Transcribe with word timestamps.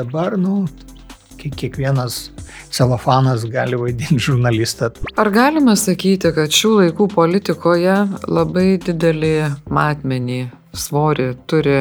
dabar, 0.00 0.36
nu, 0.40 0.64
kiekvienas 1.40 2.30
celofanas 2.70 3.44
gali 3.50 3.78
vaidinti 3.80 4.20
žurnalistą. 4.26 4.90
Ar 5.20 5.30
galime 5.32 5.76
sakyti, 5.78 6.32
kad 6.36 6.52
šių 6.54 6.72
laikų 6.80 7.08
politikoje 7.14 7.96
labai 8.28 8.74
didelį 8.82 9.34
matmenį, 9.72 10.40
svorį 10.76 11.30
turi 11.50 11.78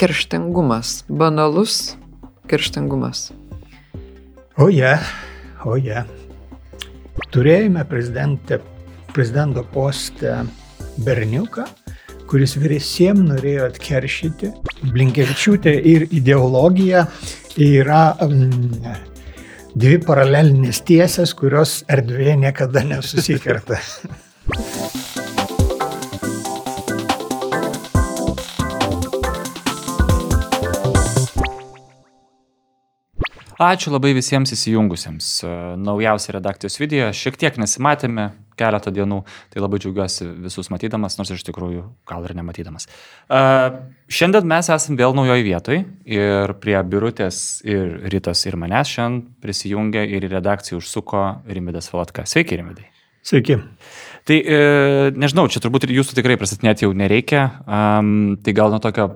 kerštingumas, 0.00 1.02
banalus 1.08 1.94
kerštingumas? 2.50 3.30
O 4.60 4.68
je, 4.68 4.82
yeah, 4.82 5.06
o 5.64 5.78
je. 5.78 6.02
Yeah. 6.02 6.18
Turėjome 7.32 7.84
prezidento 7.88 9.62
postę 9.72 10.42
berniuką, 11.04 11.64
kuris 12.32 12.56
visiems 12.56 13.20
norėjo 13.28 13.68
atkeršyti. 13.68 14.48
Blinkevičiūtė 14.88 15.74
ir 15.92 16.06
ideologija 16.08 17.04
yra 17.60 18.06
um, 18.24 18.48
dvi 19.76 20.00
paralelinės 20.06 20.80
tiesės, 20.88 21.36
kurios 21.36 21.82
erdvėje 21.92 22.40
niekada 22.46 22.86
nesusikerta. 22.88 23.80
Ačiū 33.62 33.92
labai 33.92 34.10
visiems 34.16 34.50
įsijungusiems. 34.56 35.26
Naujausią 35.78 36.32
redakcijos 36.34 36.80
video 36.80 37.12
šiek 37.14 37.36
tiek 37.38 37.58
nesimatėme 37.60 38.32
keletą 38.58 38.90
dienų, 38.94 39.20
tai 39.52 39.62
labai 39.62 39.78
džiaugiuosi 39.82 40.26
visus 40.42 40.70
matydamas, 40.72 41.14
nors 41.18 41.30
iš 41.30 41.44
tikrųjų 41.46 41.84
gal 42.08 42.26
ir 42.26 42.34
nematydamas. 42.38 42.88
Uh, 43.30 43.78
šiandien 44.10 44.48
mes 44.50 44.70
esame 44.72 44.98
vėl 44.98 45.14
naujoje 45.14 45.46
vietoje 45.46 45.84
ir 46.10 46.54
prie 46.64 46.74
biurutės 46.82 47.62
ir 47.68 48.10
rytos 48.10 48.42
ir 48.48 48.58
manęs 48.58 48.96
šiandien 48.96 49.30
prisijungė 49.44 50.08
ir 50.10 50.26
į 50.26 50.34
redakciją 50.34 50.82
užsuko 50.82 51.24
Rimidas 51.46 51.92
Valatka. 51.94 52.26
Sveiki, 52.26 52.58
Rimidai. 52.58 52.88
Sveiki. 53.22 53.60
Tai 54.26 54.38
e, 54.42 54.62
nežinau, 55.14 55.46
čia 55.46 55.62
turbūt 55.62 55.86
ir 55.86 55.94
jūsų 56.00 56.18
tikrai 56.18 56.34
pristatinėti 56.40 56.88
jau 56.88 56.94
nereikia. 56.98 57.44
Um, 57.62 58.32
tai 58.42 58.54
gal 58.58 58.74
nuo 58.74 58.82
tokio 58.82 59.12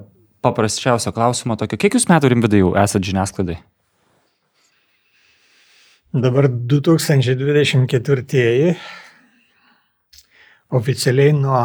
paprasčiausio 0.47 1.11
klausimo, 1.17 1.59
tokio, 1.59 1.79
kiek 1.83 1.99
jūs 1.99 2.07
metų 2.11 2.31
Rimvidai 2.31 2.63
jau 2.63 2.77
esate 2.79 3.11
žiniasklaidai? 3.11 3.59
Dabar 6.15 6.49
2024 6.49 8.77
oficialiai 10.77 11.33
nuo 11.35 11.65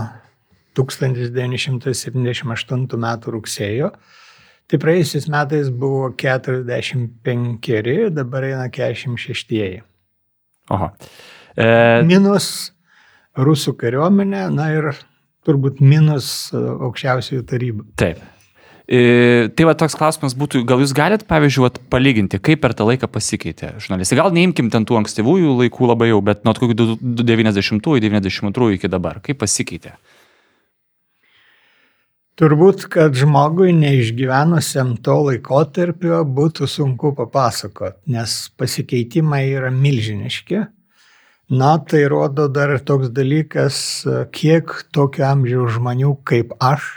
1978 0.78 2.98
metų 3.06 3.32
rugsėjo. 3.36 3.90
Tai 4.72 4.78
praėjusiais 4.80 5.26
metais 5.32 5.68
buvo 5.70 6.14
45, 6.16 8.10
dabar 8.16 8.42
eina 8.48 8.68
46. 8.72 9.82
Oho. 10.72 10.88
E... 11.60 11.66
Minus 12.08 12.46
rusų 13.36 13.76
kariuomenė, 13.80 14.44
na 14.56 14.66
ir 14.78 14.84
turbūt 15.48 15.76
minus 15.84 16.28
aukščiausiųjų 16.56 17.44
tarybų. 17.52 17.84
Taip. 18.00 18.18
E, 18.92 19.48
tai 19.56 19.64
va 19.64 19.72
toks 19.80 19.94
klausimas 19.96 20.34
būtų, 20.36 20.66
gal 20.68 20.82
jūs 20.84 20.92
galite, 20.92 21.24
pavyzdžiui, 21.30 21.62
vat, 21.64 21.78
palyginti, 21.94 22.42
kaip 22.44 22.60
per 22.60 22.74
tą 22.76 22.84
laiką 22.90 23.08
pasikeitė 23.08 23.78
žurnalistai. 23.80 24.18
Gal 24.20 24.34
neimkim 24.36 24.68
ten 24.74 24.84
tų 24.84 24.98
ankstyvųjų 25.00 25.54
laikų 25.62 25.88
labai 25.88 26.10
jau, 26.10 26.18
bet 26.28 26.42
nuo 26.44 26.52
90-ųjų, 26.52 28.02
92-ųjų 28.04 28.76
iki 28.76 28.90
dabar, 28.92 29.22
kaip 29.24 29.40
pasikeitė? 29.40 29.94
Turbūt, 32.42 32.84
kad 32.92 33.16
žmogui 33.16 33.72
neišgyvenusiam 33.78 34.98
to 35.06 35.16
laikotarpio 35.30 36.20
būtų 36.28 36.68
sunku 36.68 37.14
papasakot, 37.16 37.96
nes 38.12 38.34
pasikeitimai 38.60 39.46
yra 39.54 39.72
milžiniški. 39.72 40.66
Na, 41.56 41.72
tai 41.80 42.04
rodo 42.12 42.50
dar 42.52 42.76
toks 42.84 43.14
dalykas, 43.16 43.78
kiek 44.36 44.76
tokio 44.92 45.30
amžiaus 45.30 45.78
žmonių 45.78 46.18
kaip 46.28 46.52
aš 46.60 46.90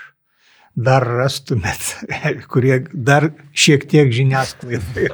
dar 0.74 1.04
rastumėt, 1.06 1.90
kurie 2.52 2.80
dar 2.92 3.28
šiek 3.54 3.86
tiek 3.90 4.10
žiniasklaidai. 4.14 5.08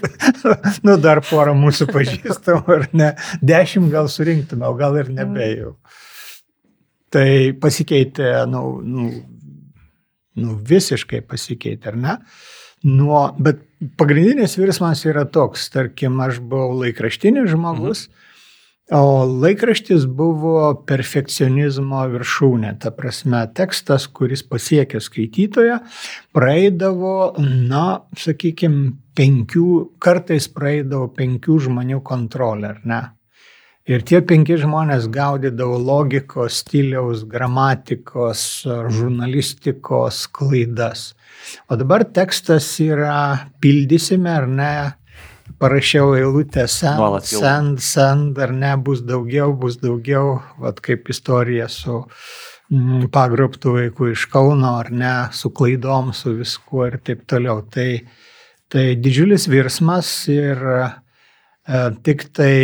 nu, 0.86 0.96
dar 1.00 1.22
porą 1.24 1.54
mūsų 1.58 1.88
pažįstamų, 1.92 2.64
ar 2.78 2.88
ne, 2.92 3.12
dešimt 3.42 3.92
gal 3.92 4.10
surinktume, 4.12 4.66
o 4.68 4.74
gal 4.78 4.98
ir 5.00 5.12
nebejau. 5.14 5.74
Tai 7.14 7.28
pasikeitė, 7.62 8.28
nu, 8.50 8.64
nu, 8.82 9.08
nu 10.40 10.58
visiškai 10.68 11.22
pasikeitė, 11.28 11.94
ar 11.94 12.00
ne? 12.00 12.18
Nuo, 12.84 13.30
bet 13.40 13.62
pagrindinis 13.96 14.58
virsmas 14.60 15.06
yra 15.08 15.24
toks, 15.24 15.70
tarkim, 15.72 16.18
aš 16.20 16.42
buvau 16.44 16.74
laikraštinis 16.82 17.48
žmogus. 17.54 18.08
Mhm 18.10 18.20
O 18.92 19.24
laikraštis 19.24 20.02
buvo 20.04 20.74
perfekcionizmo 20.84 22.02
viršūnė, 22.12 22.74
ta 22.82 22.90
prasme, 22.92 23.40
tekstas, 23.56 24.04
kuris 24.12 24.42
pasiekia 24.44 25.00
skaitytoją, 25.00 25.78
praeidavo, 26.36 27.32
na, 27.40 28.02
sakykime, 28.20 28.90
penkių, 29.16 29.68
kartais 30.04 30.50
praeidavo 30.52 31.08
penkių 31.16 31.56
žmonių 31.64 32.02
kontrolę, 32.04 32.74
ar 32.74 32.82
ne? 32.84 33.00
Ir 33.88 34.04
tie 34.04 34.20
penki 34.24 34.58
žmonės 34.60 35.10
gaudydavo 35.12 35.78
logikos, 35.80 36.60
stiliaus, 36.60 37.24
gramatikos, 37.28 38.64
žurnalistikos 38.64 40.22
klaidas. 40.32 41.10
O 41.68 41.76
dabar 41.76 42.04
tekstas 42.04 42.68
yra 42.80 43.48
pildysime 43.60 44.32
ar 44.32 44.48
ne 44.48 44.70
parašiau 45.60 46.14
eilutę 46.18 46.66
send, 46.70 47.24
send, 47.28 47.82
send, 47.84 48.38
ar 48.38 48.52
ne, 48.54 48.74
bus 48.76 49.02
daugiau, 49.06 49.52
bus 49.58 49.78
daugiau, 49.82 50.38
vat 50.62 50.80
kaip 50.84 51.08
istorija 51.12 51.68
su 51.72 52.00
mm, 52.72 53.08
pagrobtų 53.14 53.76
vaikų 53.78 54.10
iš 54.14 54.26
Kauno, 54.32 54.76
ar 54.82 54.90
ne, 54.92 55.14
su 55.36 55.52
klaidom, 55.54 56.12
su 56.16 56.34
viskuo 56.38 56.88
ir 56.90 56.98
taip 57.04 57.24
toliau. 57.30 57.62
Tai, 57.70 57.88
tai 58.72 58.90
didžiulis 59.00 59.48
virsmas 59.52 60.12
ir 60.32 60.66
e, 60.74 60.90
tik 62.04 62.28
tai 62.34 62.54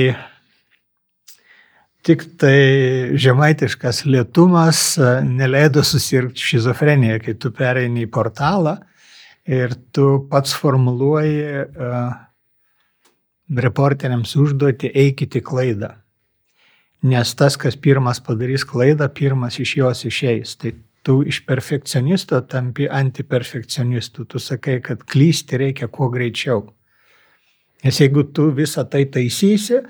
Tik 2.00 2.22
tai 2.40 3.12
žemaitiškas 3.20 4.06
lietumas 4.08 4.78
e, 4.96 5.08
neleido 5.20 5.82
susirgti 5.84 6.40
šizofreniją, 6.40 7.18
kai 7.20 7.34
tu 7.36 7.50
pereini 7.52 8.06
į 8.06 8.08
portalą 8.14 8.78
ir 9.44 9.74
tu 9.92 10.06
pats 10.30 10.54
formuluoji 10.56 11.42
uh, 11.60 12.12
reporteriams 13.56 14.36
užduoti 14.36 14.92
eikite 14.94 15.40
klaidą. 15.42 15.94
Nes 17.02 17.32
tas, 17.34 17.56
kas 17.56 17.76
pirmas 17.80 18.20
padarys 18.20 18.64
klaidą, 18.68 19.08
pirmas 19.08 19.58
iš 19.58 19.76
jos 19.76 20.04
išeis. 20.04 20.56
Tai 20.60 20.74
tu 21.02 21.22
iš 21.26 21.40
perfekcionisto 21.46 22.40
tampi 22.40 22.88
antiperfekcionistu. 22.90 24.24
Tu 24.24 24.38
sakai, 24.38 24.80
kad 24.84 25.04
klysti 25.04 25.56
reikia 25.56 25.88
kuo 25.88 26.10
greičiau. 26.12 26.66
Nes 27.84 28.00
jeigu 28.00 28.26
tu 28.36 28.50
visą 28.52 28.84
tai 28.84 29.06
taisysi, 29.08 29.80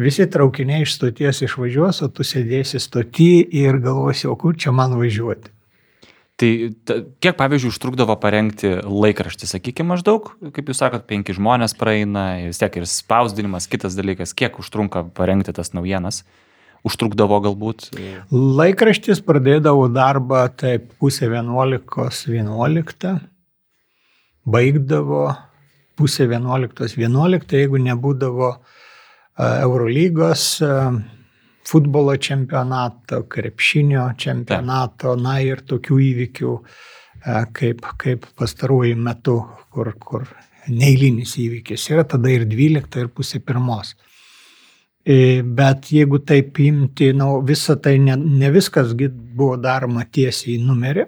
visi 0.00 0.24
traukiniai 0.26 0.86
iš 0.86 0.96
stoties 0.96 1.42
išvažiuos, 1.44 2.00
o 2.06 2.08
tu 2.08 2.24
sėdėsi 2.24 2.80
stoti 2.80 3.44
ir 3.60 3.76
galvosi, 3.84 4.24
o 4.30 4.36
kur 4.40 4.56
čia 4.56 4.72
man 4.72 4.96
važiuoti. 4.96 5.55
Tai 6.36 6.48
ta, 6.84 6.98
kiek, 7.24 7.32
pavyzdžiui, 7.38 7.70
užtrukdavo 7.72 8.12
parengti 8.20 8.74
laikraštį, 8.84 9.46
sakykime, 9.48 9.94
maždaug, 9.94 10.34
kaip 10.52 10.68
jūs 10.68 10.82
sakot, 10.82 11.06
penki 11.08 11.32
žmonės 11.36 11.72
praeina, 11.80 12.26
vis 12.44 12.60
tiek 12.60 12.76
ir 12.76 12.84
spausdinimas, 12.90 13.68
kitas 13.72 13.96
dalykas, 13.96 14.34
kiek 14.36 14.58
užtrunka 14.60 15.06
parengti 15.16 15.54
tas 15.56 15.72
naujienas, 15.72 16.26
užtrukdavo 16.84 17.40
galbūt? 17.48 17.88
Laikraštis 18.28 19.24
pradėdavo 19.24 19.88
darbą 19.88 20.44
taip 20.60 20.90
pusė 21.00 21.30
vienuolikos 21.32 22.26
vienuoliktą, 22.28 23.16
baigdavo 24.44 25.30
pusė 25.96 26.28
vienuoliktos 26.28 26.98
vienuoliktą, 27.00 27.62
jeigu 27.64 27.80
nebūdavo 27.80 28.58
Eurolygos 29.40 30.50
futbolo 31.66 32.16
čempionato, 32.16 33.24
krepšinio 33.28 34.08
čempionato, 34.18 35.16
na 35.18 35.38
ir 35.42 35.64
tokių 35.66 35.98
įvykių 36.10 36.52
e, 36.56 36.64
kaip, 37.56 37.86
kaip 37.98 38.26
pastaruoju 38.38 38.98
metu, 38.98 39.40
kur, 39.74 39.92
kur 39.98 40.28
neįlinis 40.70 41.36
įvykis 41.42 41.90
yra, 41.92 42.04
tada 42.06 42.30
ir 42.32 42.46
12 42.50 43.02
ir 43.02 43.10
pusė 43.14 43.42
pirmos. 43.42 43.94
E, 45.06 45.42
bet 45.42 45.92
jeigu 45.94 46.18
taip 46.26 46.58
imti, 46.62 47.12
nu, 47.14 47.40
visą 47.46 47.76
tai 47.82 47.96
ne, 48.02 48.16
ne 48.16 48.50
viskas 48.54 48.94
buvo 48.96 49.54
daroma 49.62 50.06
tiesiai 50.06 50.56
į 50.56 50.64
numerį, 50.66 51.06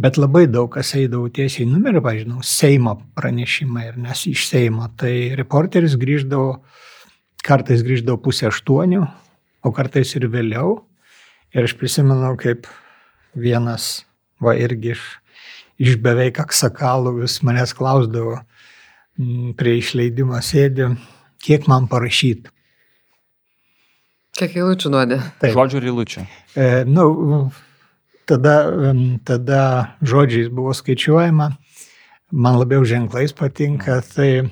bet 0.00 0.16
labai 0.16 0.46
daug 0.48 0.70
kas 0.72 0.94
eidavo 0.96 1.28
tiesiai 1.28 1.66
į 1.66 1.72
numerį, 1.74 2.00
pažinau, 2.04 2.44
Seimo 2.44 2.96
pranešimai 3.16 3.90
ir 3.90 3.98
nes 4.00 4.24
iš 4.30 4.46
Seimo, 4.48 4.88
tai 4.96 5.34
reporteris 5.36 5.98
grįždavo, 6.00 6.54
kartais 7.44 7.84
grįždavo 7.84 8.22
pusę 8.24 8.48
aštuonių, 8.48 9.04
o 9.62 9.72
kartais 9.74 10.14
ir 10.18 10.28
vėliau. 10.32 10.80
Ir 11.52 11.66
aš 11.68 11.74
prisimenu, 11.78 12.32
kaip 12.40 12.66
vienas, 13.36 14.04
va 14.42 14.54
irgi 14.58 14.94
iš, 14.94 15.02
iš 15.80 15.98
beveik 16.02 16.40
aksakalų 16.42 17.18
vis 17.20 17.38
manęs 17.44 17.74
klausdavo, 17.76 18.38
m, 19.20 19.52
prie 19.58 19.76
išleidimo 19.80 20.40
sėdė, 20.44 20.94
kiek 21.42 21.68
man 21.70 21.88
parašyti. 21.92 22.52
Kiek 24.38 24.54
eilučių 24.56 24.94
duodė? 24.94 25.18
Taip. 25.42 25.52
Žodžių 25.52 25.78
ir 25.82 25.90
eilučių. 25.90 26.22
E, 26.56 26.68
nu, 26.88 27.04
tada, 28.28 28.54
em, 28.88 29.02
tada 29.28 29.60
žodžiais 30.00 30.48
buvo 30.48 30.72
skaičiuojama, 30.76 31.50
man 32.32 32.56
labiau 32.56 32.86
ženklais 32.88 33.36
patinka, 33.36 34.00
tai, 34.14 34.48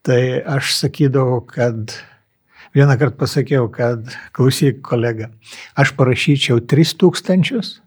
tai 0.00 0.40
aš 0.40 0.72
sakydavau, 0.78 1.42
kad 1.44 1.92
vieną 2.74 2.96
kartą 2.98 3.16
pasakiau, 3.22 3.68
kad 3.72 4.10
klausyk 4.34 4.82
kolega, 4.84 5.30
aš 5.78 5.94
parašyčiau 5.98 6.60
3000 6.60 7.80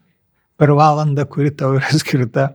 per 0.57 0.74
valandą, 0.74 1.25
kuri 1.30 1.51
tau 1.51 1.75
yra 1.78 1.92
skirta, 2.01 2.48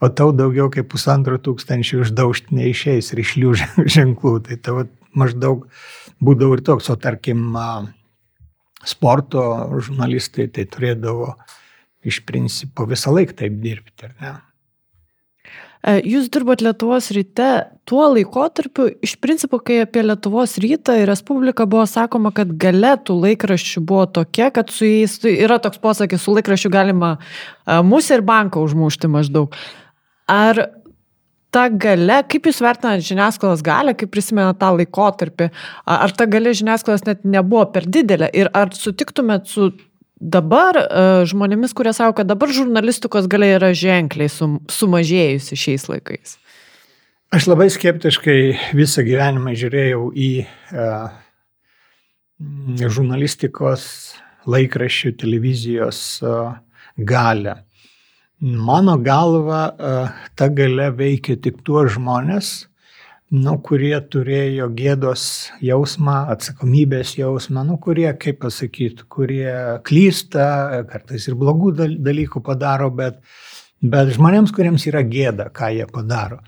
o 0.00 0.08
tau 0.08 0.32
daugiau 0.36 0.70
kaip 0.72 0.88
pusantro 0.92 1.38
tūkstančio 1.38 2.02
išdaužti 2.04 2.56
neišeis 2.56 3.12
ryšlių 3.16 3.52
žen- 3.60 3.86
ženklų. 3.96 4.40
Tai 4.48 4.58
tavo 4.58 4.88
maždaug 5.16 5.68
būdavo 6.24 6.58
ir 6.58 6.64
toks, 6.66 6.90
o 6.92 6.96
tarkim, 7.00 7.46
sporto 8.86 9.44
žurnalistai 9.82 10.48
tai 10.52 10.66
turėdavo 10.70 11.34
iš 12.06 12.22
principo 12.26 12.86
visą 12.86 13.14
laiką 13.14 13.40
taip 13.40 13.56
dirbti, 13.62 14.06
ar 14.06 14.12
ne? 14.20 14.34
E, 15.86 16.00
Jūs 16.02 16.26
dirbot 16.34 16.62
Lietuvos 16.64 17.12
ryte 17.14 17.50
tuo 17.86 18.08
laikotarpiu, 18.10 18.88
iš 19.06 19.14
principo, 19.22 19.60
kai 19.62 19.80
apie 19.84 20.02
Lietuvos 20.02 20.56
rytą 20.62 20.96
ir 20.98 21.06
Respubliką 21.10 21.68
buvo 21.70 21.84
sakoma, 21.86 22.32
kad 22.34 22.56
gale 22.58 22.96
tų 23.06 23.20
laikraščių 23.22 23.84
buvo 23.86 24.08
tokia, 24.18 24.50
kad 24.54 24.72
su 24.74 24.88
jais 24.88 25.14
tai 25.22 25.36
yra 25.46 25.60
toks 25.62 25.78
posakis, 25.82 26.24
su 26.26 26.34
laikraščiu 26.34 26.72
galima 26.74 27.14
e, 27.16 27.78
musę 27.86 28.18
ir 28.18 28.26
banką 28.26 28.64
užmušti 28.66 29.12
maždaug. 29.12 29.54
Ar 30.26 30.66
ta 31.54 31.68
gale, 31.70 32.18
kaip 32.28 32.50
jūs 32.50 32.58
vertinate 32.60 33.06
žiniasklaidos 33.06 33.62
galę, 33.64 33.94
kaip 33.96 34.10
prisimenate 34.12 34.58
tą 34.60 34.72
laikotarpį, 34.76 35.52
ar 35.86 36.12
ta 36.18 36.26
gale 36.28 36.52
žiniasklaidos 36.56 37.06
net 37.06 37.22
nebuvo 37.24 37.62
per 37.72 37.86
didelė 37.86 38.28
ir 38.34 38.50
ar 38.58 38.74
sutiktumėt 38.74 39.46
su 39.48 39.70
dabar 40.16 40.78
e, 40.80 40.86
žmonėmis, 41.28 41.74
kurie 41.76 41.92
sako, 41.96 42.18
kad 42.20 42.30
dabar 42.30 42.52
žurnalistikos 42.52 43.28
galia 43.30 43.56
yra 43.58 43.72
ženkliai 43.76 44.30
sum, 44.32 44.58
sumažėjusi 44.72 45.58
šiais 45.60 45.86
laikais? 45.90 46.36
Aš 47.34 47.48
labai 47.50 47.66
skeptiškai 47.74 48.40
visą 48.78 49.02
gyvenimą 49.04 49.52
žiūrėjau 49.58 50.04
į 50.14 50.30
uh, 50.46 51.08
žurnalistikos, 52.78 53.88
laikraščių, 54.46 55.12
televizijos 55.18 56.00
uh, 56.22 56.54
galę. 56.96 57.56
Mano 58.38 58.94
galva, 59.02 59.64
uh, 59.74 60.22
ta 60.38 60.48
gale 60.54 60.92
veikia 60.94 61.34
tik 61.42 61.58
tuos 61.66 61.96
žmonės, 61.96 62.54
nu, 63.34 63.56
kurie 63.62 63.96
turėjo 64.12 64.68
gėdos 64.76 65.26
jausmą, 65.64 66.26
atsakomybės 66.34 67.16
jausmą, 67.18 67.64
nu, 67.66 67.78
kurie, 67.82 68.08
kaip 68.20 68.40
pasakyti, 68.44 69.06
kurie 69.10 69.50
klysta, 69.86 70.84
kartais 70.90 71.26
ir 71.28 71.38
blogų 71.38 71.74
dal- 71.74 71.98
dalykų 72.06 72.42
padaro, 72.46 72.90
bet, 72.90 73.18
bet 73.82 74.14
žmonėms, 74.14 74.54
kuriems 74.54 74.86
yra 74.86 75.02
gėda, 75.02 75.50
ką 75.50 75.72
jie 75.74 75.86
padaro. 75.90 76.40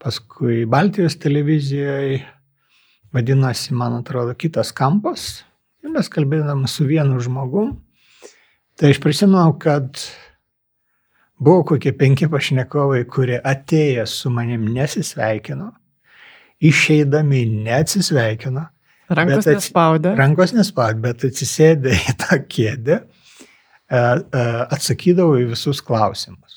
paskui 0.00 0.64
Baltijos 0.70 1.18
televizijoje, 1.20 2.22
vadinasi, 3.12 3.74
man 3.76 3.98
atrodo, 4.00 4.34
kitas 4.38 4.72
kampas. 4.72 5.44
Ir 5.84 5.92
mes 5.94 6.08
kalbėdam 6.12 6.66
su 6.68 6.86
vienu 6.88 7.20
žmogum. 7.22 7.76
Tai 8.80 8.90
aš 8.92 9.00
prisimenu, 9.02 9.54
kad 9.60 10.00
Buvo 11.40 11.62
kokie 11.64 11.94
penki 11.96 12.26
pašnekovai, 12.28 13.06
kurie 13.08 13.38
atėję 13.40 14.02
su 14.04 14.28
manim 14.28 14.66
nesisveikino, 14.74 15.70
išeidami 16.60 17.46
neatsisveikino, 17.64 18.66
Rankos 19.08 19.46
ats- 19.48 19.56
nespaudė. 19.56 20.12
rankos 20.18 20.52
nespaud, 20.52 21.00
bet 21.00 21.24
atsisėdė 21.24 21.94
į 21.96 22.14
tą 22.20 22.36
kėdę, 22.44 22.98
e, 23.00 23.96
e, 23.96 24.42
atsakydavo 24.76 25.38
į 25.40 25.46
visus 25.54 25.80
klausimus. 25.80 26.49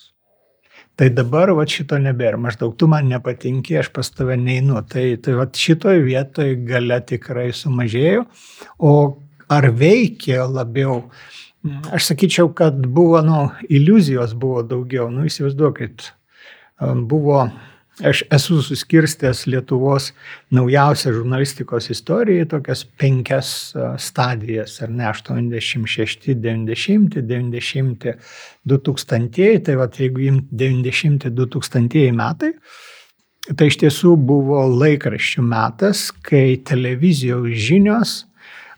Tai 0.99 1.09
dabar 1.09 1.49
va 1.57 1.65
šito 1.65 1.97
nebėra, 1.97 2.37
maždaug 2.37 2.75
tu 2.77 2.85
man 2.89 3.07
nepatinki, 3.09 3.79
aš 3.81 3.89
pas 3.95 4.09
tave 4.13 4.37
neinu. 4.37 4.77
Tai, 4.89 5.05
tai 5.25 5.37
va 5.39 5.47
šitoje 5.49 6.03
vietoje 6.05 6.59
gale 6.67 6.99
tikrai 7.09 7.47
sumažėjo, 7.55 8.27
o 8.77 8.93
ar 9.53 9.71
veikia 9.73 10.45
labiau 10.45 11.01
Aš 11.63 12.09
sakyčiau, 12.09 12.49
kad 12.51 12.75
buvo, 12.91 13.21
nu, 13.23 13.45
iliuzijos 13.71 14.33
buvo 14.35 14.65
daugiau. 14.67 15.05
Nu, 15.07 15.23
įsivaizduokit, 15.29 16.09
buvo, 17.07 17.45
aš 18.01 18.23
esu 18.33 18.61
suskirstęs 18.65 19.45
Lietuvos 19.47 20.11
naujausią 20.53 21.13
žurnalistikos 21.13 21.91
istoriją 21.93 22.45
į 22.45 22.49
tokias 22.55 22.81
penkias 22.99 23.51
stadijas, 24.01 24.79
ar 24.81 24.89
ne, 24.89 25.05
86, 25.11 26.33
90, 26.41 27.21
90, 27.21 28.15
2000, 28.65 29.61
tai 29.67 29.77
va, 29.77 29.87
jeigu 29.87 30.25
imt 30.31 30.49
90, 30.49 31.29
2000 31.37 32.09
metai, 32.17 32.53
tai 33.53 33.69
iš 33.69 33.79
tiesų 33.83 34.15
buvo 34.17 34.63
laikraščių 34.71 35.45
metas, 35.45 36.07
kai 36.25 36.61
televizijos 36.65 37.51
žinios 37.67 38.21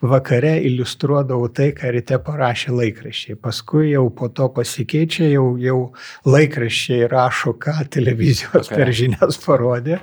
vakare 0.10 0.56
iliustruodavau 0.68 1.50
tai, 1.56 1.72
ką 1.78 1.92
ryte 1.96 2.20
parašė 2.24 2.74
laikraščiai. 2.76 3.38
Paskui 3.42 3.92
jau 3.92 4.06
po 4.16 4.30
to 4.30 4.48
pasikeičia, 4.56 5.28
jau, 5.34 5.48
jau 5.62 5.80
laikraščiai 6.28 7.10
rašo, 7.12 7.56
ką 7.62 7.88
televizijos 7.94 8.70
Vakare. 8.70 8.78
per 8.78 8.94
žinias 8.96 9.40
parodė. 9.44 10.00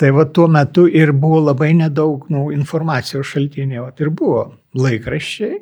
Tai 0.00 0.10
va 0.16 0.24
tuo 0.26 0.48
metu 0.50 0.88
ir 0.90 1.12
buvo 1.14 1.40
labai 1.44 1.70
nedaug 1.78 2.26
nu, 2.34 2.48
informacijos 2.54 3.28
šaltinių, 3.30 3.92
ir 4.02 4.10
buvo 4.10 4.46
laikraščiai, 4.74 5.60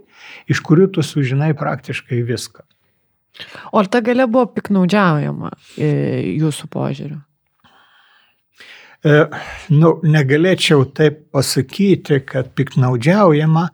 iš 0.53 0.63
kurių 0.65 0.89
tu 0.95 1.05
sužinai 1.05 1.53
praktiškai 1.59 2.23
viską. 2.25 2.65
O 3.73 3.81
ar 3.81 3.89
ta 3.89 4.01
galia 4.05 4.27
buvo 4.29 4.47
piknaudžiaujama 4.57 5.53
e, 5.77 5.93
jūsų 6.41 6.69
požiūriu? 6.73 7.21
E, 9.03 9.15
nu, 9.75 9.97
negalėčiau 10.07 10.85
taip 10.95 11.25
pasakyti, 11.35 12.21
kad 12.23 12.53
piknaudžiaujama, 12.55 13.65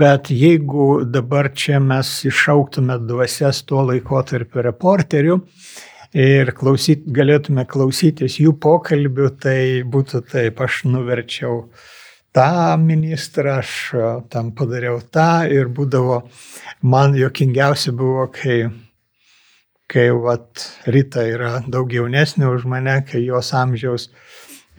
bet 0.00 0.28
jeigu 0.36 1.06
dabar 1.08 1.48
čia 1.56 1.78
mes 1.80 2.10
išauktume 2.28 2.98
dvasias 3.08 3.62
tuo 3.64 3.86
laikotarpiu 3.88 4.60
reporterių 4.66 5.38
ir 6.12 6.52
klausyt, 6.58 7.06
galėtume 7.08 7.64
klausytis 7.70 8.36
jų 8.42 8.52
pokalbių, 8.60 9.30
tai 9.40 9.62
būtų 9.88 10.20
taip, 10.28 10.60
aš 10.60 10.82
nuverčiau 10.92 11.62
tą 12.36 12.76
ministrą, 12.84 13.62
aš 13.64 13.72
e, 13.96 14.10
tam 14.28 14.52
padariau 14.52 15.00
tą 15.00 15.46
ir 15.48 15.72
būdavo, 15.72 16.20
man 16.84 17.16
jokingiausia 17.16 17.96
buvo, 17.96 18.28
kai 18.28 18.66
kai 19.90 20.10
vat, 20.14 20.68
Rita 20.86 21.24
yra 21.26 21.64
daug 21.66 21.90
jaunesnė 21.90 22.46
už 22.52 22.68
mane, 22.70 23.00
kai 23.08 23.24
jos 23.24 23.48
amžiaus 23.58 24.04
e, 24.06 24.29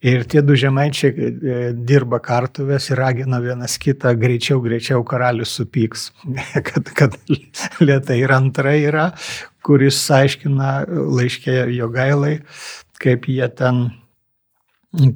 Ir 0.00 0.22
tie 0.24 0.40
du 0.40 0.54
žemaičiai 0.56 1.10
e, 1.12 1.56
dirba 1.76 2.22
kartuvės 2.24 2.86
ir 2.88 3.00
ragina 3.02 3.36
vienas 3.44 3.74
kitą 3.80 4.14
greičiau, 4.16 4.62
greičiau 4.64 5.04
karalius 5.04 5.52
supyks, 5.58 6.06
kad, 6.68 6.88
kad 6.96 7.18
lietai. 7.84 8.16
Ir 8.22 8.32
antra 8.32 8.72
yra, 8.80 9.10
kuris 9.66 10.00
aiškina 10.16 10.70
laiškė 10.88 11.58
jo 11.76 11.90
gailai, 11.92 12.38
kaip 13.00 13.28
jie 13.28 13.48
ten, 13.60 13.90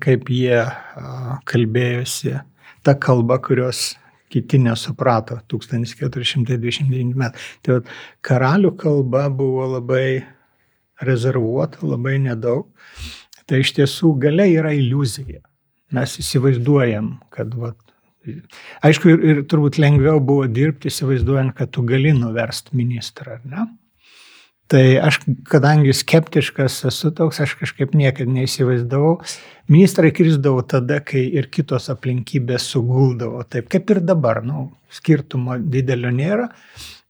kaip 0.05 0.29
jie 0.29 0.61
kalbėjosi 1.49 2.37
tą 2.85 2.99
kalbą, 3.01 3.41
kurios 3.41 3.95
kiti 4.35 4.61
nesuprato 4.61 5.39
1429 5.49 7.17
metų. 7.17 7.45
Tai 7.65 7.79
vat, 7.79 7.93
karalių 8.21 8.77
kalba 8.77 9.31
buvo 9.33 9.67
labai 9.79 10.25
rezervuota, 11.05 11.81
labai 11.87 12.19
nedaug. 12.23 12.69
Tai 13.49 13.61
iš 13.61 13.75
tiesų 13.77 14.15
gale 14.23 14.47
yra 14.53 14.73
iliuzija. 14.77 15.43
Mes 15.95 16.19
įsivaizduojam, 16.23 17.17
kad 17.35 17.53
vat, 17.61 17.79
Aišku, 18.85 19.11
ir, 19.13 19.25
ir 19.29 19.41
turbūt 19.51 19.77
lengviau 19.77 20.21
buvo 20.25 20.47
dirbti, 20.49 20.89
įsivaizduojant, 20.89 21.53
kad 21.59 21.73
tu 21.77 21.83
gali 21.85 22.15
nuverst 22.17 22.73
ministrą, 22.77 23.37
ar 23.37 23.43
ne? 23.45 23.67
Tai 24.73 24.81
aš, 25.05 25.19
kadangi 25.45 25.93
skeptiškas 25.93 26.79
esu 26.89 27.11
toks, 27.13 27.43
aš 27.45 27.53
kažkaip 27.61 27.93
niekada 27.93 28.33
neįsivaizdavau. 28.33 29.19
Ministrai 29.69 30.09
krisdavo 30.17 30.63
tada, 30.65 31.03
kai 31.05 31.27
ir 31.37 31.51
kitos 31.53 31.91
aplinkybės 31.93 32.71
suguldavo. 32.73 33.43
Taip 33.45 33.69
kaip 33.73 33.93
ir 33.93 34.01
dabar, 34.01 34.41
nu, 34.47 34.71
skirtumo 34.89 35.59
didelio 35.61 36.13
nėra. 36.17 36.49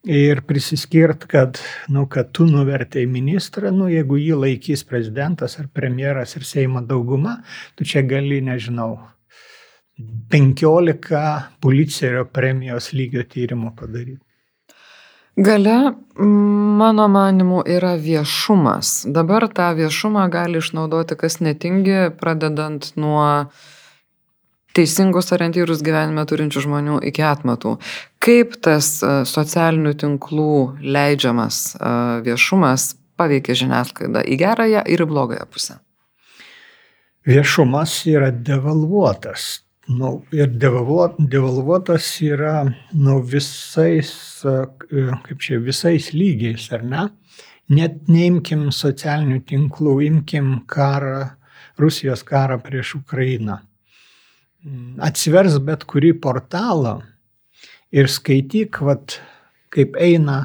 Ir 0.04 0.42
prisiskirt, 0.44 1.25
kad, 1.30 1.56
nu, 1.88 2.04
kad 2.12 2.28
tu 2.37 2.44
nuvertėjai 2.44 3.08
ministrą, 3.08 3.70
nu, 3.73 3.87
jeigu 3.88 4.18
jį 4.20 4.37
laikys 4.37 4.84
prezidentas 4.84 5.56
ar 5.62 5.70
premjeras 5.73 6.37
ir 6.37 6.44
Seimo 6.44 6.82
dauguma, 6.84 7.38
tu 7.73 7.88
čia 7.88 8.02
gali, 8.04 8.42
nežinau, 8.44 8.99
15 10.30 11.25
policerio 11.64 12.26
premijos 12.26 12.92
lygio 12.92 13.25
tyrimų 13.25 13.73
padaryti. 13.78 14.20
Gale, 15.37 15.94
mano 16.78 17.08
manimu, 17.08 17.62
yra 17.66 17.96
viešumas. 17.99 19.00
Dabar 19.11 19.49
tą 19.50 19.73
viešumą 19.75 20.28
gali 20.30 20.61
išnaudoti 20.61 21.16
kas 21.18 21.40
netingi, 21.42 22.12
pradedant 22.20 22.92
nuo 22.94 23.49
teisingus 24.75 25.33
orientyrus 25.35 25.83
gyvenime 25.87 26.25
turinčių 26.28 26.64
žmonių 26.66 26.99
iki 27.11 27.25
atmatų. 27.26 27.76
Kaip 28.25 28.59
tas 28.64 28.97
e, 29.02 29.14
socialinių 29.28 29.95
tinklų 30.02 30.59
leidžiamas 30.83 31.61
e, 31.75 31.95
viešumas 32.26 32.93
paveikia 33.19 33.57
žiniasklaidą 33.64 34.25
į 34.26 34.38
gerąją 34.43 34.87
ir 34.90 35.04
į 35.04 35.11
blogąją 35.11 35.50
pusę? 35.50 35.78
Viešumas 37.25 38.02
yra 38.11 38.28
devalvuotas 38.35 39.64
nu, 39.88 40.25
ir 40.33 40.49
devalvuotas 40.49 42.09
yra 42.25 42.64
nu, 42.93 43.19
visais, 43.21 44.12
kaip 45.26 45.40
čia, 45.40 45.61
visais 45.61 46.12
lygiais, 46.16 46.71
ar 46.73 46.85
ne? 46.85 47.04
Net 47.73 48.09
neimkim 48.12 48.69
socialinių 48.73 49.40
tinklų, 49.49 49.99
imkim 50.09 50.59
karą, 50.69 51.31
Rusijos 51.81 52.23
karą 52.25 52.59
prieš 52.62 52.95
Ukrainą. 53.00 53.62
Atsivers 55.04 55.59
bet 55.61 55.85
kurį 55.85 56.14
portalą 56.25 57.02
ir 57.92 58.09
skaityk, 58.09 58.80
vat, 58.80 59.18
kaip 59.75 59.99
eina 60.00 60.38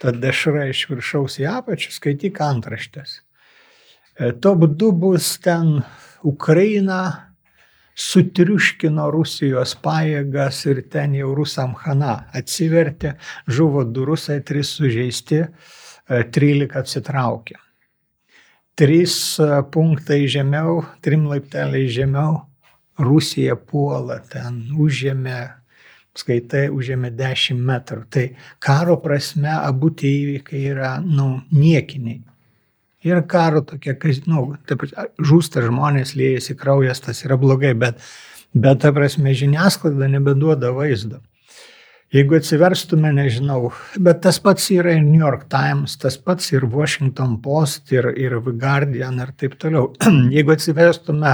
ta 0.00 0.12
dešra 0.12 0.66
iš 0.70 0.86
viršaus 0.90 1.36
į 1.42 1.48
apačią, 1.50 1.92
skaityk 1.92 2.40
antraštės. 2.40 3.20
E, 4.16 4.32
tuo 4.40 4.54
būdu 4.56 4.90
bus 4.96 5.34
ten 5.44 5.82
Ukraina 6.24 7.00
sutriuškino 7.96 9.10
Rusijos 9.12 9.74
pajėgas 9.84 10.62
ir 10.68 10.82
ten 10.92 11.14
jau 11.16 11.34
rusam 11.36 11.76
Hana 11.80 12.26
atsivertė, 12.36 13.14
žuvo 13.48 13.84
du 13.84 14.04
rusai, 14.08 14.40
trys 14.44 14.72
sužeisti, 14.76 15.44
e, 15.44 16.24
trylika 16.32 16.80
atsitraukė. 16.84 17.60
Trys 18.76 19.14
e, 19.40 19.48
punktai 19.72 20.24
žemiau, 20.28 20.82
trim 21.04 21.28
laipteliai 21.28 21.88
žemiau, 21.92 22.42
Rusija 22.98 23.56
puola 23.56 24.18
ten, 24.30 24.62
užėmė, 24.80 25.40
skaitai, 26.16 26.66
užėmė 26.72 27.10
10 27.16 27.60
metrų. 27.60 28.06
Tai 28.10 28.24
karo 28.62 28.96
prasme 29.02 29.52
abu 29.52 29.90
tie 29.92 30.12
įvykiai 30.22 30.72
yra, 30.72 30.96
nu, 31.04 31.42
niekiniai. 31.52 32.22
Yra 33.06 33.22
karo 33.22 33.62
tokia, 33.62 33.94
kad, 34.00 34.24
nu, 34.26 34.48
taip, 34.66 34.86
žūsta 35.22 35.62
žmonės, 35.62 36.16
liejasi 36.18 36.56
kraujas, 36.58 37.04
tas 37.04 37.22
yra 37.26 37.36
blogai, 37.38 37.74
bet, 37.78 38.00
bet 38.56 38.80
ta 38.82 38.90
prasme, 38.96 39.34
žiniasklaida 39.36 40.08
nebeduoda 40.16 40.72
vaizdo. 40.74 41.20
Jeigu 42.14 42.36
atsiverstume, 42.38 43.10
nežinau, 43.10 43.72
bet 43.98 44.20
tas 44.22 44.36
pats 44.38 44.68
yra 44.70 44.92
ir 44.94 45.00
New 45.02 45.18
York 45.18 45.48
Times, 45.50 45.96
tas 45.98 46.14
pats 46.22 46.52
ir 46.52 46.62
Washington 46.70 47.40
Post, 47.42 47.90
ir, 47.90 48.06
ir 48.14 48.36
The 48.44 48.52
Guardian 48.60 49.18
ir 49.24 49.32
taip 49.34 49.56
toliau. 49.58 49.88
Jeigu 50.36 50.54
atsiverstume 50.54 51.32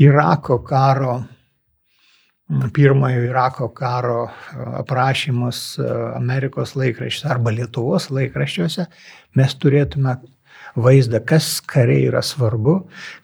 Irako 0.00 0.62
karo, 0.64 1.18
pirmojo 2.72 3.26
Irako 3.28 3.68
karo 3.76 4.22
aprašymus 4.80 5.60
Amerikos 6.16 6.72
laikraščiuose 6.80 7.28
arba 7.34 7.52
Lietuvos 7.52 8.08
laikraščiuose, 8.08 8.88
mes 9.36 9.56
turėtume 9.60 10.16
vaizdą, 10.78 11.20
kas 11.26 11.58
kariai 11.68 12.08
yra 12.08 12.22
svarbu, 12.24 12.78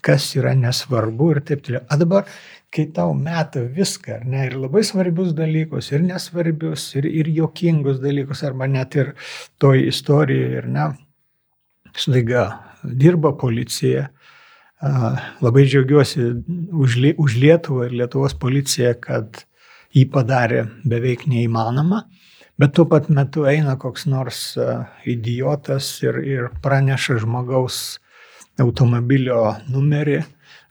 kas 0.05 0.27
yra 0.37 0.53
nesvarbu 0.59 1.31
ir 1.33 1.41
taip 1.49 1.65
toliau. 1.65 1.85
O 1.89 1.99
dabar, 2.01 2.29
kai 2.75 2.89
tau 2.95 3.15
meta 3.15 3.63
viską, 3.77 4.21
ne, 4.27 4.49
ir 4.49 4.57
labai 4.59 4.83
svarbius 4.87 5.33
dalykus, 5.37 5.93
ir 5.95 6.03
nesvarbius, 6.03 6.89
ir, 6.99 7.07
ir 7.07 7.31
jokingus 7.37 8.01
dalykus, 8.03 8.43
arba 8.47 8.67
net 8.71 8.97
ir 8.99 9.13
toj 9.63 9.87
istorijoje, 9.93 10.63
ir 10.63 10.69
ne, 10.75 10.89
staiga 11.95 12.45
dirba 12.85 13.35
policija. 13.39 14.09
Labai 15.41 15.65
džiaugiuosi 15.65 16.27
už, 16.75 16.99
už 17.17 17.37
Lietuvą 17.41 17.87
ir 17.87 17.95
Lietuvos 18.03 18.35
policiją, 18.37 18.93
kad 19.01 19.45
jį 19.95 20.09
padarė 20.13 20.67
beveik 20.85 21.25
neįmanoma. 21.31 22.03
Bet 22.61 22.75
tuo 22.77 22.85
pat 22.91 23.09
metu 23.11 23.47
eina 23.51 23.79
koks 23.81 24.05
nors 24.11 24.43
idiotas 25.09 25.89
ir, 26.05 26.21
ir 26.23 26.51
praneša 26.63 27.17
žmogaus 27.23 27.79
automobilio 28.63 29.55
numerį, 29.71 30.21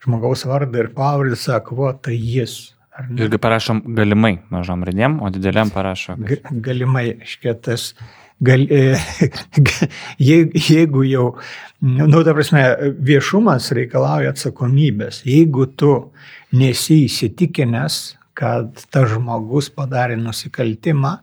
žmogaus 0.04 0.46
vardą 0.50 0.84
ir 0.84 0.90
pavardę, 0.96 1.36
sako, 1.40 1.78
o 1.88 1.94
tai 1.94 2.16
jis. 2.20 2.74
Irgi 3.18 3.40
parašom 3.42 3.80
galimai 3.98 4.36
mažom 4.54 4.84
raidėm, 4.86 5.16
o 5.26 5.30
dideliam 5.34 5.72
parašo. 5.74 6.14
Ga- 6.30 6.42
galimai, 6.62 7.08
aiškiai, 7.24 7.56
tas, 7.66 7.88
gal, 8.44 8.68
e, 8.70 8.94
je- 10.28 10.52
jeigu 10.54 11.02
jau, 11.08 11.26
nu, 11.82 12.24
ta 12.24 12.36
prasme, 12.38 12.62
viešumas 13.02 13.72
reikalauja 13.74 14.34
atsakomybės. 14.36 15.24
Jeigu 15.26 15.66
tu 15.80 15.94
nesi 16.54 17.00
įsitikinęs, 17.08 18.02
kad 18.38 18.86
tas 18.94 19.10
žmogus 19.14 19.72
padarė 19.74 20.20
nusikaltimą, 20.22 21.16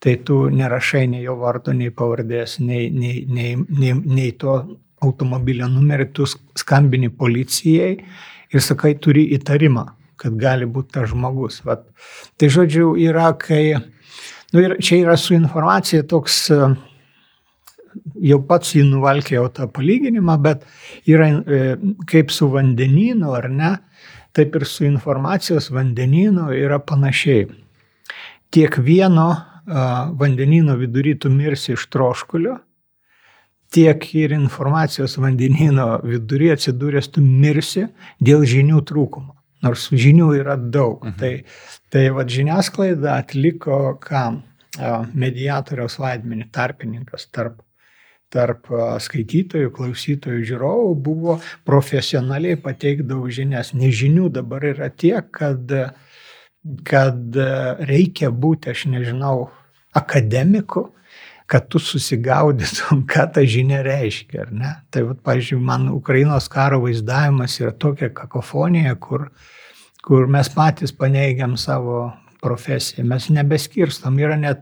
tai 0.00 0.14
tu 0.24 0.44
nerašai 0.52 1.06
nei 1.10 1.24
jo 1.24 1.34
vardo, 1.40 1.72
nei 1.74 1.90
pavardės, 1.90 2.58
nei, 2.60 2.90
nei, 2.92 3.24
nei, 3.28 3.56
nei, 3.68 3.94
nei 3.96 4.30
to 4.32 4.60
automobilio 5.04 5.68
numerį, 5.70 6.08
tu 6.14 6.26
skambini 6.28 7.10
policijai 7.10 7.92
ir 8.52 8.64
sakai, 8.64 8.94
turi 9.02 9.26
įtarimą, 9.36 9.84
kad 10.18 10.36
gali 10.40 10.66
būti 10.66 10.96
tas 10.96 11.10
žmogus. 11.12 11.60
Vat. 11.66 11.86
Tai 12.38 12.50
žodžiu, 12.52 12.92
yra, 13.00 13.30
kai, 13.38 13.76
nu 14.54 14.64
ir 14.64 14.78
čia 14.82 15.02
yra 15.04 15.16
su 15.20 15.36
informacija 15.36 16.06
toks, 16.08 16.48
jau 18.18 18.38
pats 18.48 18.74
jį 18.76 18.84
nuvalkėjau 18.88 19.46
tą 19.54 19.68
palyginimą, 19.74 20.38
bet 20.42 20.64
yra 21.08 21.28
e, 21.30 21.60
kaip 22.10 22.32
su 22.34 22.50
vandenynu, 22.52 23.32
ar 23.36 23.48
ne, 23.52 23.74
taip 24.36 24.56
ir 24.58 24.66
su 24.68 24.86
informacijos 24.86 25.70
vandenynu 25.74 26.50
yra 26.54 26.78
panašiai. 26.84 27.48
Tiek 28.54 28.78
vieno 28.80 29.28
a, 29.68 30.08
vandenyno 30.16 30.76
vidury 30.80 31.16
tu 31.20 31.30
mirsi 31.32 31.74
iš 31.74 31.88
troškulio, 31.92 32.56
tiek 33.74 34.04
ir 34.14 34.32
informacijos 34.36 35.18
vandenyno 35.20 35.98
vidury 36.04 36.52
atsidūręs 36.54 37.10
tu 37.12 37.24
mirsi 37.24 37.86
dėl 38.24 38.46
žinių 38.48 38.82
trūkumo. 38.88 39.34
Nors 39.64 39.88
žinių 39.90 40.28
yra 40.38 40.54
daug. 40.56 41.02
Mhm. 41.02 41.16
Tai, 41.18 41.32
tai 41.90 42.04
vad 42.14 42.30
žiniasklaida 42.30 43.18
atliko 43.18 43.96
kam 44.02 44.44
mediatoriaus 45.18 45.98
vaidmenį, 45.98 46.48
tarpininkas 46.54 47.26
tarp, 47.34 47.56
tarp 48.30 48.68
skaitytojų, 49.02 49.72
klausytojų, 49.74 50.44
žiūrovų 50.46 50.92
buvo 51.02 51.38
profesionaliai 51.66 52.58
pateikdavo 52.62 53.30
žinias. 53.32 53.72
Nežinių 53.74 54.28
dabar 54.38 54.68
yra 54.70 54.90
tiek, 54.90 55.32
kad, 55.34 55.72
kad 56.86 57.40
reikia 57.90 58.30
būti, 58.30 58.70
aš 58.70 58.86
nežinau, 58.92 59.48
akademiku, 59.96 60.92
kad 61.48 61.68
tu 61.72 61.80
susigaudytum, 61.80 63.06
ką 63.08 63.24
ta 63.32 63.44
žinia 63.48 63.80
reiškia, 63.86 64.44
ar 64.44 64.52
ne? 64.52 64.72
Tai, 64.92 65.06
vat, 65.10 65.22
pavyzdžiui, 65.24 65.60
man 65.64 65.88
Ukrainos 65.94 66.48
karo 66.52 66.82
vaizdavimas 66.84 67.56
yra 67.62 67.72
tokia 67.72 68.10
kakofonija, 68.14 68.94
kur, 69.00 69.30
kur 70.04 70.28
mes 70.28 70.50
patys 70.52 70.92
paneigiam 70.92 71.56
savo 71.56 72.10
profesiją, 72.44 73.06
mes 73.08 73.30
nebeskirstom, 73.32 74.18
yra 74.20 74.36
net, 74.38 74.60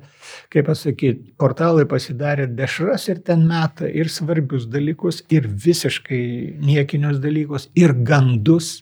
kaip 0.52 0.70
pasakyti, 0.70 1.34
portalai 1.40 1.84
pasidarė 1.90 2.46
dešras 2.56 3.08
ir 3.10 3.20
ten 3.26 3.42
meta 3.50 3.90
ir 3.90 4.08
svarbius 4.12 4.68
dalykus, 4.70 5.24
ir 5.34 5.50
visiškai 5.66 6.22
niekinius 6.62 7.18
dalykus, 7.20 7.68
ir 7.76 7.92
gandus, 8.06 8.78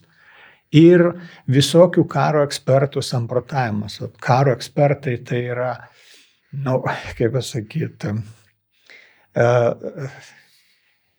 ir 0.74 1.08
visokių 1.50 2.04
karo 2.10 2.44
ekspertų 2.44 3.02
samprotavimas. 3.02 4.00
Karo 4.22 4.54
ekspertai 4.54 5.16
tai 5.26 5.42
yra 5.56 5.72
nu, 6.64 6.78
kaip 7.18 7.34
pasakyti, 7.34 8.14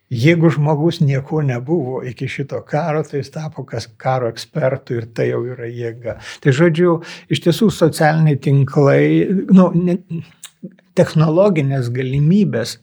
jeigu 0.10 0.50
žmogus 0.54 1.02
nieko 1.02 1.42
nebuvo 1.42 2.02
iki 2.06 2.28
šito 2.28 2.62
karo, 2.68 3.04
tai 3.04 3.20
jis 3.24 3.34
tapo 3.34 3.66
karo 3.66 4.30
ekspertų 4.32 5.02
ir 5.02 5.10
tai 5.18 5.30
jau 5.32 5.44
yra 5.56 5.68
jėga. 5.70 6.18
Tai 6.44 6.56
žodžiu, 6.56 7.00
iš 7.30 7.44
tiesų 7.48 7.72
socialiniai 7.74 8.40
tinklai, 8.42 9.06
nu, 9.52 9.70
ne, 9.76 10.00
technologinės 10.96 11.92
galimybės 11.94 12.78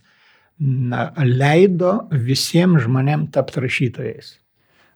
na, 0.63 1.11
leido 1.25 2.03
visiems 2.13 2.85
žmonėms 2.87 3.33
tapti 3.35 3.63
rašytojais. 3.65 4.37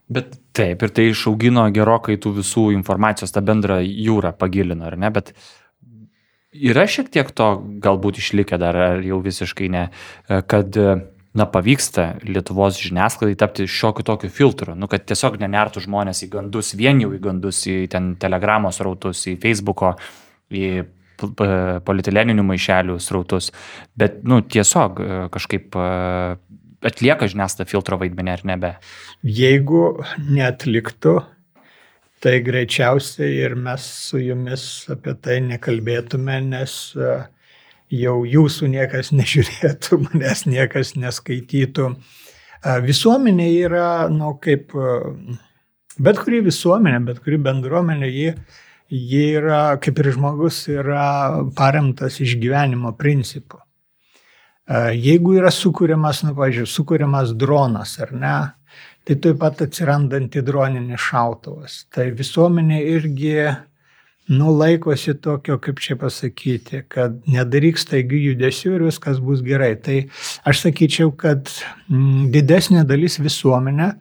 Bet 0.07 0.37
taip, 0.55 0.85
ir 0.87 0.93
tai 0.95 1.09
išaugino 1.11 1.65
gerokai 1.75 2.15
tų 2.23 2.37
visų 2.37 2.69
informacijos, 2.77 3.33
tą 3.35 3.43
bendrą 3.43 3.81
jūrą 3.83 4.31
pagilino, 4.39 4.87
ar 4.87 4.95
ne? 5.03 5.11
Bet 5.11 5.33
yra 6.73 6.87
šiek 6.91 7.11
tiek 7.13 7.31
to 7.37 7.51
galbūt 7.85 8.21
išlikę 8.23 8.59
dar, 8.61 8.77
ar 8.77 9.05
jau 9.05 9.21
visiškai 9.25 9.69
ne, 9.73 9.85
kad 10.51 10.79
na, 11.37 11.47
pavyksta 11.53 12.17
Lietuvos 12.25 12.81
žiniasklaidai 12.81 13.39
tapti 13.39 13.69
šiokiu 13.69 14.07
tokiu 14.07 14.33
filtru, 14.33 14.77
nu, 14.79 14.89
kad 14.91 15.05
tiesiog 15.09 15.39
nenertų 15.43 15.85
žmonės 15.85 16.25
į 16.25 16.31
gandus, 16.33 16.73
vien 16.79 17.01
jau 17.03 17.13
į 17.13 17.21
gandus, 17.29 17.63
į 17.69 17.85
ten 17.93 18.15
telegramos 18.21 18.81
rautus, 18.85 19.27
į 19.29 19.37
Facebooko, 19.43 19.95
į 20.49 20.87
polietilėninių 21.17 22.45
maišelių 22.45 22.99
srautus, 23.01 23.51
bet, 23.97 24.21
nu, 24.29 24.43
tiesiog 24.45 25.01
kažkaip 25.33 25.77
atlieka 26.87 27.29
žiniasklaida 27.33 27.71
filtro 27.71 27.99
vaidmenį 28.01 28.35
ar 28.35 28.45
nebe? 28.53 28.73
Jeigu 29.25 29.87
netliktų, 30.21 31.19
tai 32.27 32.41
greičiausiai 32.43 33.39
ir 33.45 33.55
mes 33.55 33.87
su 34.09 34.19
jumis 34.19 34.63
apie 34.91 35.15
tai 35.23 35.39
nekalbėtume, 35.47 36.41
nes 36.49 36.73
e, 36.99 37.11
jau 38.03 38.17
jūsų 38.27 38.71
niekas 38.73 39.13
nežiūrėtų, 39.19 40.01
manęs 40.09 40.43
niekas 40.51 40.97
neskaitytų. 40.99 41.91
E, 41.95 42.79
visuomenė 42.83 43.51
yra, 43.69 43.91
na, 44.11 44.17
nu, 44.17 44.33
kaip 44.43 44.75
bet 46.03 46.19
kuri 46.19 46.43
visuomenė, 46.49 47.05
bet 47.13 47.23
kuri 47.23 47.39
bendruomenė, 47.47 48.11
ji, 48.11 48.35
ji 48.91 49.23
yra, 49.39 49.61
kaip 49.83 50.03
ir 50.03 50.11
žmogus, 50.17 50.65
yra 50.73 51.07
paremtas 51.55 52.19
išgyvenimo 52.27 52.97
principu. 52.99 53.63
E, 54.67 54.83
jeigu 54.99 55.39
yra 55.39 55.55
sukūriamas, 55.55 56.25
nu, 56.27 56.35
pažiūrėjau, 56.35 56.75
sukūriamas 56.75 57.37
dronas 57.39 57.97
ar 58.03 58.11
ne, 58.19 58.37
tai 59.07 59.15
taip 59.23 59.39
pat 59.39 59.63
atsiranda 59.63 60.19
antidroninis 60.19 61.03
šautuvas. 61.09 61.85
Tai 61.95 62.11
visuomenė 62.19 62.81
irgi 62.97 63.37
nulaikosi 64.29 65.15
tokio, 65.23 65.59
kaip 65.63 65.79
čia 65.83 65.95
pasakyti, 66.01 66.83
kad 66.91 67.21
nedaryk 67.31 67.79
staigių 67.79 68.19
judesių 68.33 68.73
ir 68.75 68.87
viskas 68.89 69.21
bus 69.23 69.45
gerai. 69.47 69.77
Tai 69.79 70.01
aš 70.51 70.65
sakyčiau, 70.65 71.13
kad 71.19 71.53
mm, 71.87 72.33
didesnė 72.35 72.83
dalis 72.89 73.21
visuomenė, 73.23 73.93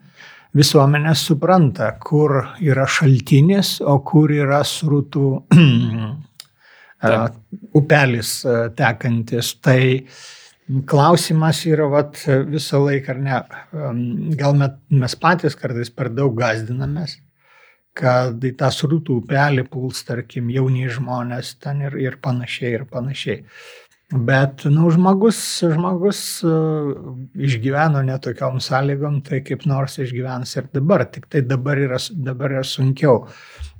visuomenė 0.58 1.14
supranta, 1.20 1.92
kur 2.02 2.40
yra 2.64 2.88
šaltinis, 2.90 3.78
o 3.86 4.00
kur 4.08 4.34
yra 4.34 4.64
srutų 4.66 5.28
upelis 7.80 8.40
tekantis. 8.80 9.54
Tai 9.62 9.82
Klausimas 10.66 11.60
yra 11.70 11.86
vat, 11.92 12.18
visą 12.50 12.80
laiką, 12.82 13.14
ar 13.14 13.20
ne, 13.22 13.42
gal 14.40 14.56
mes 14.58 15.16
patys 15.22 15.54
kartais 15.60 15.92
per 15.94 16.10
daug 16.10 16.34
gazdinamės, 16.40 17.20
kad 17.94 18.42
į 18.42 18.56
tą 18.58 18.72
srutų 18.74 19.20
upelį 19.22 19.68
puls, 19.70 20.02
tarkim, 20.08 20.50
jauni 20.50 20.88
žmonės 20.90 21.54
ten 21.62 21.86
ir, 21.86 22.00
ir 22.02 22.18
panašiai, 22.24 22.74
ir 22.80 22.88
panašiai. 22.90 23.44
Bet, 24.26 24.66
nu, 24.70 24.90
žmogus, 24.94 25.38
žmogus 25.66 26.20
uh, 26.46 26.92
išgyveno 27.42 28.02
netokiom 28.06 28.58
sąlygom, 28.62 29.22
tai 29.26 29.44
kaip 29.46 29.66
nors 29.70 30.00
išgyvens 30.02 30.54
ir 30.58 30.68
dabar, 30.74 31.06
tik 31.10 31.26
tai 31.30 31.42
dabar 31.46 31.82
yra, 31.82 31.98
dabar 32.26 32.58
yra 32.58 32.66
sunkiau. 32.66 33.24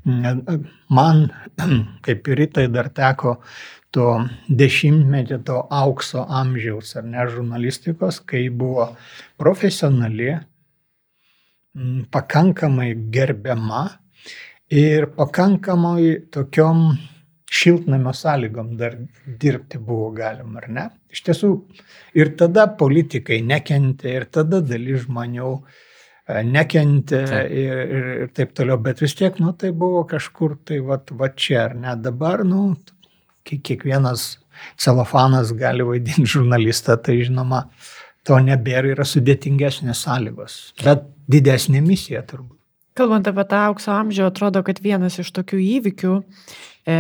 Man, 0.06 1.22
kaip 2.06 2.30
ir 2.30 2.42
rytai, 2.42 2.66
dar 2.74 2.90
teko 2.94 3.40
to 3.96 4.10
dešimtmetį, 4.62 5.40
to 5.48 5.62
aukso 5.72 6.26
amžiaus, 6.42 6.96
ar 7.00 7.08
ne, 7.08 7.24
žurnalistikos, 7.32 8.20
kai 8.28 8.48
buvo 8.52 8.90
profesionali, 9.40 10.34
pakankamai 12.12 12.94
gerbiama 13.12 13.88
ir 14.72 15.10
pakankamai 15.16 16.28
tokiom 16.32 16.88
šiltnamio 17.52 18.14
sąlygom 18.14 18.76
dar 18.78 18.96
dirbti 19.26 19.80
buvo 19.80 20.12
galima, 20.16 20.60
ar 20.62 20.70
ne? 20.70 20.86
Iš 21.14 21.22
tiesų, 21.28 21.50
ir 22.18 22.34
tada 22.40 22.68
politikai 22.80 23.42
nekentė, 23.46 24.16
ir 24.20 24.26
tada 24.34 24.62
dalis 24.66 25.06
žmonių 25.06 25.52
e, 25.54 26.42
nekentė 26.50 27.22
ir, 27.46 27.84
ir, 27.86 28.10
ir 28.26 28.34
taip 28.36 28.56
toliau, 28.58 28.80
bet 28.82 29.04
vis 29.04 29.16
tiek, 29.16 29.38
nu, 29.40 29.54
tai 29.54 29.72
buvo 29.72 30.04
kažkur 30.10 30.58
tai 30.68 30.82
va, 30.84 31.00
va 31.22 31.32
čia, 31.36 31.68
ar 31.70 31.78
ne? 31.80 31.96
Dabar, 32.08 32.44
nu, 32.48 32.74
kiekvienas 33.46 34.36
celofanas 34.80 35.54
gali 35.58 35.86
vaidinti 35.86 36.28
žurnalistą, 36.36 36.98
tai 37.02 37.20
žinoma, 37.26 37.66
to 38.26 38.38
nebėra, 38.42 38.94
yra 38.96 39.06
sudėtingesnės 39.08 40.06
sąlygos, 40.08 40.60
bet 40.82 41.06
didesnė 41.32 41.84
misija 41.86 42.24
turbūt. 42.26 42.58
Kalbant 42.96 43.28
apie 43.28 43.44
tą 43.52 43.66
aukso 43.68 43.92
amžių, 43.92 44.30
atrodo, 44.30 44.62
kad 44.64 44.80
vienas 44.80 45.18
iš 45.20 45.28
tokių 45.36 45.58
įvykių, 45.60 46.14
e, 46.88 46.96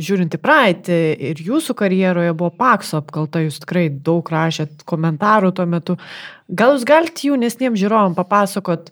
žiūrint 0.00 0.32
į 0.32 0.40
praeitį 0.40 0.96
ir 1.30 1.42
jūsų 1.44 1.76
karjeroje 1.76 2.32
buvo 2.32 2.54
Pakso 2.56 3.02
apkalta, 3.02 3.42
jūs 3.44 3.60
tikrai 3.60 3.90
daug 3.90 4.24
rašėt 4.32 4.86
komentarų 4.88 5.52
tuo 5.58 5.66
metu. 5.68 5.98
Gal 6.48 6.72
jūs 6.72 6.86
galite 6.88 7.28
jaunesniems 7.28 7.82
žiūrovam 7.82 8.16
papasakot, 8.16 8.88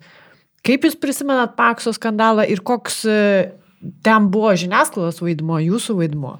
kaip 0.61 0.85
jūs 0.85 0.99
prisimenat 1.01 1.57
Pakso 1.57 1.95
skandalą 1.97 2.45
ir 2.45 2.61
koks 2.61 3.01
ten 4.05 4.29
buvo 4.29 4.53
žiniasklaidos 4.53 5.25
vaidmo, 5.25 5.57
jūsų 5.65 5.97
vaidmo. 5.97 6.37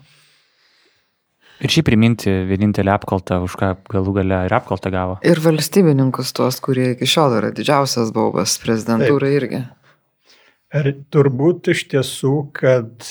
Ir 1.64 1.72
šiaip 1.72 1.88
priminti 1.88 2.32
vienintelį 2.50 2.92
apkaltą, 2.92 3.40
už 3.46 3.56
ką 3.60 3.70
galų 3.92 4.18
gale 4.18 4.42
ir 4.48 4.56
apkaltą 4.58 4.92
gavo. 4.92 5.16
Ir 5.24 5.40
valstybininkus 5.44 6.34
tuos, 6.36 6.60
kurie 6.64 6.92
iki 6.94 7.08
šiol 7.08 7.38
yra 7.38 7.54
didžiausias 7.56 8.12
baubas 8.16 8.58
prezidentūrai 8.64 9.32
irgi. 9.38 9.62
Ir 10.76 10.92
turbūt 11.14 11.72
iš 11.72 11.86
tiesų, 11.94 12.34
kad 12.58 13.08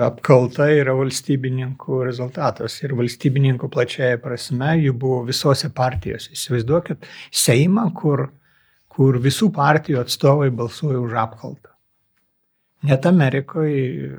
apkalta 0.00 0.66
yra 0.74 0.96
valstybininkų 0.98 2.02
rezultatas. 2.08 2.80
Ir 2.82 2.96
valstybininkų 2.98 3.70
plačiaja 3.70 4.18
prasme 4.22 4.74
jų 4.80 4.94
buvo 4.98 5.22
visose 5.28 5.70
partijose. 5.74 6.34
Įsivaizduokit 6.34 7.06
Seimą, 7.30 7.86
kur, 7.94 8.28
kur 8.90 9.18
visų 9.22 9.52
partijų 9.54 10.02
atstovai 10.02 10.50
balsuoja 10.54 10.98
už 11.02 11.18
apkaltą. 11.22 11.70
Net 12.88 13.06
Amerikoje 13.06 14.10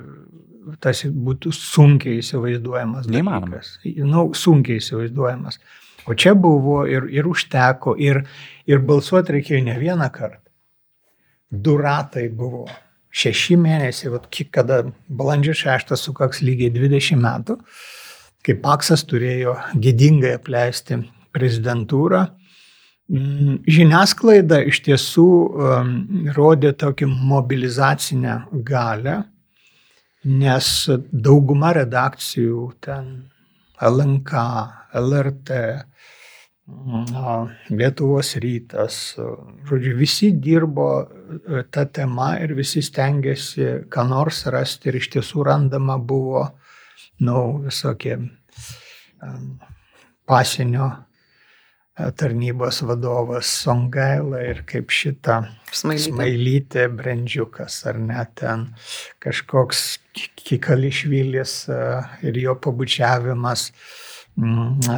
tas 0.84 1.04
būtų 1.06 1.54
sunkiai 1.56 2.20
įsivaizduojamas. 2.22 3.10
Neįmanoma. 3.12 3.62
dalykas. 3.62 3.78
Nu, 4.08 4.28
sunkiai 4.38 4.82
įsivaizduojamas. 4.82 5.60
O 6.10 6.16
čia 6.18 6.34
buvo 6.34 6.82
ir, 6.90 7.06
ir 7.14 7.28
užteko, 7.30 7.96
ir, 8.02 8.24
ir 8.70 8.82
balsuoti 8.86 9.38
reikėjo 9.38 9.62
ne 9.68 9.78
vieną 9.80 10.10
kartą. 10.14 10.42
Du 11.52 11.76
ratai 11.78 12.30
buvo. 12.30 12.68
Šeši 13.12 13.58
mėnesiai, 13.60 14.14
vat, 14.14 14.30
kada 14.56 14.86
balandžio 15.12 15.54
6 15.60 15.98
sukaks 16.00 16.40
lygiai 16.48 16.72
20 16.72 17.20
metų, 17.20 17.58
kai 18.46 18.56
Paksas 18.64 19.04
turėjo 19.04 19.58
gėdingai 19.76 20.38
apleisti 20.38 21.02
prezidentūrą. 21.36 22.22
Mm, 23.12 23.58
Žiniasklaida 23.68 24.62
iš 24.72 24.80
tiesų 24.86 25.28
um, 25.28 25.92
rodė 26.38 26.72
tokį 26.80 27.10
mobilizacinę 27.12 28.38
galę, 28.64 29.18
nes 30.26 30.68
dauguma 31.12 31.72
redakcijų 31.78 32.66
ten 32.84 33.14
LNK, 33.82 34.44
LRT, 35.02 35.62
Lietuvos 37.74 38.36
rytas, 38.40 38.98
žodžiu, 39.68 39.96
visi 39.98 40.30
dirbo 40.40 40.86
e, 41.02 41.64
tą 41.74 41.84
temą 41.92 42.30
ir 42.46 42.54
visi 42.56 42.84
stengiasi 42.86 43.90
ką 43.92 44.06
nors 44.08 44.46
rasti 44.54 44.88
ir 44.88 45.00
iš 45.02 45.10
tiesų 45.18 45.44
randama 45.50 45.98
buvo, 45.98 46.46
nu, 47.26 47.42
visokie 47.66 48.22
pasienio 50.30 50.88
tarnybos 52.18 52.82
vadovas 52.88 53.50
Songaila 53.62 54.42
ir 54.46 54.64
kaip 54.70 54.92
šita 54.94 55.42
Smailytė. 55.72 56.12
Smailytė, 56.12 56.86
Brandžiukas 56.92 57.78
ar 57.88 58.00
net 58.02 58.34
ten 58.42 58.66
kažkoks 59.24 60.00
Kikališvilis 60.42 61.54
e, 61.72 61.78
ir 62.28 62.40
jo 62.42 62.58
pabučiavimas 62.60 63.70
mm, 64.36 64.90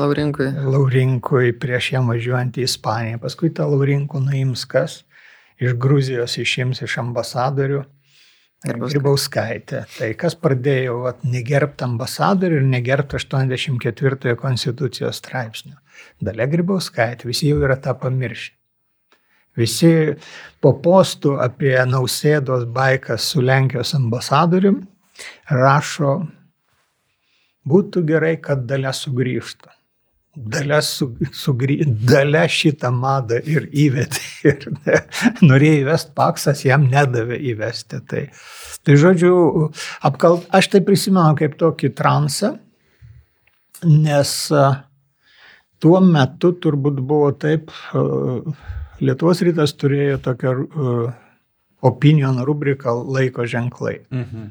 Laurinkui. 0.00 0.48
Laurinkui 0.74 1.52
prieš 1.60 1.92
jam 1.94 2.10
važiuojant 2.10 2.58
į 2.58 2.66
Ispaniją. 2.66 3.20
Paskui 3.22 3.52
tą 3.54 3.68
Laurinkų 3.70 4.24
nuims 4.24 4.66
kas? 4.70 5.02
Iš 5.62 5.78
Gruzijos 5.78 6.38
išims 6.38 6.82
iš 6.86 6.98
ambasadorių. 7.02 7.84
Grybauskaitė. 8.66 9.84
Tai 9.94 10.08
kas 10.18 10.34
pradėjo 10.34 10.96
vat, 11.04 11.20
negerbti 11.22 11.84
ambasadorių 11.86 12.58
ir 12.58 12.64
negerbti 12.66 13.14
84 13.20 14.34
konstitucijos 14.40 15.20
straipsnio. 15.22 15.76
Dalia 16.22 16.48
Grybauskaitė, 16.50 17.28
visi 17.30 17.50
jau 17.50 17.60
yra 17.62 17.78
tą 17.80 17.94
pamiršę. 17.98 18.54
Visi 19.58 19.90
po 20.62 20.72
postų 20.84 21.34
apie 21.42 21.74
nausėdos 21.90 22.68
baikas 22.70 23.26
su 23.32 23.42
Lenkijos 23.42 23.90
ambasadorium 23.96 24.84
rašo, 25.50 26.20
būtų 27.68 28.04
gerai, 28.06 28.36
kad 28.42 28.64
dalia 28.70 28.94
sugrįžtų. 28.94 29.74
Dalia, 30.38 30.78
su, 30.86 31.08
sugrį, 31.34 31.80
dalia 32.06 32.44
šitą 32.46 32.92
madą 32.94 33.40
ir 33.42 33.66
įvedė. 33.74 34.20
Ir 34.46 34.68
ne, 34.84 35.00
norėjo 35.50 35.80
įvesti 35.82 36.12
paksas, 36.14 36.62
jam 36.62 36.84
nedavė 36.86 37.40
įvesti. 37.50 37.98
Tai, 38.06 38.20
tai 38.86 38.98
žodžiu, 39.02 39.32
apkalt, 40.06 40.46
aš 40.54 40.70
tai 40.70 40.84
prisimenu 40.86 41.34
kaip 41.40 41.56
tokį 41.58 41.90
transą, 41.98 42.52
nes 43.82 44.36
a, 44.54 44.68
tuo 45.82 46.00
metu 46.04 46.52
turbūt 46.56 47.00
buvo 47.00 47.32
taip, 47.32 47.72
a, 47.92 48.04
Lietuvos 48.98 49.38
rytas 49.46 49.76
turėjo 49.78 50.18
tokią 50.24 50.54
a, 50.58 50.96
opinion 51.86 52.40
rubriką 52.42 52.96
laiko 53.06 53.46
ženklai. 53.46 54.00
Mhm. 54.10 54.50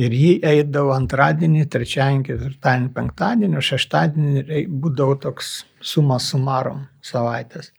Ir 0.00 0.12
jį 0.14 0.34
eidavo 0.46 0.92
antradienį, 0.94 1.64
trečiadienį, 1.66 2.24
ketvirtadienį, 2.28 2.90
penktadienį, 2.94 3.56
o 3.58 3.62
šeštadienį 3.64 4.60
būdavo 4.82 5.16
toks 5.24 5.48
suma 5.82 6.20
sumarom 6.22 6.84
savaitės. 7.02 7.72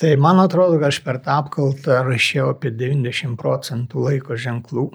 Tai 0.00 0.16
man 0.16 0.40
atrodo, 0.42 0.80
kad 0.80 0.88
aš 0.88 0.98
per 1.04 1.20
tą 1.22 1.36
apkaltą 1.44 2.00
rašiau 2.06 2.54
apie 2.54 2.72
90 2.74 3.36
procentų 3.38 4.06
laiko 4.08 4.34
ženklų. 4.34 4.88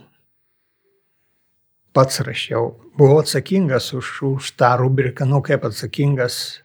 Pats 1.96 2.20
rašiau. 2.28 2.74
Buvau 3.00 3.22
atsakingas 3.24 3.94
už, 3.96 4.08
už 4.36 4.52
tą 4.60 4.74
rubriką, 4.82 5.24
nu 5.24 5.40
kaip 5.40 5.64
atsakingas, 5.64 6.60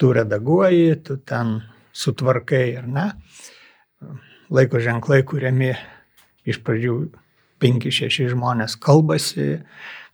tu 0.00 0.12
redaguoji, 0.16 0.96
tu 1.04 1.16
ten 1.20 1.60
sutvarkai 1.92 2.76
ar 2.80 2.88
ne. 2.88 3.04
Laiko 4.48 4.80
ženklai 4.80 5.20
kuriami 5.28 5.74
iš 6.48 6.62
pradžių 6.64 6.96
5-6 7.60 8.32
žmonės 8.32 8.76
kalbasi, 8.80 9.60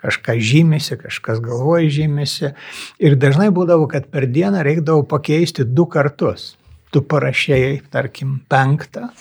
kažką 0.02 0.36
žymisi, 0.42 0.98
kažkas 1.00 1.40
galvoja 1.44 1.90
žymisi. 1.92 2.52
Ir 2.98 3.18
dažnai 3.20 3.50
būdavo, 3.54 3.86
kad 3.90 4.10
per 4.10 4.26
dieną 4.30 4.64
reikdavo 4.66 5.06
pakeisti 5.06 5.66
du 5.66 5.86
kartus. 5.90 6.56
Tu 6.90 7.02
parašėjai, 7.06 7.84
tarkim, 7.90 8.40
penktą, 8.50 9.12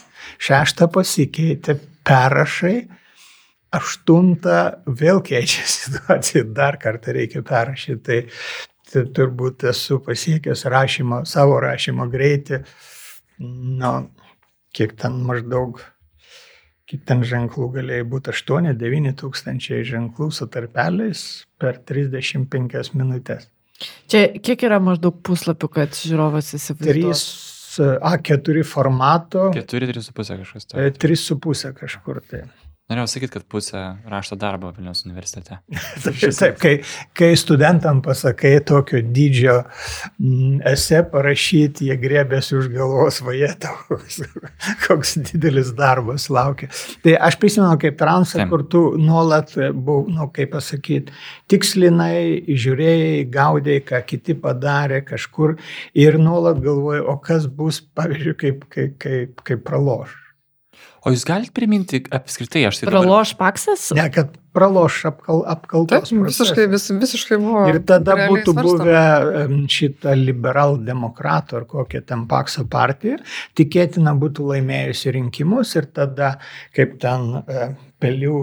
šeštą 0.42 0.90
pasikeitė, 0.90 1.78
perrašai, 2.08 2.88
aštuntą 3.76 4.60
vėl 4.88 5.22
keičia 5.26 5.66
situacija, 5.78 6.46
dar 6.56 6.80
kartą 6.82 7.16
reikia 7.16 7.44
perrašyti. 7.46 8.02
Tai, 8.06 8.20
tai 8.90 9.06
turbūt 9.14 9.68
esu 9.70 10.00
pasiekęs 10.06 10.66
rašymo, 10.74 11.24
savo 11.30 11.60
rašymo 11.62 12.10
greitį, 12.10 12.64
nu, 13.80 13.94
kiek 14.76 14.96
ten 14.98 15.22
maždaug 15.28 15.82
kiek 16.90 17.06
ten 17.06 17.22
ženklų 17.28 17.70
galėjo 17.76 18.06
būti 18.10 18.34
8-9 18.34 19.14
tūkstančiai 19.20 19.84
ženklų 19.86 20.32
su 20.34 20.48
tarpeliais 20.50 21.22
per 21.62 21.78
35 21.86 22.96
minutės. 22.98 23.46
Čia 24.12 24.26
kiek 24.44 24.66
yra 24.68 24.80
maždaug 24.84 25.22
puslapių, 25.24 25.70
kad 25.78 25.96
žiūrovas 25.96 26.50
3 26.50 26.58
įsivaizduotų? 26.58 27.22
A4 28.10 28.64
formato, 28.66 29.52
4-3,5 29.54 30.42
kažkas. 30.42 30.66
e, 30.74 30.90
To. 30.90 31.06
3,5 31.06 31.78
kažkur 31.78 32.20
tai. 32.26 32.42
Norėjau 32.90 33.06
sakyti, 33.06 33.36
kad 33.36 33.44
pusė 33.46 33.80
rašto 34.10 34.34
darbo 34.40 34.72
Vilnius 34.74 35.04
universitete. 35.06 35.60
Taip, 36.02 36.56
kai, 36.58 36.72
kai 37.14 37.28
studentam 37.38 38.00
pasakai 38.02 38.56
tokio 38.66 39.04
dydžio 39.06 39.60
mm, 39.62 40.56
esė 40.72 41.04
parašyti, 41.12 41.86
jie 41.86 41.98
grėbėsi 42.02 42.56
už 42.58 42.72
galvos 42.74 43.20
vajetą, 43.22 43.76
koks, 43.92 44.24
koks 44.88 45.14
didelis 45.28 45.70
darbas 45.78 46.26
laukia. 46.34 46.72
Tai 47.04 47.14
aš 47.28 47.38
prisimenu 47.38 47.78
kaip 47.84 48.00
transą, 48.00 48.48
kur 48.50 48.64
tu 48.74 48.82
nuolat 48.98 49.54
buvai, 49.54 50.16
nu, 50.16 50.26
kaip 50.34 50.56
pasakyti, 50.56 51.14
tikslinai, 51.54 52.42
žiūrėjai, 52.50 53.20
gaudėjai, 53.30 53.84
ką 53.92 54.00
kiti 54.10 54.34
padarė 54.42 55.04
kažkur 55.06 55.60
ir 55.94 56.18
nuolat 56.18 56.58
galvojai, 56.66 57.06
o 57.06 57.20
kas 57.22 57.46
bus, 57.46 57.84
pavyzdžiui, 57.94 58.36
kaip, 58.42 58.66
kaip, 58.74 58.98
kaip, 59.06 59.46
kaip 59.46 59.64
praloš. 59.70 60.18
O 61.10 61.16
jūs 61.16 61.26
galite 61.28 61.54
priminti 61.58 62.04
apskritai, 62.14 62.68
aš 62.70 62.80
tai 62.82 62.88
dabar- 62.90 63.02
Praloš 63.08 63.34
paksas? 63.40 63.88
Ne, 63.98 64.06
kad 64.14 64.36
praloš 64.54 65.00
apkal, 65.10 65.42
Taip, 65.44 65.52
apkaltos. 65.54 66.12
visiškai, 66.12 66.66
vis, 66.72 66.88
visiškai 67.02 67.38
buvo. 67.42 67.66
Ir 67.70 67.80
tada 67.88 68.16
būtų 68.30 68.54
svarstoma. 68.54 68.78
buvę 68.80 69.68
šitą 69.70 70.16
liberal-demokratų 70.18 71.60
ar 71.60 71.66
kokią 71.70 72.02
ten 72.06 72.26
pakso 72.30 72.66
partiją, 72.70 73.20
tikėtina 73.58 74.14
būtų 74.20 74.48
laimėjusi 74.54 75.14
rinkimus 75.16 75.76
ir 75.80 75.90
tada, 75.96 76.32
kaip 76.76 76.98
ten 77.02 77.44
e, 77.48 77.70
pelių 78.02 78.40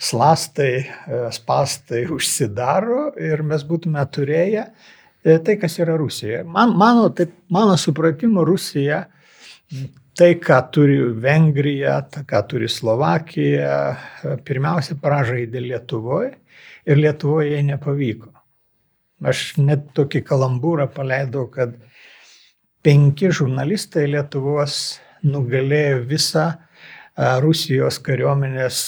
slastai, 0.00 0.72
e, 0.86 1.22
spastai 1.36 2.06
užsidaro 2.16 3.10
ir 3.20 3.42
mes 3.42 3.64
būtume 3.68 4.02
turėję 4.10 4.66
e, 4.66 5.38
tai, 5.38 5.56
kas 5.60 5.78
yra 5.78 5.96
Rusija. 6.00 6.44
Man, 6.44 6.76
mano, 6.76 7.08
taip, 7.14 7.32
mano 7.52 7.76
supratimu, 7.80 8.44
Rusija 8.48 9.04
tai, 10.20 10.34
ką 10.36 10.58
turi 10.74 10.98
Vengrija, 11.16 11.96
tai, 12.12 12.26
ką 12.28 12.42
turi 12.50 12.68
Slovakija, 12.68 13.76
pirmiausia, 14.44 14.98
pražaidė 15.00 15.62
Lietuvoje 15.64 16.34
ir 16.84 17.00
Lietuvoje 17.00 17.54
jai 17.54 17.62
nepavyko. 17.70 18.28
Aš 19.24 19.54
net 19.60 19.90
tokį 19.96 20.22
kalambūrą 20.28 20.88
paleidau, 20.92 21.46
kad 21.52 21.72
penki 22.84 23.32
žurnalistai 23.32 24.06
Lietuvos 24.12 24.98
nugalėjo 25.24 26.04
visą 26.08 26.46
Rusijos 27.40 28.00
kariuomenės 28.04 28.84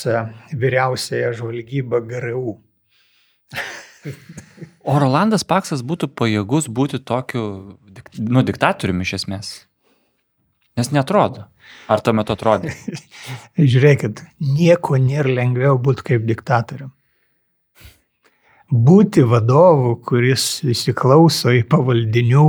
vyriausiąją 0.56 1.32
žvalgybą 1.40 2.00
GRU. 2.12 2.54
O 4.82 4.94
Rolandas 4.98 5.44
Paksas 5.48 5.84
būtų 5.84 6.12
pajėgus 6.16 6.68
būti 6.68 7.00
tokiu, 7.00 7.76
nu, 8.18 8.42
diktatoriumi 8.44 9.04
iš 9.06 9.20
esmės. 9.20 9.52
Nes 10.78 10.88
netrodo. 10.94 11.46
Ar 11.92 12.00
tuo 12.00 12.14
metu 12.16 12.34
atrodė? 12.34 12.72
Žiūrėkit, 13.72 14.22
nieko 14.56 14.98
nėra 15.00 15.32
lengviau 15.40 15.78
būti 15.82 16.06
kaip 16.12 16.26
diktatorium. 16.28 16.92
Būti 18.72 19.24
vadovu, 19.28 19.98
kuris 20.00 20.62
įsiklauso 20.64 21.52
į 21.52 21.66
pavaldinių 21.68 22.46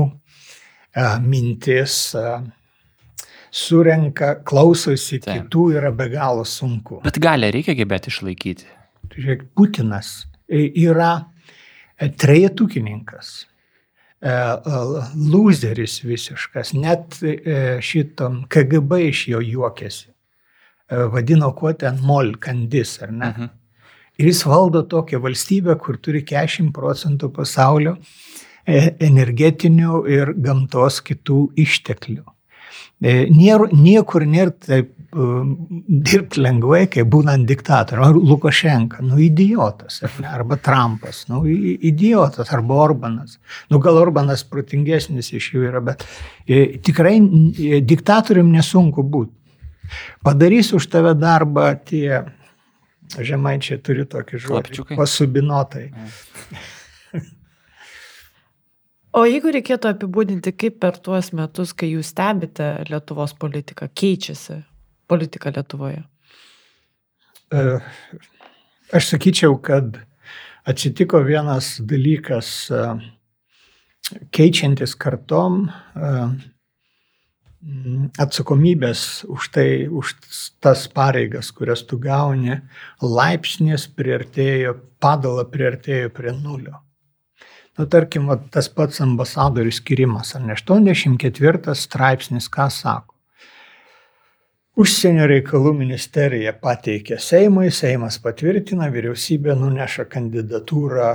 mintis, 1.26 1.98
surenka, 3.54 4.38
klausosi 4.48 5.20
Taip. 5.20 5.44
kitų, 5.44 5.66
yra 5.78 5.92
be 5.92 6.08
galo 6.14 6.46
sunku. 6.48 7.02
Bet 7.04 7.20
gali 7.22 7.52
reikia 7.54 7.76
gebėti 7.78 8.14
išlaikyti. 8.14 8.70
Žiūrėk, 9.14 9.44
Putinas 9.58 10.14
e, 10.48 10.64
yra 10.86 11.12
e, 12.00 12.08
trejetukininkas, 12.10 13.34
loseris 14.24 15.98
visiškas, 16.04 16.74
net 16.74 17.18
e, 17.24 17.80
šitom 17.84 18.44
KGB 18.48 19.10
iš 19.10 19.28
jo 19.34 19.42
juokėsi. 19.44 20.08
E, 20.10 21.04
Vadino 21.12 21.52
kuo 21.58 21.74
ten 21.76 22.00
mol 22.02 22.36
kandis, 22.40 23.02
ar 23.04 23.12
ne? 23.12 23.32
Mhm. 23.34 23.52
Ir 24.22 24.30
jis 24.30 24.44
valdo 24.46 24.84
tokią 24.86 25.20
valstybę, 25.20 25.76
kur 25.82 25.98
turi 25.98 26.22
40 26.22 26.70
procentų 26.72 27.32
pasaulio 27.34 27.96
e, 27.98 28.94
energetinių 29.02 30.04
ir 30.08 30.34
gamtos 30.38 31.02
kitų 31.02 31.48
išteklių. 31.66 32.24
E, 33.04 33.14
Nėra, 33.28 33.68
niekur 33.76 34.24
nėra 34.24 34.54
taip 34.64 34.94
um, 35.12 35.54
dirbti 35.88 36.42
lengvai, 36.44 36.86
kaip 36.92 37.10
būnant 37.12 37.46
diktatoriu. 37.50 38.06
Ar 38.06 38.20
Lukašenka, 38.32 39.04
nu 39.04 39.20
idiotas, 39.22 40.00
ar 40.06 40.14
ne? 40.24 40.30
arba 40.40 40.58
Trumpas, 40.64 41.24
nu 41.32 41.44
idiotas, 41.48 42.52
arba 42.56 42.80
Orbanas. 42.86 43.38
Nu 43.74 43.82
gal 43.84 44.00
Orbanas 44.02 44.46
protingesnis 44.48 45.34
iš 45.36 45.52
jų 45.56 45.66
yra, 45.72 45.84
bet 45.84 46.06
e, 46.48 46.80
tikrai 46.84 47.18
e, 47.20 47.82
diktatorium 47.84 48.54
nesunku 48.56 49.04
būti. 49.04 49.36
Padarys 50.24 50.72
už 50.74 50.88
tave 50.90 51.12
darbą 51.20 51.74
tie 51.86 52.24
žemaičiai 53.20 53.82
turi 53.84 54.08
tokį 54.10 54.40
žodį. 54.40 54.54
Klapčiukai? 54.54 54.98
Pasubinotai. 54.98 55.90
O 59.14 59.28
jeigu 59.30 59.52
reikėtų 59.54 59.92
apibūdinti, 59.92 60.56
kaip 60.58 60.80
per 60.82 60.98
tuos 60.98 61.30
metus, 61.38 61.74
kai 61.78 61.92
jūs 61.92 62.10
stebite 62.16 62.70
Lietuvos 62.90 63.36
politiką, 63.38 63.92
keičiasi 63.94 64.64
politika 65.08 65.54
Lietuvoje? 65.54 66.02
E, 67.54 67.62
Aš 68.94 69.08
sakyčiau, 69.10 69.56
kad 69.58 69.96
atsitiko 70.70 71.24
vienas 71.26 71.80
dalykas, 71.82 72.50
e, 72.70 72.82
keičiantis 74.38 74.94
kartom 75.02 75.64
e, 75.66 76.12
atsakomybės 78.22 79.24
už 79.34 79.50
tai, 79.56 79.68
už 79.90 80.14
tas 80.62 80.86
pareigas, 80.94 81.50
kurias 81.58 81.82
tu 81.90 81.98
gauni, 81.98 82.60
laipsnis 83.02 83.88
priartėjo, 83.98 84.76
padala 85.02 85.48
priartėjo 85.50 86.14
prie 86.14 86.36
nulio. 86.38 86.83
Nu, 87.78 87.88
tarkim, 87.90 88.28
va, 88.30 88.38
tas 88.54 88.68
pats 88.70 89.02
ambasadorių 89.02 89.72
skirimas, 89.74 90.36
ar 90.38 90.44
ne 90.46 90.54
84 90.54 91.74
straipsnis, 91.74 92.50
ką 92.54 92.68
sako. 92.70 93.14
Užsienio 94.74 95.28
reikalų 95.30 95.76
ministerija 95.78 96.50
pateikė 96.58 97.20
Seimui, 97.22 97.68
Seimas 97.70 98.16
patvirtina, 98.22 98.88
vyriausybė 98.94 99.54
nuneša 99.58 100.08
kandidatūrą 100.10 101.10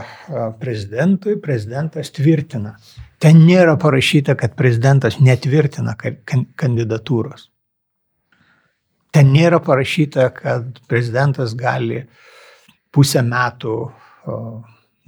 prezidentui, 0.61 1.35
prezidentas 1.42 2.12
tvirtina. 2.14 2.77
Ten 3.18 3.40
nėra 3.42 3.75
parašyta, 3.83 4.37
kad 4.38 4.55
prezidentas 4.55 5.18
netvirtina 5.18 5.97
ka- 5.99 6.14
kan- 6.23 6.47
kandidatūros. 6.55 7.49
Ten 9.11 9.35
nėra 9.35 9.59
parašyta, 9.59 10.31
kad 10.35 10.79
prezidentas 10.87 11.55
gali 11.59 12.05
pusę 12.94 13.27
metų 13.27 13.75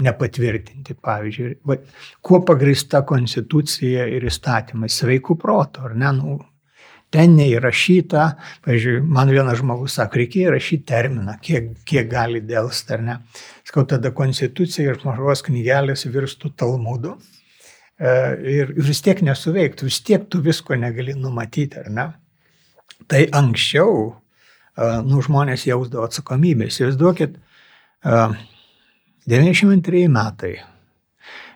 nepatvirtinti, 0.05 0.97
pavyzdžiui. 1.05 1.57
Va, 1.69 1.77
kuo 2.25 2.41
pagrįsta 2.47 3.03
konstitucija 3.09 4.07
ir 4.11 4.27
įstatymai? 4.31 4.91
Sveikų 4.93 5.37
protų, 5.41 5.89
ar 5.89 5.97
ne? 5.99 6.13
Nu, 6.17 6.37
ten 7.15 7.35
neįrašyta, 7.39 8.27
pavyzdžiui, 8.67 9.01
man 9.03 9.33
vienas 9.35 9.59
žmogus 9.61 9.99
sako, 9.99 10.21
reikia 10.21 10.47
įrašyti 10.49 10.87
terminą, 10.89 11.37
kiek, 11.43 11.73
kiek 11.89 12.09
gali 12.11 12.43
dėlsti, 12.47 12.95
ar 12.97 13.05
ne. 13.07 13.19
Skau 13.67 13.85
tada 13.89 14.13
konstitucija 14.15 14.95
ir 14.95 15.03
mažos 15.05 15.45
knygelės 15.47 16.07
virstų 16.11 16.55
talmudu. 16.59 17.17
E, 17.19 17.29
Ir 18.01 18.73
ir 18.73 18.87
vis 18.87 19.03
tiek 19.05 19.19
nesuveiktų, 19.27 19.91
vis 19.91 20.01
tiek 20.07 20.25
tu 20.31 20.41
visko 20.41 20.79
negali 20.79 21.13
numatyti, 21.19 21.83
ar 21.83 21.91
ne? 21.93 22.07
Tai 23.11 23.27
anksčiau, 23.43 24.15
e, 24.77 24.87
nu, 25.05 25.21
žmonės 25.21 25.67
jausdavo 25.69 26.07
atsakomybę. 26.07 26.71
Įsivaizduokit, 26.71 27.37
e, 27.37 28.23
92 29.29 30.09
metai. 30.09 30.55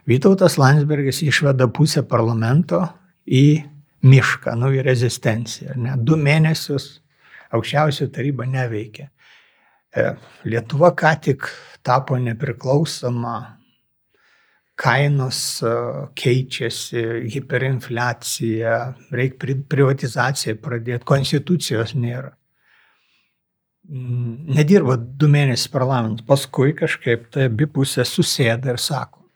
Vytautas 0.04 0.58
Landsbergis 0.60 1.22
išveda 1.24 1.68
pusę 1.72 2.02
parlamento 2.04 2.82
į 3.24 3.64
mišką, 4.04 4.52
nu 4.60 4.68
į 4.76 4.84
rezistenciją. 4.84 5.78
Ne? 5.80 5.96
Du 5.96 6.18
mėnesius 6.20 6.98
aukščiausio 7.54 8.10
taryba 8.12 8.44
neveikia. 8.48 9.08
E, 9.94 10.10
Lietuva 10.44 10.92
ką 10.98 11.14
tik 11.24 11.48
tapo 11.86 12.18
nepriklausoma, 12.20 13.36
kainos 14.76 15.40
e, 15.64 15.74
keičiasi, 16.20 17.04
hiperinfliacija, 17.32 18.78
reikia 19.14 19.58
privatizaciją 19.70 20.58
pradėti, 20.60 21.06
konstitucijos 21.08 21.94
nėra. 21.96 22.34
Mm, 23.84 24.54
Nedirba 24.56 24.96
du 24.96 25.28
mėnesius 25.28 25.68
parlamentas, 25.72 26.24
paskui 26.24 26.72
kažkaip 26.76 27.28
tai 27.34 27.50
abi 27.50 27.66
pusės 27.68 28.14
susėda 28.16 28.72
ir 28.72 28.80
sako, 28.80 29.26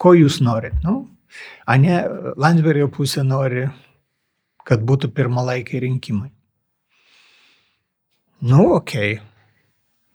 ko 0.00 0.14
jūs 0.16 0.40
norit? 0.40 0.78
Nu, 0.84 1.02
a 1.68 1.76
ne, 1.76 2.00
Landsbergio 2.40 2.88
pusė 2.88 3.26
nori, 3.26 3.66
kad 4.64 4.84
būtų 4.88 5.12
pirmalaikiai 5.12 5.84
rinkimai. 5.84 6.30
Nu, 8.48 8.70
okei. 8.78 9.18
Okay. 9.18 9.28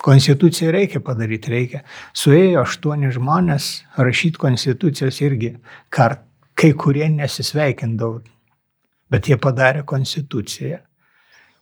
Konstituciją 0.03 0.71
reikia 0.75 0.99
padaryti, 0.99 1.51
reikia. 1.53 1.79
Suėjo 2.11 2.65
aštuoni 2.65 3.07
žmonės, 3.15 3.67
rašyti 3.95 4.41
konstitucijos 4.41 5.21
irgi 5.23 5.53
kart, 5.93 6.25
kai 6.59 6.73
kurie 6.75 7.05
nesisveikindavo, 7.07 8.17
bet 9.13 9.29
jie 9.31 9.37
padarė 9.39 9.85
konstituciją. 9.87 10.81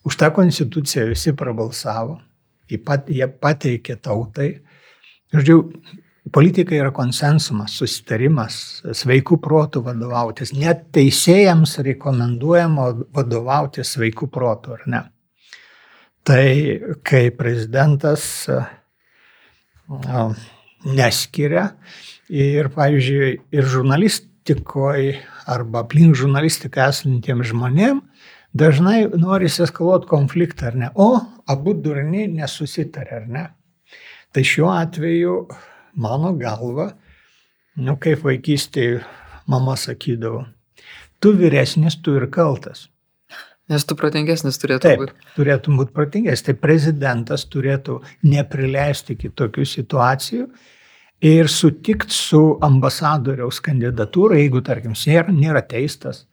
Už 0.03 0.17
tą 0.17 0.31
konstituciją 0.33 1.11
visi 1.11 1.33
prabalsavo, 1.37 2.17
pat, 2.85 3.09
jie 3.11 3.27
pateikė 3.27 3.97
tautai. 4.01 4.49
Žodžiu, 5.31 5.57
politika 6.33 6.75
yra 6.75 6.91
konsensumas, 6.95 7.75
susitarimas, 7.77 8.81
sveikų 8.97 9.37
protų 9.43 9.83
vadovautis. 9.85 10.53
Net 10.57 10.87
teisėjams 10.95 11.77
rekomenduojama 11.85 12.87
vadovautis 13.13 13.95
sveikų 13.95 14.29
protų, 14.31 14.77
ar 14.77 14.85
ne? 14.89 15.01
Tai 16.25 16.45
kai 17.07 17.29
prezidentas 17.33 18.45
neskiria 20.85 21.71
ir, 22.29 22.69
pavyzdžiui, 22.73 23.31
ir 23.51 23.67
žurnalistikoje 23.73 25.17
arba 25.49 25.81
aplink 25.83 26.15
žurnalistiką 26.17 26.87
esantiems 26.89 27.49
žmonėms 27.51 28.05
dažnai 28.53 29.05
norisi 29.15 29.63
eskaluoti 29.65 30.09
konfliktą, 30.09 30.71
ar 30.71 30.77
ne? 30.77 30.91
O 30.95 31.15
abu 31.51 31.73
durni 31.73 32.27
nesusitarė, 32.31 33.21
ar 33.21 33.27
ne? 33.27 33.45
Tai 34.31 34.43
šiuo 34.47 34.69
atveju, 34.71 35.35
mano 35.99 36.31
galva, 36.39 36.91
nu 37.81 37.97
kaip 37.99 38.23
vaikystėje 38.27 39.01
mama 39.51 39.75
sakydavo, 39.79 40.45
tu 41.19 41.33
vyresnis, 41.35 41.97
tu 42.03 42.15
ir 42.19 42.29
kaltas. 42.31 42.87
Nes 43.71 43.85
tu 43.87 43.95
protingesnis 43.95 44.57
turėtų 44.59 44.83
Taip, 44.83 44.99
būti. 44.99 45.27
turėtų 45.37 45.73
būti 45.79 45.93
protingas. 45.95 46.41
Tai 46.43 46.57
prezidentas 46.59 47.45
turėtų 47.47 48.01
neprileisti 48.27 49.15
kitokių 49.19 49.67
situacijų 49.67 50.47
ir 51.23 51.51
sutikti 51.51 52.11
su 52.15 52.41
ambasadoriaus 52.65 53.61
kandidatūra, 53.63 54.39
jeigu, 54.41 54.63
tarkim, 54.65 54.97
nėra, 54.97 55.31
nėra 55.31 55.61
teistas, 55.63 56.25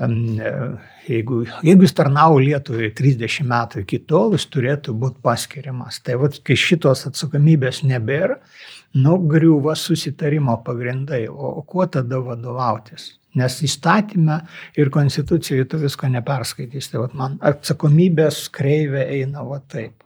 jeigu, 0.00 1.44
jeigu 1.66 1.84
jis 1.84 1.94
tarnavo 1.96 2.38
Lietuvai 2.40 2.90
30 2.96 3.44
metų 3.48 3.84
iki 3.84 4.00
tol, 4.08 4.32
jis 4.36 4.46
turėtų 4.52 4.94
būti 4.96 5.20
paskiriamas. 5.24 6.00
Tai 6.04 6.16
vat, 6.22 6.40
kai 6.46 6.56
šitos 6.56 7.06
atsakomybės 7.10 7.82
nebėra, 7.88 8.38
nu, 8.96 9.18
griūva 9.30 9.76
susitarimo 9.76 10.56
pagrindai. 10.64 11.26
O, 11.28 11.56
o 11.60 11.64
kuo 11.66 11.86
tada 11.86 12.22
vadovautis? 12.24 13.14
Nes 13.38 13.60
įstatymę 13.62 14.40
ir 14.80 14.90
konstitucijoje 14.90 15.68
tu 15.70 15.78
visko 15.84 16.08
neperskaitys. 16.10 16.90
Tai 16.90 17.04
vat, 17.04 17.14
man 17.14 17.36
atsakomybės 17.52 18.48
kreivė 18.54 19.04
eina 19.20 19.44
va 19.46 19.60
taip. 19.60 20.00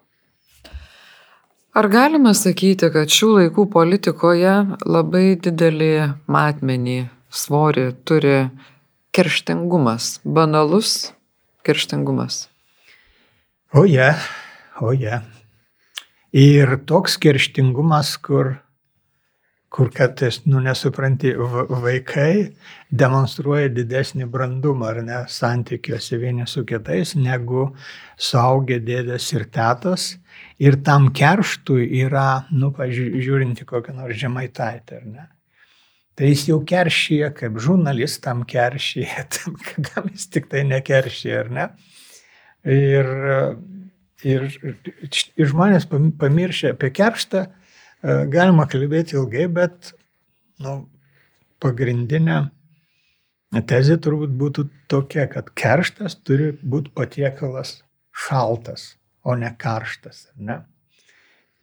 Ar 1.74 1.88
galima 1.90 2.30
sakyti, 2.38 2.86
kad 2.94 3.10
šių 3.10 3.32
laikų 3.38 3.64
politikoje 3.72 4.52
labai 4.86 5.32
didelį 5.42 5.94
matmenį, 6.30 7.00
svorį 7.34 7.88
turi 8.06 8.36
kerštingumas, 9.14 10.18
banalus 10.24 11.12
kerštingumas. 11.62 12.48
O 13.72 13.84
je, 13.84 14.14
o 14.80 14.92
je. 14.92 15.20
Ir 16.34 16.76
toks 16.86 17.14
kerštingumas, 17.22 18.16
kur, 18.18 18.56
kur 19.70 19.90
kad, 19.94 20.18
nu, 20.50 20.58
nesupranti, 20.62 21.30
vaikai 21.84 22.56
demonstruoja 22.90 23.70
didesnį 23.76 24.26
brandumą 24.30 24.90
ar 24.90 25.00
ne 25.06 25.20
santykiuose 25.30 26.18
vieni 26.18 26.48
su 26.50 26.64
kitais, 26.66 27.14
negu 27.14 27.68
suaugę 28.18 28.80
dėdės 28.82 29.30
ir 29.36 29.46
tetos. 29.54 30.08
Ir 30.58 30.80
tam 30.82 31.12
kerštui 31.14 31.86
yra, 32.02 32.48
nu, 32.50 32.74
pažiūrinti 32.74 33.66
kokią 33.66 33.94
nors 33.94 34.18
žemaitaitę, 34.18 34.98
ar 34.98 35.06
ne? 35.06 35.28
Tai 36.14 36.30
jis 36.30 36.44
jau 36.46 36.60
keršyje, 36.66 37.32
kaip 37.34 37.58
žurnalistam 37.62 38.44
keršyje, 38.46 39.26
tam, 39.34 39.58
kam 39.88 40.08
jis 40.12 40.28
tik 40.30 40.48
tai 40.52 40.62
nekeršyje, 40.68 41.36
ar 41.42 41.52
ne? 41.58 41.68
Ir, 42.64 43.10
ir, 44.24 44.48
ir 45.04 45.50
žmonės 45.50 45.88
pamiršę 45.90 46.74
apie 46.76 46.92
kerštą, 46.94 47.44
e, 47.44 48.18
galima 48.32 48.68
kalbėti 48.70 49.18
ilgai, 49.18 49.48
bet 49.52 49.90
nu, 50.64 50.84
pagrindinė 51.60 52.44
tezė 53.68 53.98
turbūt 54.02 54.32
būtų 54.38 54.68
tokia, 54.90 55.26
kad 55.30 55.50
kerštas 55.54 56.16
turi 56.26 56.52
būti 56.62 56.94
patiekalas 56.94 57.82
šaltas, 58.14 58.94
o 59.22 59.34
ne 59.38 59.50
karštas. 59.58 60.28
Ne? 60.36 60.62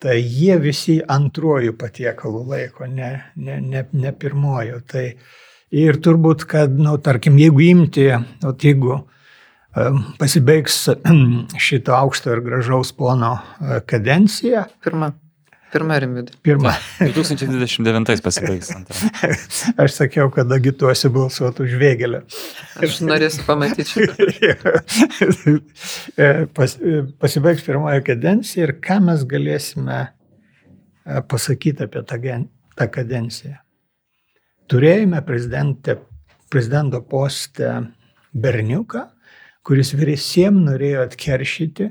Tai 0.02 0.18
jie 0.18 0.58
visi 0.58 0.98
antruoju 1.08 1.76
patiekalu 1.78 2.42
laiko, 2.50 2.88
ne, 2.90 3.12
ne, 3.36 3.60
ne, 3.62 3.86
ne 3.94 4.12
pirmoju. 4.18 4.82
Tai 4.90 5.04
ir 5.78 6.00
turbūt, 6.02 6.48
kad, 6.50 6.74
na, 6.74 6.96
nu, 6.96 7.02
tarkim, 7.06 7.38
jeigu 7.38 7.62
imti, 7.68 8.08
o 8.42 8.54
jeigu 8.58 9.04
pasibaigs 10.20 10.80
šito 11.68 11.94
aukšto 11.96 12.34
ir 12.34 12.42
gražaus 12.44 12.92
pono 12.98 13.36
uh, 13.38 13.78
kadencija. 13.88 14.66
Pirma. 14.84 15.14
Pirma 15.72 15.98
rimvidė. 16.04 16.36
Pirma. 16.44 16.74
2029 17.16 18.24
pasibaigs 18.26 18.72
antrą. 18.76 19.12
Aš 19.84 19.96
sakiau, 19.96 20.32
kad 20.34 20.52
agituosi 20.52 21.12
balsuoti 21.14 21.64
už 21.66 21.76
vėgelę. 21.80 22.24
Aš 22.84 23.00
norėsiu 23.08 23.46
pamatyti 23.48 23.88
šitą. 23.88 24.76
Pas, 26.58 26.76
pasibaigs 27.24 27.64
pirmoji 27.68 28.04
kadencija 28.10 28.68
ir 28.68 28.76
ką 28.84 29.00
mes 29.08 29.24
galėsime 29.32 30.00
e, 30.02 30.12
pasakyti 31.32 31.88
apie 31.88 32.04
tą, 32.10 32.20
tą 32.80 32.90
kadenciją. 32.92 33.56
Turėjome 34.72 35.24
prezidento 35.24 37.02
postę 37.12 37.72
berniuką, 38.32 39.08
kuris 39.68 39.94
visiems 39.96 40.68
norėjo 40.68 41.06
atkeršyti, 41.08 41.90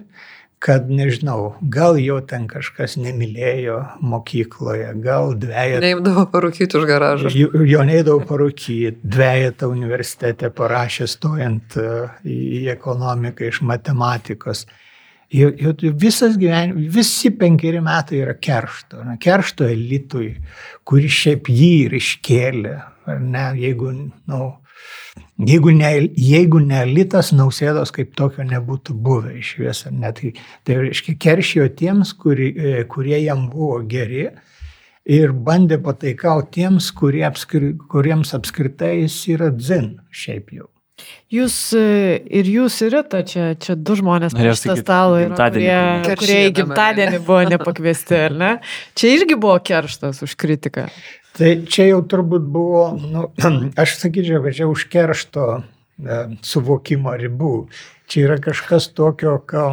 kad 0.61 0.91
nežinau, 0.93 1.55
gal 1.73 1.97
jo 1.97 2.19
ten 2.21 2.45
kažkas 2.49 2.99
nemylėjo 3.01 3.79
mokykloje, 4.05 4.91
gal 5.01 5.33
dviejata. 5.41 5.81
Neimdavo 5.81 6.27
parūkyti 6.35 6.77
už 6.77 6.85
garažą. 6.91 7.33
Jo, 7.33 7.49
jo 7.65 7.87
neįdavo 7.89 8.21
parūkyti, 8.29 9.01
dviejata 9.01 9.71
universitete 9.73 10.53
parašė 10.53 11.09
stojant 11.09 11.79
e, 11.81 11.89
į 12.29 12.67
ekonomiką 12.75 13.49
iš 13.49 13.63
matematikos. 13.65 14.67
Jo, 15.33 15.49
jo, 15.57 15.73
visas 15.97 16.37
gyvenimas, 16.37 16.93
visi 16.93 17.33
penkeri 17.41 17.81
metai 17.81 18.21
yra 18.21 18.37
keršto, 18.37 19.01
ne, 19.07 19.17
keršto 19.23 19.65
elitui, 19.65 20.35
kuris 20.85 21.21
šiaip 21.23 21.49
jį 21.49 21.75
ir 21.87 22.01
iškėlė, 22.03 22.75
ar 23.09 23.23
ne, 23.23 23.47
jeigu, 23.63 23.95
na, 23.97 24.11
nu, 24.29 24.43
Jeigu 25.41 25.73
ne, 25.73 25.91
jeigu 26.21 26.61
ne 26.61 26.83
elitas, 26.85 27.33
nausėdos 27.33 27.93
kaip 27.97 28.13
tokio 28.19 28.45
nebūtų 28.47 28.95
buvę 28.95 29.35
iš 29.41 29.55
vis. 29.59 29.83
Tai, 29.87 30.33
tai 30.69 30.77
reiškia, 30.77 31.17
keršijo 31.25 31.69
tiems, 31.79 32.13
kuri, 32.21 32.51
e, 32.53 32.83
kurie 32.91 33.17
jam 33.23 33.49
buvo 33.53 33.81
geri 33.89 34.29
ir 35.11 35.33
bandė 35.33 35.81
pataikauti 35.83 36.61
tiems, 36.61 36.91
kurie 36.97 37.25
apskri, 37.27 37.73
kuriems 37.91 38.35
apskritai 38.37 39.01
jis 39.01 39.17
yra 39.33 39.49
dzin 39.55 39.97
šiaip 40.13 40.53
jau. 40.59 40.69
Jūs 41.33 41.55
e, 41.79 41.85
ir 42.41 42.49
jūs 42.51 42.75
ir 42.85 42.93
Rita, 42.97 43.23
čia, 43.27 43.53
čia 43.57 43.77
du 43.79 43.95
žmonės 43.97 44.35
prie 44.37 44.51
šitą 44.59 44.77
stalą, 44.83 45.23
kurie, 45.39 45.79
kurie 46.21 46.39
į 46.49 46.51
gimtadienį 46.59 47.21
buvo 47.23 47.41
nepakviesti, 47.49 48.19
ar 48.27 48.37
ne? 48.37 48.51
Čia 48.99 49.15
irgi 49.15 49.39
buvo 49.41 49.55
kerštas 49.65 50.21
už 50.27 50.35
kritiką. 50.41 50.89
Tai 51.37 51.51
čia 51.71 51.87
jau 51.93 52.01
turbūt 52.11 52.47
buvo, 52.51 52.85
nu, 52.99 53.29
aš 53.83 53.97
sakyčiau, 54.01 54.43
kad 54.45 54.57
čia 54.57 54.67
už 54.71 54.87
keršto 54.91 55.47
e, 55.57 55.63
suvokimo 56.43 57.15
ribų. 57.21 57.55
Čia 58.11 58.27
yra 58.27 58.39
kažkas 58.43 58.91
tokio, 58.99 59.37
ko, 59.47 59.67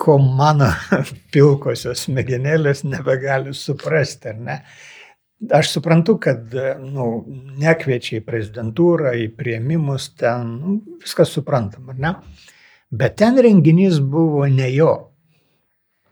ko 0.00 0.18
mano 0.18 0.72
pilkosios 1.34 2.08
smegenėlės 2.08 2.82
nebegali 2.88 3.54
suprasti, 3.54 4.34
ar 4.34 4.42
ne? 4.48 4.58
Aš 5.54 5.74
suprantu, 5.74 6.16
kad 6.22 6.54
nu, 6.80 7.06
nekviečia 7.60 8.20
į 8.20 8.24
prezidentūrą, 8.24 9.12
į 9.20 9.26
prieimimus, 9.36 10.08
ten 10.18 10.54
nu, 10.56 10.76
viskas 11.02 11.34
suprantama, 11.36 11.92
ar 11.92 12.00
ne? 12.00 12.12
Bet 12.94 13.18
ten 13.20 13.38
renginys 13.42 13.98
buvo 13.98 14.46
ne 14.48 14.70
jo. 14.72 14.92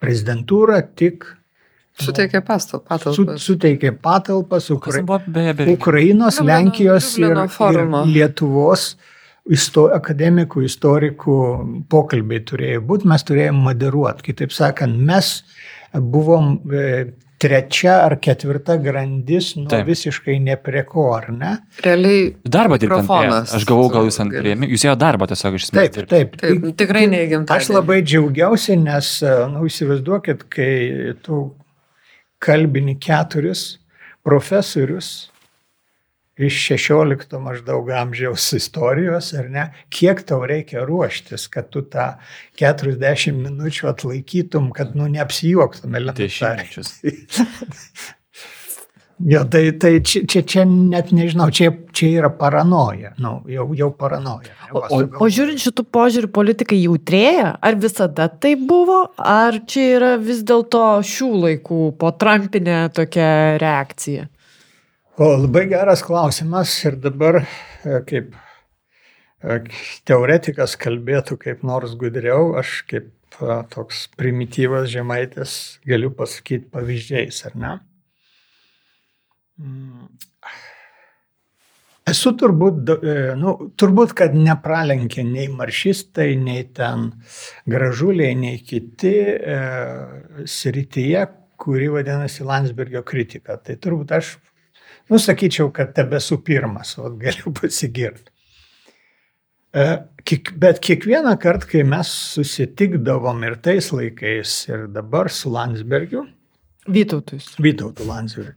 Prezidentūra 0.03 0.83
tik 0.99 1.25
Suteikė 2.01 2.41
patalpas. 2.47 3.17
Su, 3.17 3.27
suteikė 3.37 3.93
patalpas 4.01 4.71
Ukra... 4.73 5.03
beje, 5.27 5.55
beje. 5.59 5.75
Ukrainos, 5.77 6.39
Liublino, 6.41 6.53
Lenkijos 6.53 7.11
Liublino 7.21 7.45
ir, 7.45 7.83
ir 7.83 8.15
Lietuvos 8.15 8.87
isto, 9.51 9.89
akademikų, 9.93 10.65
istorikų 10.69 11.39
pokalbiai 11.91 12.45
turėjo 12.47 12.85
būti, 12.87 13.11
mes 13.11 13.27
turėjome 13.27 13.67
moderuoti. 13.67 14.31
Kitaip 14.31 14.55
sakant, 14.55 14.97
mes 15.03 15.35
buvom 15.93 16.55
e, 16.71 17.13
trečia 17.43 17.97
ar 18.05 18.17
ketvirta 18.23 18.77
grandis, 18.83 19.53
nu 19.59 19.67
Taip. 19.71 19.89
visiškai 19.89 20.37
ne 20.43 20.55
prie 20.63 20.85
ko, 20.87 21.09
ar 21.17 21.29
ne? 21.35 21.57
Realiai. 21.85 22.29
Darbą 22.47 22.79
dirbant. 22.81 23.11
Aš 23.43 23.67
galvau, 23.69 23.89
gal 23.93 24.07
jūs 24.07 24.21
ant 24.23 24.35
prieimė. 24.35 24.71
Jūs 24.71 24.87
ėjo 24.87 24.95
darbą 25.01 25.27
tiesiog 25.33 25.59
iš 25.59 25.67
esmės. 25.69 25.91
Taip, 25.97 26.13
taip. 26.13 26.39
taip 26.39 26.69
tikrai 26.79 27.09
neįgimta. 27.11 27.59
Aš 27.59 27.73
labai 27.75 27.99
džiaugiausi, 28.07 28.79
nes, 28.85 29.17
na, 29.27 29.49
nu, 29.57 29.67
įsivaizduokit, 29.67 30.47
kai 30.53 30.71
tu 31.27 31.49
kalbini 32.43 32.97
keturis 33.01 33.79
profesorius 34.27 35.33
iš 36.43 36.57
16 36.73 37.37
maždaug 37.39 37.91
amžiaus 37.93 38.47
istorijos, 38.57 39.33
ar 39.37 39.51
ne, 39.53 39.67
kiek 39.93 40.23
tau 40.27 40.41
reikia 40.49 40.87
ruoštis, 40.89 41.45
kad 41.53 41.69
tu 41.71 41.85
tą 41.93 42.15
40 42.59 43.37
minučių 43.37 43.91
atlaikytum, 43.93 44.71
kad, 44.75 44.97
nu, 44.99 45.11
neapsijuoktum 45.13 45.95
elementariai. 46.01 46.73
Jo, 49.21 49.45
tai, 49.47 49.71
tai 49.79 50.01
čia, 50.03 50.25
čia, 50.27 50.41
čia 50.43 50.63
net 50.67 51.13
nežinau, 51.15 51.47
čia, 51.55 51.69
čia 51.95 52.09
yra 52.19 52.31
paranoja, 52.35 53.13
nu, 53.23 53.37
jau, 53.51 53.69
jau 53.79 53.91
paranoja. 53.95 54.55
O, 54.73 54.83
o, 54.83 54.99
o 55.23 55.29
žiūrint 55.31 55.63
šitų 55.63 55.85
požiūrių, 55.95 56.31
politikai 56.35 56.81
jautrėja, 56.81 57.53
ar 57.63 57.79
visada 57.79 58.27
tai 58.33 58.57
buvo, 58.59 59.05
ar 59.19 59.61
čia 59.71 59.85
yra 59.99 60.13
vis 60.19 60.43
dėlto 60.49 61.03
šių 61.07 61.29
laikų 61.45 61.83
po 62.01 62.11
Trumpinė 62.19 62.87
tokia 62.97 63.61
reakcija? 63.63 64.27
O 65.21 65.29
labai 65.37 65.67
geras 65.71 66.03
klausimas 66.03 66.73
ir 66.89 66.97
dabar 67.05 67.43
e, 67.45 68.01
kaip 68.09 68.33
e, 69.45 69.61
teoretikas 70.09 70.75
kalbėtų 70.81 71.37
kaip 71.45 71.63
nors 71.69 71.95
gudriau, 72.01 72.55
aš 72.59 72.81
kaip 72.91 73.13
e, 73.37 73.61
toks 73.71 74.07
primityvas 74.19 74.89
žemaitis 74.91 75.57
galiu 75.87 76.11
pasakyti 76.17 76.73
pavyzdžiais, 76.73 77.43
ar 77.51 77.59
ne? 77.61 77.75
Mm. 79.61 80.09
Esu 82.13 82.33
turbūt, 82.35 82.89
e, 82.99 83.13
nu, 83.39 83.53
turbūt, 83.79 84.15
kad 84.19 84.35
nepralenkė 84.35 85.23
nei 85.23 85.47
maršistai, 85.53 86.33
nei 86.35 86.65
ten 86.75 87.13
gražuliai, 87.71 88.35
nei 88.35 88.59
kiti 88.59 89.13
e, 89.31 89.59
srityje, 90.51 91.23
kuri 91.63 91.87
vadinasi 91.95 92.43
Landsbergio 92.49 93.05
kritika. 93.07 93.55
Tai 93.63 93.79
turbūt 93.79 94.17
aš, 94.19 94.35
nusakyčiau, 95.15 95.71
kad 95.75 95.95
tebesu 95.95 96.41
pirmas, 96.43 96.97
o 96.99 97.07
galiu 97.23 97.55
pasigirti. 97.61 98.33
E, 99.73 99.87
kiek, 100.27 100.51
bet 100.61 100.83
kiekvieną 100.85 101.37
kartą, 101.41 101.71
kai 101.71 101.87
mes 101.87 102.11
susitikdavom 102.35 103.47
ir 103.47 103.61
tais 103.63 103.95
laikais, 103.95 104.59
ir 104.69 104.89
dabar 104.93 105.31
su 105.33 105.55
Landsbergiu, 105.55 106.27
Vytautus. 106.91 107.53
Vytautų 107.63 108.09
Landsbergiu, 108.09 108.57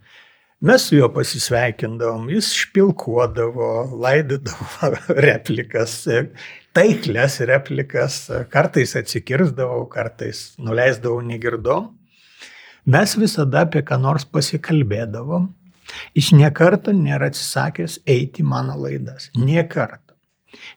mes 0.61 0.87
su 0.87 0.95
juo 0.95 1.09
pasisveikindavom, 1.13 2.29
jis 2.29 2.51
špilkuodavo, 2.55 3.71
laidydavo 4.03 4.93
replikas, 5.27 5.97
taiklės 6.75 7.41
replikas, 7.49 8.21
kartais 8.53 8.95
atsikirzdavau, 8.99 9.85
kartais 9.91 10.47
nuleisdavau 10.61 11.21
negirdom. 11.25 11.91
Mes 12.85 13.15
visada 13.17 13.65
apie 13.65 13.81
ką 13.81 13.97
nors 13.97 14.27
pasikalbėdavom. 14.29 15.49
Jis 16.17 16.31
niekarto 16.37 16.93
nėra 16.93 17.29
atsisakęs 17.31 17.99
eiti 18.09 18.43
mano 18.45 18.75
laidas. 18.77 19.29
Niekarto. 19.37 20.13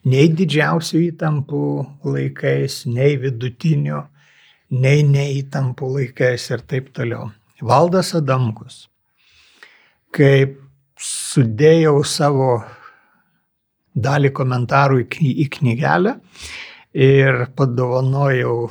Nei 0.08 0.28
didžiausių 0.32 1.00
įtampų 1.06 1.64
laikais, 2.08 2.82
nei 2.90 3.16
vidutinių, 3.20 4.02
nei 4.82 5.04
neįtampų 5.06 5.90
laikais 5.94 6.48
ir 6.50 6.64
taip 6.68 6.90
toliau. 6.96 7.30
Valdas 7.62 8.14
Adamkus. 8.18 8.86
Kai 10.14 10.56
sudėjau 10.98 12.00
savo 12.06 12.52
dalį 13.98 14.30
komentarų 14.34 15.02
į 15.04 15.48
knygelę 15.58 16.16
ir 16.98 17.44
padovanojau 17.58 18.70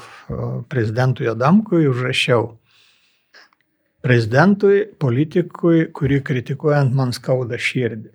prezidentui 0.72 1.30
Adamkui, 1.32 1.86
užrašiau 1.88 2.50
prezidentui, 4.04 4.86
politikui, 5.00 5.88
kurį 5.92 6.22
kritikuojant 6.26 6.94
man 6.96 7.14
skauda 7.16 7.60
širdį. 7.60 8.12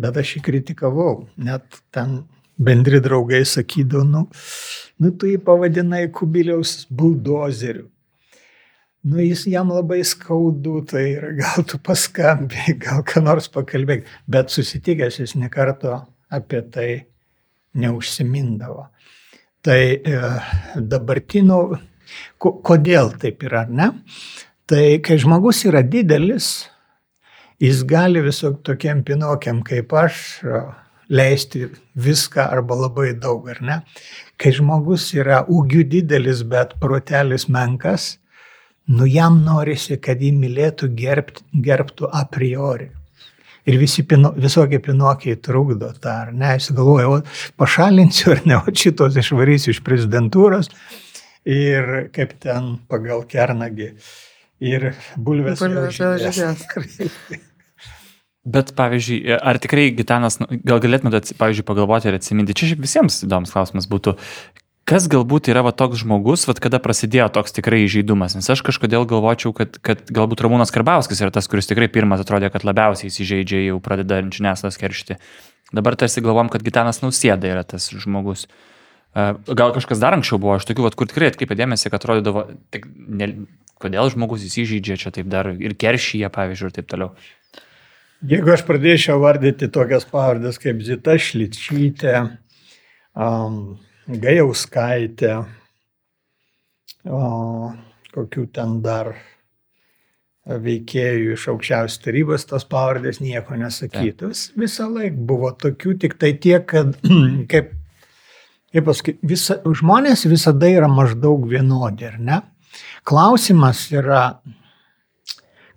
Bet 0.00 0.16
aš 0.18 0.36
jį 0.36 0.44
kritikavau, 0.48 1.28
net 1.38 1.82
ten 1.94 2.24
bendri 2.58 2.98
draugai 3.02 3.44
sakydavo, 3.46 4.02
nu, 4.08 4.22
nu 4.98 5.12
tu 5.14 5.30
jį 5.30 5.38
pavadinai 5.46 6.08
kubiliaus 6.14 6.84
buldozeriu. 6.90 7.86
Nu, 9.04 9.18
jis 9.20 9.42
jam 9.52 9.68
labai 9.68 10.00
skaudu, 10.06 10.78
tai 10.88 11.04
gal 11.36 11.64
tu 11.68 11.76
paskambėjai, 11.76 12.78
gal 12.80 13.02
ką 13.04 13.20
nors 13.26 13.50
pakalbėk, 13.52 14.06
bet 14.32 14.54
susitikęs 14.54 15.18
jis 15.20 15.34
nekarto 15.36 15.98
apie 16.32 16.62
tai 16.72 16.88
neužsimindavo. 17.76 18.86
Tai 19.64 19.80
e, 19.92 20.22
dabartinių, 20.76 21.60
kodėl 22.40 23.12
taip 23.20 23.44
yra, 23.44 23.66
ne? 23.68 23.90
Tai 24.64 24.82
kai 25.04 25.20
žmogus 25.20 25.60
yra 25.68 25.84
didelis, 25.84 26.70
jis 27.60 27.84
gali 27.84 28.24
visok 28.24 28.62
tokiem 28.64 29.04
pinokiam 29.04 29.60
kaip 29.68 29.92
aš 30.00 30.24
leisti 31.12 31.66
viską 31.94 32.48
arba 32.56 32.80
labai 32.86 33.12
daug, 33.20 33.48
ar 33.52 33.60
ne? 33.60 33.80
Kai 34.40 34.56
žmogus 34.56 35.10
yra 35.12 35.44
ūgių 35.44 35.84
didelis, 35.92 36.40
bet 36.48 36.78
protelis 36.80 37.50
menkas, 37.52 38.14
nu 38.86 39.06
jam 39.08 39.40
norisi, 39.44 39.96
kad 40.02 40.20
jį 40.20 40.32
mylėtų, 40.36 40.90
gerbt, 40.96 41.40
gerbtų 41.52 42.10
a 42.12 42.24
priori. 42.30 42.90
Ir 43.64 43.78
visi 43.80 44.04
pino, 44.04 44.34
visokie 44.36 44.76
pinokiai 44.84 45.38
trukdo 45.40 45.88
tą, 45.96 46.18
ar 46.26 46.34
ne? 46.36 46.52
Jis 46.58 46.74
galvoja, 46.76 47.08
o 47.08 47.56
pašalinsiu 47.60 48.34
ar 48.34 48.42
ne, 48.44 48.58
o 48.60 48.74
šitos 48.82 49.16
išvarysiu 49.22 49.72
iš 49.72 49.80
prezidentūros 49.86 50.68
ir 51.48 52.10
kaip 52.12 52.36
ten 52.44 52.74
pagal 52.88 53.24
kernagį 53.28 53.94
ir 54.64 54.90
bulvės. 55.16 55.64
Bulvės 55.64 56.00
vėl 56.00 56.20
žydės. 56.28 57.40
Bet, 58.44 58.74
pavyzdžiui, 58.76 59.38
ar 59.40 59.56
tikrai 59.56 59.86
Gitanas, 59.96 60.36
nu, 60.42 60.50
gal 60.68 60.82
galėtumėte, 60.84 61.32
pavyzdžiui, 61.40 61.64
pagalvoti 61.64 62.10
ir 62.10 62.18
atsiminti, 62.18 62.52
čia 62.52 62.68
šiaip 62.68 62.82
visiems 62.84 63.22
įdomus 63.24 63.54
klausimas 63.54 63.88
būtų, 63.88 64.18
kas 64.88 65.06
galbūt 65.10 65.48
yra 65.52 65.64
va, 65.64 65.72
toks 65.76 66.02
žmogus, 66.02 66.44
va, 66.48 66.54
kada 66.60 66.80
prasidėjo 66.82 67.30
toks 67.34 67.56
tikrai 67.56 67.82
įžeidumas, 67.86 68.36
nes 68.36 68.50
aš 68.52 68.62
kažkodėl 68.66 69.06
galvočiau, 69.08 69.54
kad, 69.56 69.78
kad 69.84 70.04
galbūt 70.12 70.44
Ramūnas 70.44 70.72
Karbauskis 70.74 71.22
yra 71.24 71.32
tas, 71.34 71.48
kuris 71.50 71.68
tikrai 71.70 71.88
pirmas 71.92 72.22
atrodė, 72.24 72.50
kad 72.52 72.66
labiausiai 72.68 73.10
įsižeidžia, 73.12 73.64
jau 73.70 73.80
pradeda 73.84 74.20
žiniasklaidos 74.24 74.80
keršti. 74.80 75.18
Dabar 75.74 75.96
tarsi 75.98 76.22
galvom, 76.24 76.50
kad 76.52 76.62
Gitanas 76.64 77.00
Nausėda 77.02 77.50
yra 77.50 77.64
tas 77.66 77.88
žmogus. 77.90 78.46
Gal 79.14 79.72
kažkas 79.74 80.00
dar 80.02 80.16
anksčiau 80.16 80.40
buvo, 80.42 80.58
aš 80.58 80.66
tokių, 80.68 80.88
vat, 80.88 80.96
kur 80.98 81.08
tikrai 81.08 81.30
atkreipė 81.30 81.56
dėmesį, 81.58 81.90
kad 81.90 82.02
atrodydavo, 82.02 82.48
tik, 82.74 82.86
ne, 82.90 83.30
kodėl 83.82 84.10
žmogus 84.12 84.44
įsižeidžia 84.46 84.98
čia 85.00 85.14
taip 85.14 85.30
dar 85.30 85.52
ir 85.54 85.76
keršyje, 85.78 86.30
pavyzdžiui, 86.34 86.70
ir 86.70 86.76
taip 86.76 86.90
toliau. 86.90 87.14
Jeigu 88.24 88.54
aš 88.54 88.64
pradėčiau 88.66 89.18
vardyti 89.22 89.68
tokias 89.72 90.06
pavardės 90.08 90.58
kaip 90.62 90.80
Zita 90.84 91.16
Šličytė, 91.20 92.14
um, 93.14 93.76
Gajauskaitė, 94.04 95.36
uh, 97.08 97.70
kokių 98.14 98.44
ten 98.52 98.80
dar 98.84 99.14
veikėjų 100.44 101.38
iš 101.38 101.46
aukščiausios 101.54 102.02
tarybos, 102.04 102.44
tos 102.48 102.66
pavardės 102.68 103.22
nieko 103.24 103.56
nesakytų. 103.56 104.28
Vis, 104.32 104.42
visą 104.60 104.90
laiką 104.92 105.24
buvo 105.30 105.54
tokių, 105.56 105.94
tik 106.02 106.18
tai 106.20 106.34
tiek, 106.36 106.66
kad, 106.68 106.92
kaip, 107.52 107.72
kaip 108.74 108.88
pasakyti, 108.90 109.24
visa, 109.30 109.56
žmonės 109.64 110.26
visada 110.28 110.68
yra 110.68 110.90
maždaug 110.92 111.48
vienodi, 111.48 112.10
ar 112.10 112.20
ne? 112.20 112.42
Klausimas 113.08 113.86
yra, 113.94 114.26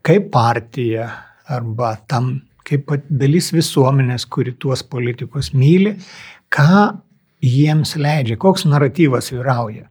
kaip 0.03 0.27
partija 0.33 1.07
arba 1.47 1.95
tam, 2.11 2.33
kaip 2.67 2.91
dalis 3.07 3.53
visuomenės, 3.55 4.27
kuri 4.27 4.57
tuos 4.59 4.83
politikus 4.83 5.53
myli, 5.55 5.95
ką 6.51 7.06
jiems 7.43 7.95
leidžia, 7.99 8.37
koks 8.39 8.65
naratyvas 8.65 9.31
vyrauja. 9.33 9.87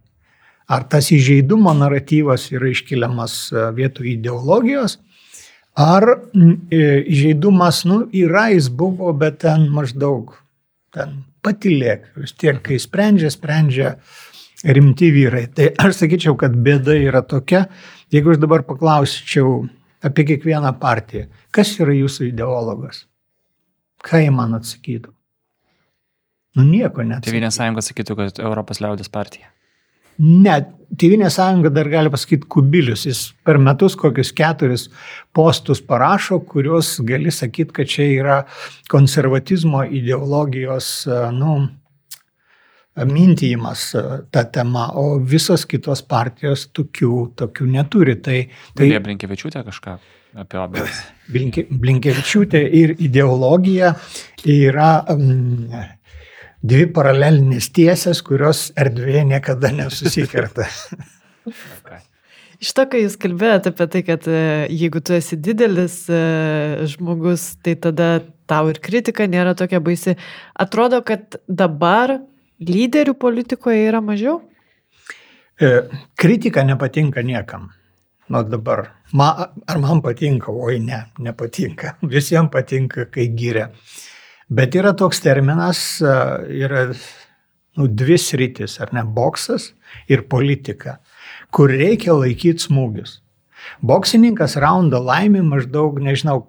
Ar 0.66 0.86
tas 0.90 1.12
įžeidumo 1.14 1.70
naratyvas 1.78 2.49
yra 2.51 2.72
iškeliamas 2.72 3.36
e, 3.53 3.66
vietoj 3.76 4.09
ideologijos, 4.16 4.99
ar 5.78 6.09
e, 6.11 6.80
įžeidumas, 7.07 7.84
nu, 7.86 8.01
yra, 8.11 8.49
jis 8.51 8.66
buvo, 8.74 9.12
bet 9.14 9.38
ten 9.44 9.68
maždaug, 9.70 10.34
ten 10.94 11.20
patilėk, 11.47 12.11
vis 12.18 12.34
tiek, 12.34 12.59
kai 12.66 12.80
sprendžia, 12.82 13.30
sprendžia 13.30 13.94
rimti 14.66 15.12
vyrai. 15.14 15.47
Tai 15.55 15.70
aš 15.86 16.01
sakyčiau, 16.03 16.34
kad 16.40 16.57
bėda 16.66 16.97
yra 16.99 17.22
tokia, 17.22 17.68
jeigu 18.11 18.34
aš 18.34 18.42
dabar 18.42 18.66
paklausyčiau 18.66 19.61
apie 20.07 20.26
kiekvieną 20.32 20.74
partiją, 20.82 21.28
kas 21.55 21.76
yra 21.78 21.94
jūsų 21.94 22.32
ideologas, 22.32 23.05
ką 24.03 24.24
jie 24.24 24.34
man 24.34 24.59
atsakytų? 24.59 25.15
Nu 26.57 26.64
nieko 26.64 27.04
net. 27.04 27.24
Tevinės 27.26 27.59
sąjunga 27.61 27.84
sakytų, 27.84 28.16
kad 28.18 28.42
Europos 28.42 28.80
liaudės 28.80 29.12
partija. 29.12 29.50
Ne, 30.16 30.57
Tevinė 30.96 31.28
sąjunga 31.34 31.72
dar 31.74 31.88
gali 31.90 32.11
pasakyti 32.12 32.46
kubilius. 32.48 33.04
Jis 33.09 33.22
per 33.44 33.59
metus 33.61 33.96
kokius 33.98 34.30
keturis 34.36 34.86
postus 35.34 35.82
parašo, 35.84 36.38
kuriuos 36.46 36.94
gali 37.04 37.32
sakyti, 37.34 37.74
kad 37.80 37.90
čia 37.90 38.07
yra 38.14 38.36
konservatizmo 38.92 39.82
ideologijos, 39.98 40.92
nu, 41.36 41.57
mintijimas 43.04 43.94
e, 43.94 44.02
tą 44.32 44.44
temą, 44.52 44.86
o 44.96 45.18
visos 45.20 45.66
kitos 45.68 46.02
partijos 46.07 46.68
tokių, 46.72 47.12
tokių 47.36 47.66
neturi. 47.74 48.16
Tai, 48.22 48.38
tai 48.72 48.86
Vilija 48.86 49.02
Blinkevičiūtė 49.04 49.64
kažką 49.66 49.98
apie 50.40 50.61
obės. 50.61 51.02
Blinke, 51.32 51.66
Blinkevičiūtė 51.70 52.62
ir 52.80 52.94
ideologija 53.02 53.92
yra 54.48 54.90
um, 55.12 55.66
dvi 56.64 56.86
paralelinės 56.96 57.70
tiesės, 57.76 58.22
kurios 58.24 58.70
erdvėje 58.78 59.24
niekada 59.28 59.72
nesusikerta. 59.74 60.68
okay. 61.78 62.02
Iš 62.62 62.72
to, 62.72 62.86
kai 62.88 63.02
jūs 63.02 63.18
kalbėjote 63.20 63.72
apie 63.74 63.86
tai, 63.92 64.00
kad 64.07 64.26
e, 64.30 64.40
jeigu 64.72 65.02
tu 65.04 65.12
esi 65.16 65.36
didelis 65.36 65.98
e, 66.09 66.20
žmogus, 66.88 67.50
tai 67.61 67.74
tada 67.76 68.09
tau 68.48 68.70
ir 68.72 68.80
kritika 68.80 69.26
nėra 69.28 69.52
tokia 69.59 69.82
baisi. 69.84 70.16
Atrodo, 70.57 71.02
kad 71.04 71.36
dabar 71.48 72.16
lyderių 72.64 73.12
politikoje 73.20 73.90
yra 73.90 74.00
mažiau? 74.00 74.38
E, 75.61 75.82
kritika 76.16 76.64
nepatinka 76.64 77.24
niekam. 77.26 77.68
Nu 78.32 78.42
dabar, 78.42 78.88
ma, 79.12 79.52
ar 79.68 79.78
man 79.78 80.00
patinka, 80.02 80.50
oi 80.50 80.80
ne, 80.82 81.04
nepatinka. 81.22 81.98
Visiems 82.14 82.50
patinka, 82.52 83.07
kai 83.12 83.28
gyria. 83.36 83.68
Bet 84.49 84.76
yra 84.78 84.92
toks 84.94 85.20
terminas, 85.24 85.99
yra 86.01 86.88
nu, 87.76 87.86
dvi 87.90 88.18
sritis, 88.20 88.78
ar 88.80 88.92
ne, 88.94 89.03
boksas 89.03 89.72
ir 90.11 90.26
politika, 90.30 91.01
kur 91.51 91.72
reikia 91.72 92.14
laikyti 92.14 92.68
smūgius. 92.68 93.20
Boksininkas 93.82 94.55
raundą 94.62 95.01
laimį 95.03 95.40
maždaug, 95.42 95.99
nežinau, 95.99 96.44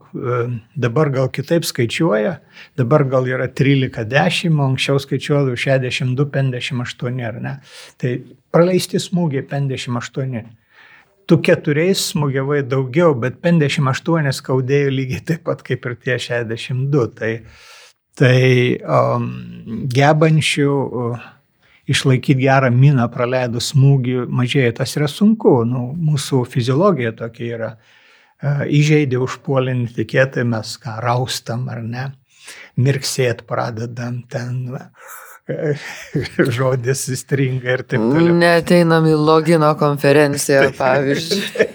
dabar 0.78 1.10
gal 1.16 1.32
kitaip 1.34 1.66
skaičiuoja, 1.66 2.36
dabar 2.78 3.08
gal 3.10 3.26
yra 3.26 3.48
13-10, 3.50 4.60
anksčiau 4.68 5.02
skaičiuodavau 5.02 5.58
62-58, 5.58 7.24
ar 7.26 7.40
ne? 7.42 7.56
Tai 7.98 8.14
praleisti 8.54 9.02
smūgiai 9.02 9.48
58. 9.50 10.46
Tu 11.28 11.40
keturiais 11.44 12.04
smūgiavai 12.14 12.62
daugiau, 12.70 13.18
bet 13.20 13.42
58 13.44 14.38
skaudėjo 14.38 14.94
lygiai 14.94 15.26
taip 15.32 15.48
pat 15.50 15.66
kaip 15.66 15.90
ir 15.90 15.98
tie 16.06 16.20
62. 16.22 17.08
Tai, 17.18 17.34
Tai 18.18 18.40
um, 18.82 19.28
gebančių 19.94 20.72
uh, 20.72 21.28
išlaikyti 21.90 22.48
gerą 22.48 22.72
miną 22.74 23.06
praleidus 23.14 23.72
smūgį 23.74 24.26
mažėja. 24.34 24.74
Tas 24.80 24.96
yra 24.98 25.10
sunku. 25.12 25.60
Nu, 25.70 25.92
mūsų 25.94 26.42
fiziologija 26.50 27.14
tokia 27.18 27.52
yra. 27.60 27.72
Uh, 28.38 28.66
įžeidė 28.70 29.22
užpuolį 29.22 29.78
netikėtai, 29.84 30.46
mes 30.46 30.76
ką 30.82 31.00
raustam 31.02 31.70
ar 31.74 31.82
ne, 31.86 32.10
mirksėt 32.78 33.46
pradedam 33.50 34.24
ten. 34.30 34.60
Uh, 34.74 35.27
žodis 36.58 37.06
įstringa 37.14 37.78
ir 37.78 37.84
taip 37.88 38.02
toliau. 38.02 38.36
Neteinam 38.36 39.06
į 39.08 39.14
logino 39.16 39.70
konferenciją, 39.80 40.66
pavyzdžiui. 40.76 41.68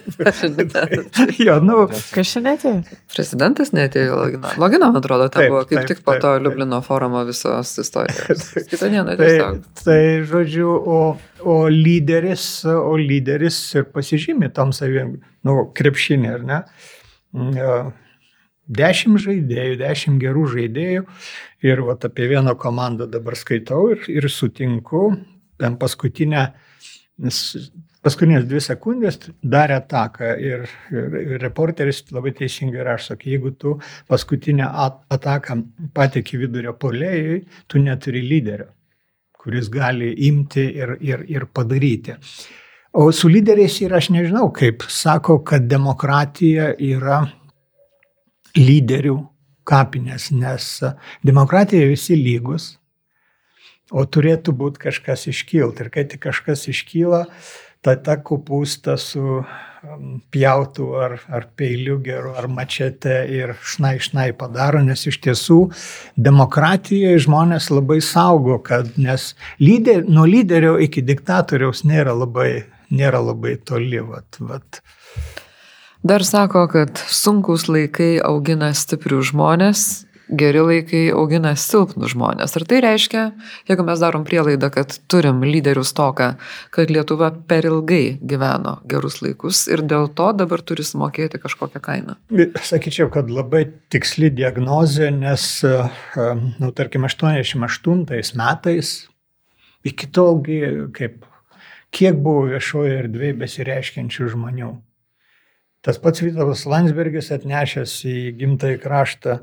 jo, 1.46 1.56
nu, 1.64 1.86
Kas 2.12 2.34
čia 2.34 2.42
netėjo? 2.44 2.98
Prezidentas 3.14 3.72
netėjo 3.72 4.10
į 4.10 4.18
logino. 4.18 4.52
Logino, 4.60 4.90
man 4.92 5.00
atrodo, 5.00 5.30
ten 5.32 5.46
Taip, 5.46 5.54
buvo 5.54 5.62
kaip 5.70 5.78
taip, 5.80 5.88
tik 5.88 6.04
po 6.04 6.18
to. 6.20 6.34
Liublino 6.44 6.82
forumo 6.84 7.24
visos 7.28 7.72
istorijos. 7.80 8.44
Kitą 8.70 8.92
dieną 8.92 9.16
tai, 9.16 9.30
tiesiog. 9.30 9.64
tai, 9.80 10.02
žodžiu, 10.28 10.68
o, 10.68 11.00
o 11.40 11.56
lyderis, 11.72 12.46
o 12.68 12.92
lyderis 13.00 13.62
ir 13.78 13.88
pasižymė 13.94 14.52
tam 14.52 14.76
savim, 14.76 15.16
nu, 15.48 15.58
krepšinį, 15.76 16.32
ar 16.36 16.46
ne? 16.48 16.62
Mm, 17.32 17.92
Dešimt 18.72 19.20
žaidėjų, 19.20 19.76
dešimt 19.80 20.20
gerų 20.22 20.46
žaidėjų 20.54 21.04
ir 21.66 21.82
vat, 21.86 22.06
apie 22.08 22.28
vieną 22.30 22.54
komandą 22.60 23.08
dabar 23.10 23.36
skaitau 23.36 23.90
ir, 23.92 24.04
ir 24.08 24.28
sutinku, 24.32 25.10
ten 25.60 25.76
paskutinę, 25.80 26.46
paskutinės 28.02 28.46
dvi 28.48 28.62
sekundės 28.64 29.18
darė 29.42 29.76
ataką 29.82 30.30
ir, 30.40 30.64
ir, 30.94 31.18
reporteris 31.42 32.04
labai 32.14 32.32
teisingai 32.38 32.86
rašo, 32.86 33.18
kad 33.18 33.28
jeigu 33.28 33.52
tu 33.58 33.76
paskutinę 34.10 34.70
at, 34.86 35.02
ataką 35.12 35.58
patekį 35.94 36.42
vidurio 36.46 36.72
polėjui, 36.78 37.42
tu 37.68 37.82
neturi 37.82 38.24
lyderio, 38.24 38.70
kuris 39.36 39.68
gali 39.72 40.14
imti 40.30 40.64
ir, 40.80 40.96
ir, 41.02 41.26
ir 41.28 41.46
padaryti. 41.52 42.16
O 42.92 43.06
su 43.16 43.28
lyderiais 43.32 43.78
ir 43.80 43.94
aš 43.96 44.10
nežinau, 44.12 44.50
kaip 44.52 44.84
sako, 44.88 45.38
kad 45.48 45.64
demokratija 45.64 46.74
yra 46.76 47.22
lyderių 48.58 49.16
kapinės, 49.68 50.30
nes 50.34 50.68
demokratija 51.24 51.86
visi 51.90 52.16
lygus, 52.18 52.76
o 53.92 54.04
turėtų 54.04 54.54
būti 54.56 54.86
kažkas 54.88 55.28
iškilti. 55.30 55.84
Ir 55.84 55.92
kai 55.92 56.06
tik 56.08 56.24
kažkas 56.24 56.66
iškyla, 56.72 57.26
ta 57.82 57.94
ta 57.98 58.16
kopūsta 58.18 58.96
su 59.00 59.42
pjautų 60.32 60.88
ar, 61.02 61.16
ar 61.26 61.46
peiliu 61.58 61.96
geru, 62.02 62.36
ar 62.38 62.46
mačete 62.46 63.16
ir 63.26 63.54
šnai 63.66 63.96
šnai 64.02 64.28
padaro, 64.38 64.82
nes 64.84 65.02
iš 65.10 65.18
tiesų 65.24 65.58
demokratijoje 66.14 67.24
žmonės 67.26 67.68
labai 67.74 67.98
saugo, 68.04 68.60
kad 68.62 68.94
nes 68.96 69.32
lyder, 69.58 70.04
nuo 70.06 70.26
lyderio 70.30 70.76
iki 70.78 71.02
diktatoriaus 71.02 71.82
nėra 71.88 72.14
labai, 72.14 72.64
nėra 72.94 73.24
labai 73.26 73.56
toli. 73.66 73.98
Vat, 74.06 74.38
vat. 74.38 74.82
Dar 76.02 76.24
sako, 76.26 76.64
kad 76.66 76.98
sunkus 76.98 77.68
laikai 77.70 78.16
augina 78.26 78.72
stiprius 78.74 79.28
žmonės, 79.28 79.82
geri 80.34 80.58
laikai 80.58 81.02
augina 81.14 81.52
silpnus 81.54 82.16
žmonės. 82.16 82.56
Ir 82.58 82.64
tai 82.66 82.80
reiškia, 82.82 83.22
jeigu 83.70 83.86
mes 83.86 84.02
darom 84.02 84.24
prielaidą, 84.26 84.72
kad 84.74 84.96
turim 85.12 85.44
lyderių 85.46 85.84
stoką, 85.86 86.28
kad 86.74 86.90
Lietuva 86.90 87.30
per 87.46 87.70
ilgai 87.70 88.18
gyveno 88.18 88.80
gerus 88.90 89.20
laikus 89.22 89.68
ir 89.70 89.84
dėl 89.86 90.10
to 90.10 90.32
dabar 90.34 90.66
turi 90.66 90.82
sumokėti 90.86 91.38
kažkokią 91.42 91.84
kainą. 91.86 92.18
Sakyčiau, 92.66 93.06
kad 93.14 93.30
labai 93.30 93.68
tiksli 93.94 94.34
diagnozė, 94.34 95.12
nes, 95.14 95.48
nu, 96.58 96.74
tarkim, 96.74 97.06
88 97.06 98.34
metais 98.42 98.96
iki 99.86 100.10
tolgi, 100.10 100.64
kaip, 100.98 101.28
kiek 101.94 102.18
buvo 102.18 102.48
viešoje 102.50 103.04
erdvėje 103.04 103.44
besireiškiančių 103.46 104.34
žmonių. 104.34 104.78
Tas 105.82 105.96
pats 105.98 106.22
Vytautas 106.22 106.60
Landsbergis 106.70 107.32
atnešęs 107.34 107.92
į 108.06 108.18
gimtąjį 108.38 108.76
kraštą 108.84 109.40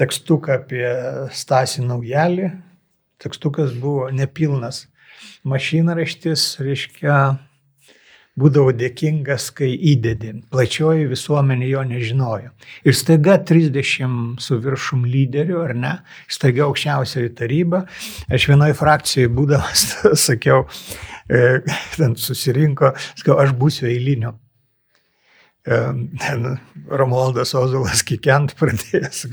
tekstuką 0.00 0.56
apie 0.56 0.88
Stasį 1.30 1.84
Naujelį. 1.86 2.48
Tekstukas 3.22 3.76
buvo 3.78 4.08
nepilnas. 4.10 4.88
Mašinraštis, 5.46 6.56
reiškia, 6.66 7.18
būdavo 8.38 8.72
dėkingas, 8.74 9.52
kai 9.54 9.68
įdedi. 9.92 10.32
Plačioji 10.50 11.06
visuomenė 11.12 11.70
jo 11.70 11.86
nežinojo. 11.92 12.50
Ir 12.82 12.98
staiga 12.98 13.38
30 13.38 14.42
su 14.42 14.58
viršum 14.64 15.06
lyderių, 15.06 15.62
ar 15.62 15.76
ne, 15.78 15.94
staiga 16.26 16.66
aukščiausioji 16.66 17.36
taryba. 17.38 17.84
Aš 18.26 18.50
vienoje 18.50 18.74
frakcijoje 18.82 19.30
būdamas 19.38 19.86
sakiau, 20.26 20.66
e, 21.30 21.62
ten 21.94 22.18
susirinko, 22.18 22.96
sakiau, 23.14 23.38
aš 23.46 23.54
būsiu 23.62 23.86
eiliniu 23.94 24.34
Romualdas 26.88 27.50
Ozulas 27.58 28.00
kikent 28.06 28.54
pradėjęs, 28.56 29.24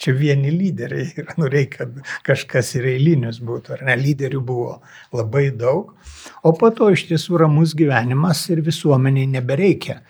čia 0.00 0.12
vieni 0.12 0.50
lyderiai 0.52 1.06
yra, 1.22 1.36
nu 1.40 1.48
reikia, 1.48 1.86
kad 1.86 2.10
kažkas 2.26 2.74
ir 2.76 2.88
eilinis 2.90 3.38
būtų, 3.40 3.78
ar 3.78 3.84
ne, 3.88 3.96
lyderių 3.96 4.42
buvo 4.44 4.74
labai 5.14 5.50
daug, 5.56 5.94
o 6.44 6.52
po 6.52 6.72
to 6.74 6.90
iš 6.92 7.06
tiesų 7.08 7.40
ramus 7.44 7.76
gyvenimas 7.78 8.44
ir 8.52 8.60
visuomeniai 8.66 9.30
nebereikia. 9.38 10.02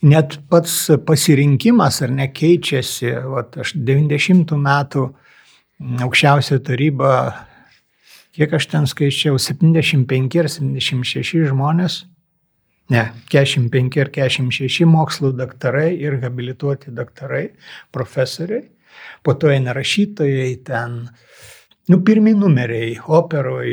Net 0.00 0.38
pats 0.48 0.86
pasirinkimas 1.04 2.00
ar 2.06 2.14
nekeičiasi, 2.16 3.10
vat, 3.34 3.58
aš 3.60 3.74
90 3.76 4.56
metų 4.56 5.04
aukščiausia 6.06 6.62
taryba, 6.64 7.12
kiek 8.32 8.56
aš 8.56 8.70
ten 8.72 8.88
skaičiau, 8.88 9.36
75 9.36 10.40
ar 10.40 10.48
76 10.48 11.50
žmonės 11.50 12.04
Ne, 12.90 13.04
45 13.30 13.96
ir 14.00 14.10
46 14.10 14.84
mokslo 14.84 15.30
daktarai 15.32 15.92
ir 15.94 16.18
habilituoti 16.24 16.90
daktarai, 16.94 17.50
profesoriai. 17.94 18.64
Po 19.22 19.36
to 19.38 19.52
eina 19.52 19.72
rašytojai 19.76 20.56
ten, 20.66 20.96
nu, 21.88 22.00
pirmi 22.02 22.32
numeriai 22.34 22.96
operoj, 23.06 23.70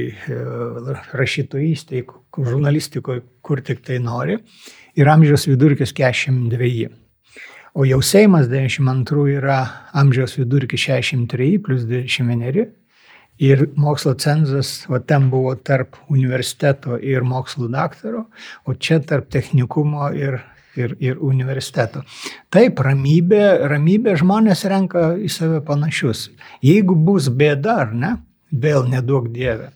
rašytojystėje, 1.17 2.05
žurnalistikoje, 2.37 3.23
kur 3.41 3.63
tik 3.65 3.81
tai 3.87 3.97
nori. 4.03 4.37
Ir 4.97 5.09
amžiaus 5.09 5.47
vidurkis 5.49 5.93
42. 5.97 6.87
O 7.77 7.85
jau 7.85 7.99
Seimas 8.01 8.47
92 8.49 9.37
yra 9.37 9.57
amžiaus 9.97 10.37
vidurkis 10.37 10.81
63 10.85 11.57
plus 11.65 11.89
21. 11.89 12.69
Ir 13.37 13.67
mokslo 13.77 14.15
cenzas, 14.17 14.87
o 14.89 14.97
ten 14.99 15.29
buvo 15.29 15.53
tarp 15.55 15.97
universiteto 16.09 16.97
ir 16.97 17.21
mokslo 17.21 17.67
daktaro, 17.69 18.25
o 18.65 18.73
čia 18.73 18.97
tarp 19.05 19.29
technikumo 19.29 20.09
ir, 20.17 20.39
ir, 20.75 20.95
ir 20.99 21.19
universiteto. 21.21 22.01
Taip, 22.49 22.81
ramybė, 22.81 23.69
ramybė 23.69 24.15
žmonės 24.17 24.65
renka 24.71 25.11
į 25.21 25.29
save 25.29 25.61
panašius. 25.67 26.31
Jeigu 26.65 26.97
bus 26.97 27.29
bėda 27.29 27.77
ar 27.85 27.93
ne, 27.93 28.15
vėl 28.49 28.87
nedaug 28.89 29.29
dievė, 29.33 29.69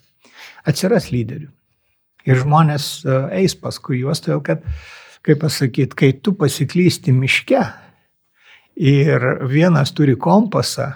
atsiras 0.66 1.12
lyderių. 1.14 1.52
Ir 2.26 2.42
žmonės 2.42 2.90
eis 3.34 3.56
paskui 3.58 4.02
juos, 4.02 4.22
todėl 4.22 4.42
kad, 4.46 4.66
kaip 5.26 5.42
pasakyti, 5.42 5.98
kai 5.98 6.12
tu 6.18 6.34
pasiklysti 6.38 7.14
miške 7.14 7.62
ir 8.82 9.26
vienas 9.50 9.94
turi 9.98 10.16
kompasą, 10.18 10.92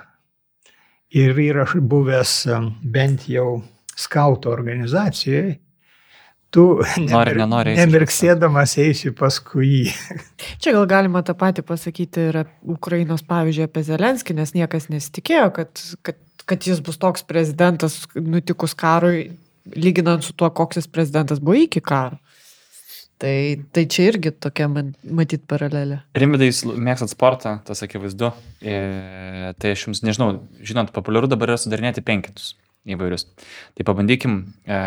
ir 1.16 1.38
yra 1.39 1.66
buvęs 1.76 2.34
bent 2.84 3.30
jau 3.32 3.61
skauto 3.95 4.51
organizacijoje, 4.51 5.55
tu 6.51 6.66
Nori, 7.03 7.36
nenori, 7.39 7.74
eisi 7.74 7.84
nemirksėdamas 7.84 8.76
eisi 8.84 9.11
paskui 9.16 9.70
jį. 9.70 9.93
Čia 10.63 10.76
gal 10.76 10.88
galima 10.91 11.24
tą 11.28 11.36
patį 11.39 11.66
pasakyti 11.68 12.30
ir 12.32 12.41
Ukrainos 12.76 13.24
pavyzdžiui 13.28 13.68
apie 13.68 13.84
Zelenskį, 13.88 14.38
nes 14.39 14.53
niekas 14.55 14.89
nesitikėjo, 14.91 15.49
kad, 15.55 15.84
kad, 16.05 16.20
kad 16.47 16.68
jis 16.68 16.84
bus 16.84 16.99
toks 17.01 17.26
prezidentas 17.28 18.01
nutikus 18.16 18.76
karui, 18.78 19.30
lyginant 19.76 20.24
su 20.24 20.36
tuo, 20.38 20.51
koks 20.51 20.80
jis 20.82 20.91
prezidentas 20.91 21.43
buvo 21.43 21.57
iki 21.63 21.84
karo. 21.84 22.20
Tai, 23.22 23.63
tai 23.72 23.86
čia 23.88 24.09
irgi 24.09 24.34
tokia 24.43 24.68
man, 24.68 24.91
matyt 25.07 25.45
paralelė. 25.47 26.01
Rimvidai, 26.20 26.49
jūs 26.49 26.66
mėgstat 26.68 27.13
sportą, 27.13 27.53
tas 27.68 27.84
akivaizdu. 27.86 28.34
E, 28.59 28.76
tai 29.61 29.72
aš 29.72 29.86
jums 29.88 30.03
nežinau, 30.03 30.41
žinot, 30.59 30.91
populiaru 30.95 31.30
dabar 31.32 31.53
yra 31.53 31.61
sudarinėti 31.61 32.03
penketus 32.05 32.53
įvairius. 32.86 33.28
Tai 33.78 33.86
pabandykim, 33.88 34.36
e, 34.68 34.80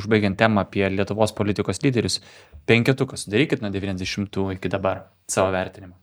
užbaigiant 0.00 0.38
temą 0.40 0.64
apie 0.64 0.86
Lietuvos 0.90 1.36
politikos 1.36 1.82
lyderius, 1.84 2.20
penketuką 2.66 3.20
sudarykit 3.20 3.62
nuo 3.62 3.70
90 3.74 4.48
iki 4.56 4.72
dabar 4.72 5.04
savo 5.30 5.52
vertinimą. 5.54 5.94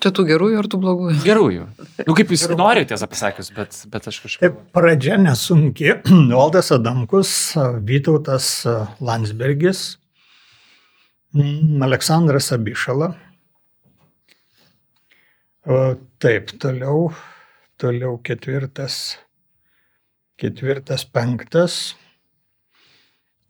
Čia 0.00 0.12
tų 0.16 0.24
gerųjų 0.30 0.60
ar 0.62 0.66
tų 0.72 0.78
blogųjų? 0.80 1.16
Gerųjų. 1.24 1.64
Nu, 2.06 2.14
kaip 2.16 2.30
jūs 2.32 2.46
norite, 2.56 2.94
tiesą 2.94 3.08
pasakius, 3.10 3.50
bet, 3.52 3.76
bet 3.92 4.06
aš 4.08 4.20
kažkaip. 4.24 4.42
Taip, 4.46 4.60
pradžia 4.76 5.18
nesunki. 5.20 5.90
Valdas 6.32 6.72
Adamkus, 6.72 7.32
Vytautas 7.84 8.48
Landsbergis, 9.04 9.82
Aleksandras 11.36 12.48
Abišala. 12.56 13.12
Taip, 16.24 16.54
toliau, 16.64 17.10
toliau 17.76 18.16
ketvirtas, 18.24 19.18
ketvirtas, 20.40 21.04
penktas. 21.04 21.80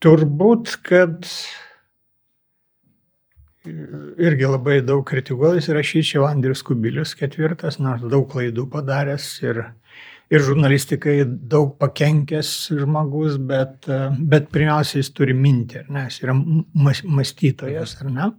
Turbūt, 0.02 0.74
kad 0.82 1.28
irgi 3.64 4.48
labai 4.48 4.80
daug 4.84 5.02
kritikuojas 5.08 5.68
rašyčiau 5.74 6.24
Andrius 6.28 6.62
Kubilius 6.64 7.12
ketvirtas, 7.18 7.78
nors 7.82 8.04
daug 8.08 8.24
klaidų 8.30 8.64
padaręs 8.72 9.26
ir, 9.44 9.62
ir 10.32 10.44
žurnalistikai 10.46 11.18
daug 11.26 11.74
pakenkęs 11.80 12.52
žmogus, 12.80 13.36
bet, 13.36 13.88
bet 14.32 14.48
pirmiausia 14.54 15.02
jis 15.02 15.12
turi 15.12 15.36
mintį, 15.36 15.84
ne, 15.92 16.06
jis 16.08 16.22
yra 16.24 16.36
mąstytojas, 16.36 17.98
ar 18.00 18.12
ne? 18.14 18.30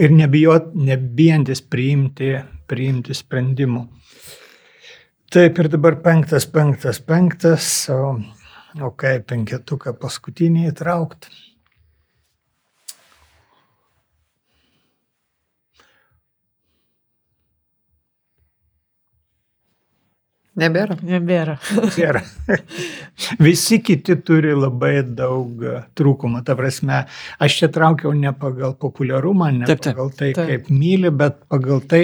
Ir 0.00 0.14
nebijot, 0.16 0.72
nebijantis 0.74 1.60
priimti, 1.68 2.32
priimti 2.66 3.14
sprendimų. 3.14 3.84
Taip 5.32 5.58
ir 5.60 5.68
dabar 5.72 5.98
penktas, 6.04 6.48
penktas, 6.48 6.98
penktas, 7.04 7.66
o, 7.92 8.16
o 8.80 8.90
kai 8.96 9.18
penketuką 9.24 9.94
paskutinį 10.00 10.66
įtraukti. 10.72 11.51
Nebėra. 20.52 20.98
Nebėra. 21.00 21.54
Nėra. 21.96 22.20
Visi 23.46 23.78
kiti 23.80 24.18
turi 24.20 24.52
labai 24.52 24.98
daug 25.00 25.62
trūkumų. 25.96 26.42
Ta 26.44 26.56
prasme, 26.58 26.98
aš 27.40 27.56
čia 27.62 27.70
traukiau 27.72 28.12
ne 28.16 28.34
pagal 28.36 28.74
populiarumą, 28.80 29.48
ne 29.62 29.68
Taip, 29.70 29.80
taip. 29.80 29.94
pagal 29.96 30.12
tai, 30.18 30.30
Taip. 30.36 30.50
kaip 30.50 30.68
myli, 30.68 31.08
bet 31.22 31.40
pagal 31.52 31.80
tai, 31.88 32.02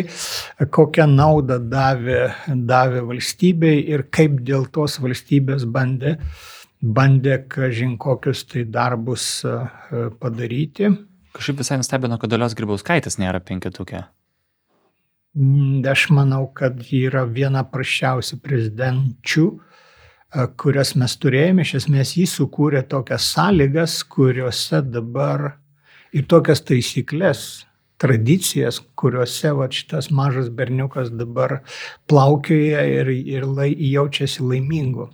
kokią 0.79 1.09
naudą 1.13 1.61
davė, 1.61 2.23
davė 2.49 3.05
valstybei 3.11 3.83
ir 3.85 4.07
kaip 4.09 4.41
dėl 4.49 4.65
tos 4.73 4.97
valstybės 5.05 5.69
bandė, 5.69 6.17
bandė, 6.81 7.43
kažin 7.53 7.99
kokius 8.01 8.47
tai 8.49 8.65
darbus 8.65 9.43
padaryti. 10.23 10.95
Kažkaip 11.37 11.61
visai 11.61 11.77
nustebino, 11.83 12.17
kad 12.17 12.33
Dalios 12.33 12.57
Grybauskaitės 12.57 13.21
nėra 13.21 13.45
penketukė. 13.45 14.07
Mm, 15.37 15.85
Aš 15.91 16.09
manau, 16.11 16.47
kad 16.55 16.81
ji 16.81 17.05
yra 17.11 17.27
viena 17.29 17.61
prašiausių 17.69 18.39
prezidenčių, 18.41 19.47
e, 19.53 20.47
kurias 20.57 20.95
mes 20.97 21.17
turėjome. 21.21 21.67
Iš 21.67 21.75
esmės, 21.83 22.17
jis 22.17 22.39
sukūrė 22.41 22.83
tokias 22.89 23.29
sąlygas, 23.35 24.03
kuriuose 24.09 24.81
dabar 24.83 25.59
ir 26.17 26.25
tokias 26.25 26.65
taisyklės, 26.65 27.67
tradicijas, 28.01 28.81
kuriuose 28.97 29.53
va, 29.59 29.69
šitas 29.69 30.09
mažas 30.15 30.49
berniukas 30.49 31.11
dabar 31.11 31.59
plaukioja 32.09 32.87
ir, 32.89 33.11
ir 33.11 33.45
lai, 33.45 33.75
jaučiasi 33.77 34.43
laimingu. 34.43 35.11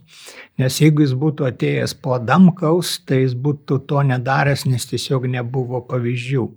Nes 0.62 0.78
jeigu 0.78 1.02
jis 1.02 1.16
būtų 1.18 1.48
atėjęs 1.50 1.96
po 1.98 2.20
Damkaus, 2.22 3.00
tai 3.02 3.24
jis 3.24 3.34
būtų 3.34 3.82
to 3.88 4.04
nedaręs, 4.12 4.68
nes 4.70 4.86
tiesiog 4.86 5.26
nebuvo 5.26 5.82
pavyzdžių 5.88 6.52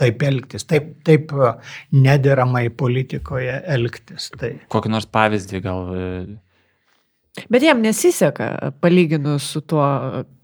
taip 0.00 0.22
elgtis, 0.28 0.64
taip, 0.68 0.92
taip 1.06 1.32
e, 1.34 1.52
nederamai 1.96 2.68
politikoje 2.70 3.58
elgtis. 3.74 4.30
Tai 4.38 4.54
Kokį 4.72 4.94
nors 4.94 5.08
pavyzdį 5.12 5.62
gal. 5.64 5.92
e, 5.94 7.42
Bet 7.52 7.62
jam 7.62 7.78
nesiseka, 7.84 8.72
palyginus 8.82 9.52
su 9.52 9.60
tuo, 9.62 9.84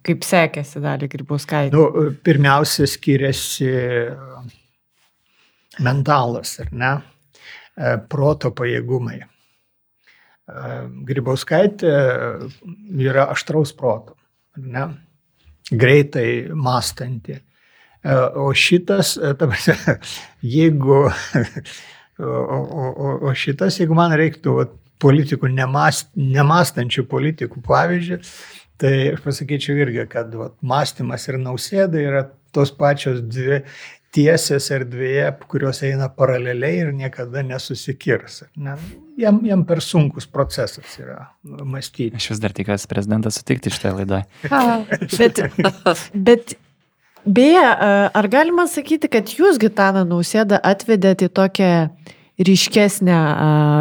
kaip 0.07 0.23
sekėsi 0.23 0.83
dalį 0.85 1.09
Grybauskaitė. 1.11 1.75
nu, 1.75 2.13
pirmiausia 2.23 2.87
skiriasi 2.87 3.73
mentalas, 5.83 6.61
ar 6.63 6.71
ne, 6.71 6.93
E, 7.75 7.95
proto 8.11 8.53
pajėgumai. 8.55 9.19
E, 9.25 10.75
Grybauskaitė 11.09 11.95
yra 13.03 13.27
aštraus 13.35 13.75
proto, 13.75 14.15
ar 14.55 14.69
ne, 14.77 14.85
greitai 15.71 16.29
mąstanti. 16.55 17.41
E, 18.05 18.15
O 18.37 18.53
šitas, 18.55 19.17
e, 19.17 19.33
ta 19.35 19.49
prasme, 19.49 19.99
jeigu, 20.57 21.01
o, 22.19 22.61
o, 22.61 23.19
o, 23.31 23.35
šitas, 23.35 23.81
jeigu 23.81 23.97
man 23.97 24.13
reiktų 24.21 24.59
vat, 24.61 24.77
politikų, 25.05 25.51
nemast, 25.53 26.13
nemastančių 26.17 27.05
politikų 27.11 27.61
pavyzdžių, 27.65 28.21
tai 28.81 28.95
aš 29.15 29.25
pasakyčiau 29.25 29.77
irgi, 29.83 30.05
kad 30.13 30.33
vat, 30.39 30.55
mąstymas 30.65 31.27
ir 31.29 31.41
nausėda 31.43 32.01
yra 32.01 32.23
tos 32.55 32.73
pačios 32.77 33.21
dvi 33.25 33.63
tiesės 34.15 34.69
erdvėje, 34.75 35.27
kurios 35.51 35.81
eina 35.87 36.07
paraleliai 36.15 36.85
ir 36.85 36.93
niekada 36.95 37.43
nesusikirs. 37.47 38.45
Ne? 38.55 38.77
Jam, 39.19 39.41
jam 39.47 39.65
per 39.67 39.83
sunkus 39.83 40.29
procesas 40.31 40.95
yra 41.01 41.33
mąstyti. 41.43 42.15
Aš 42.19 42.31
vis 42.35 42.43
dar 42.43 42.55
tikiuosi 42.55 42.91
prezidentas 42.91 43.41
sutikti 43.41 43.73
šitą 43.75 43.97
laidą. 43.99 44.23
Bet, 45.19 45.43
bet 46.15 46.55
beje, 47.27 47.65
ar 48.15 48.29
galima 48.31 48.67
sakyti, 48.71 49.11
kad 49.13 49.33
jūs 49.33 49.59
Gitaną 49.63 50.05
Nausėdą 50.09 50.61
atvedėte 50.63 51.29
į 51.29 51.35
tokią 51.35 51.73
ryškesnę 52.35 53.17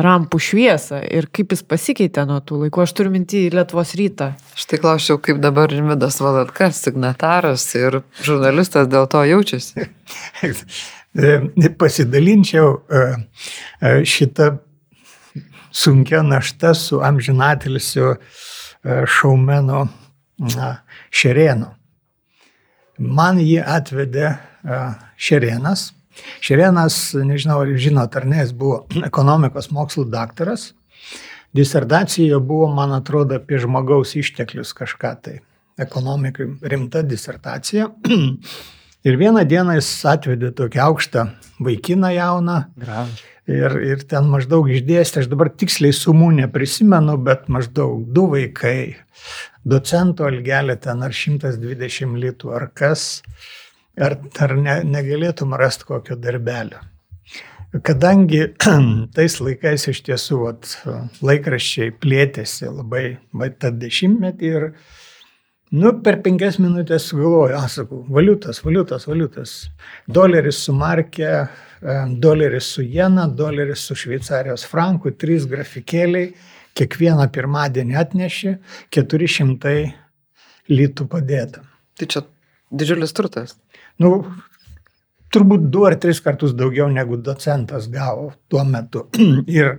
rampų 0.06 0.38
šviesą 0.46 1.00
ir 1.10 1.26
kaip 1.34 1.56
jis 1.56 1.64
pasikeitė 1.66 2.26
nuo 2.30 2.38
tų 2.46 2.64
laikų? 2.64 2.84
Aš 2.86 2.94
turiu 2.98 3.14
mintį 3.16 3.48
į 3.48 3.54
Lietuvos 3.56 3.96
rytą. 3.98 4.34
Štai 4.60 4.78
klausiau, 4.82 5.18
kaip 5.22 5.40
dabar 5.42 5.72
Rimvidas 5.74 6.20
Valatkas, 6.22 6.84
signataras 6.86 7.66
ir 7.80 8.04
žurnalistas 8.22 8.90
dėl 8.92 9.10
to 9.12 9.24
jaučiasi. 9.30 9.90
E, 11.14 11.70
Pasidalinčiau 11.78 12.70
e, 12.90 13.02
e, 13.86 13.90
šitą 14.02 14.48
sunkia 15.70 16.24
našta 16.26 16.72
su 16.74 17.04
amžinatilsiu 17.06 18.08
e, 18.16 18.18
šaumenu 19.06 19.84
na, 20.56 20.72
Šerėnu. 21.14 21.70
Man 23.04 23.42
jį 23.42 23.60
atvedė 23.62 24.30
e, 24.30 24.80
Šerėnas. 25.20 25.92
Šerėnas, 26.44 26.98
nežinau, 27.26 27.64
ar 27.64 27.72
jūs 27.74 27.88
žinot 27.88 28.16
ar 28.16 28.28
ne, 28.30 28.44
jis 28.44 28.54
buvo 28.58 28.84
ekonomikos 29.10 29.72
mokslų 29.74 30.08
daktaras. 30.14 30.72
Disertacija 31.54 32.40
buvo, 32.42 32.72
man 32.74 32.96
atrodo, 32.96 33.38
apie 33.38 33.60
žmogaus 33.62 34.16
išteklius 34.18 34.74
kažką 34.78 35.12
tai. 35.22 35.36
Ekonomikai 35.82 36.48
rimta 36.70 37.04
disertacija. 37.06 37.90
Ir 39.08 39.18
vieną 39.20 39.44
dieną 39.44 39.76
jis 39.82 39.90
atvedė 40.08 40.54
tokį 40.56 40.80
aukštą 40.80 41.26
vaikiną 41.60 42.14
jauną 42.16 42.60
Gražu. 42.80 43.18
ir, 43.52 43.74
ir 43.84 44.04
ten 44.08 44.30
maždaug 44.32 44.70
išdėstė, 44.72 45.24
aš 45.24 45.28
dabar 45.32 45.50
tiksliai 45.52 45.92
sumų 45.96 46.30
neprisimenu, 46.38 47.18
bet 47.20 47.50
maždaug 47.52 48.06
du 48.16 48.30
vaikai, 48.32 48.96
docento 49.64 50.28
algelė 50.28 50.78
ten 50.82 51.04
ar 51.06 51.14
120 51.16 52.18
litų 52.24 52.54
ar 52.56 52.70
kas, 52.76 53.22
ar, 53.98 54.18
ar 54.40 54.56
ne, 54.58 54.80
negalėtum 54.88 55.56
rasti 55.60 55.88
kokio 55.90 56.18
darbelio. 56.20 56.82
Kadangi 57.74 58.44
tais 59.16 59.40
laikais 59.42 59.88
iš 59.90 60.04
tiesų 60.10 60.42
vat, 60.44 60.76
laikraščiai 61.26 61.96
plėtėsi 61.98 62.70
labai 62.70 63.06
va, 63.34 63.50
tą 63.50 63.74
dešimtmetį 63.74 64.54
ir 64.58 64.70
Nu, 65.74 65.90
per 66.06 66.20
penkias 66.22 66.60
minutės 66.62 67.08
sugalvoju, 67.10 67.56
aš 67.58 67.80
sakau, 67.80 68.04
valiutas, 68.14 68.60
valiutas, 68.62 69.08
valiutas. 69.10 69.54
Doleris 70.06 70.60
su 70.68 70.74
markė, 70.78 71.30
e, 71.34 71.96
doleris 72.22 72.68
su 72.76 72.86
jena, 72.86 73.24
doleris 73.26 73.88
su 73.88 73.98
šveicarijos 73.98 74.68
franku, 74.70 75.16
trys 75.18 75.48
grafikėliai, 75.50 76.28
kiekvieną 76.78 77.28
pirmadienį 77.34 77.98
atnešė, 78.00 78.56
400 78.94 79.76
litų 80.72 81.08
padėta. 81.12 81.64
Tai 82.00 82.10
čia 82.10 82.24
didžiulis 82.74 83.14
turtas. 83.16 83.56
Nu, 84.02 84.24
turbūt 85.34 85.70
du 85.74 85.86
ar 85.88 85.98
tris 86.02 86.22
kartus 86.24 86.56
daugiau 86.58 86.90
negu 86.92 87.20
docentas 87.22 87.90
gavo 87.92 88.32
tuo 88.50 88.64
metu. 88.68 89.08
ir, 89.60 89.76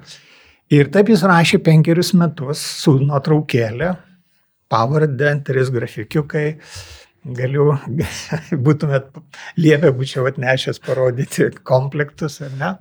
ir 0.70 0.90
taip 0.94 1.10
jis 1.12 1.24
rašė 1.26 1.62
penkerius 1.66 2.14
metus 2.18 2.62
su 2.84 2.98
nuotraukėlė, 3.02 3.94
pavardę, 4.72 5.34
tris 5.46 5.72
grafikiukai. 5.74 6.46
Galiu, 7.24 7.70
būtumėt 8.66 9.14
liepę, 9.56 9.94
būčiau 9.96 10.26
atnešęs 10.28 10.82
parodyti 10.84 11.48
komplektus, 11.64 12.42
ar 12.44 12.52
ne? 12.60 12.72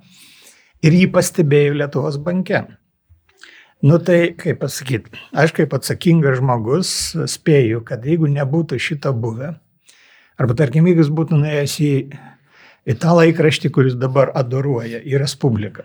Ir 0.84 0.92
jį 0.92 1.06
pastebėjau 1.14 1.78
Lietuvos 1.80 2.18
banke. 2.20 2.60
Nu 3.82 3.98
tai, 3.98 4.34
kaip 4.38 4.62
pasakyti, 4.62 5.12
aš 5.34 5.52
kaip 5.56 5.74
atsakingas 5.76 6.38
žmogus 6.38 6.90
spėju, 7.30 7.82
kad 7.84 8.04
jeigu 8.06 8.30
nebūtų 8.32 8.78
šito 8.80 9.12
buvę, 9.12 9.54
arba 10.40 10.56
tarkim, 10.56 10.86
jeigu 10.88 11.02
jis 11.04 11.12
būtų 11.12 11.40
nuėjęs 11.40 11.74
į, 11.84 11.92
į 12.88 12.96
tą 13.02 13.16
laikraštį, 13.18 13.72
kuris 13.74 13.98
dabar 14.00 14.32
adoruoja, 14.38 15.02
į 15.04 15.18
Respubliką, 15.20 15.84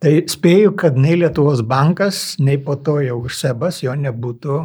tai 0.00 0.14
spėju, 0.32 0.74
kad 0.80 0.96
nei 0.96 1.18
Lietuvos 1.20 1.60
bankas, 1.66 2.38
nei 2.40 2.56
po 2.62 2.78
to 2.80 3.00
jau 3.04 3.20
Sebas 3.28 3.82
jo 3.84 3.92
nebūtų 3.98 4.62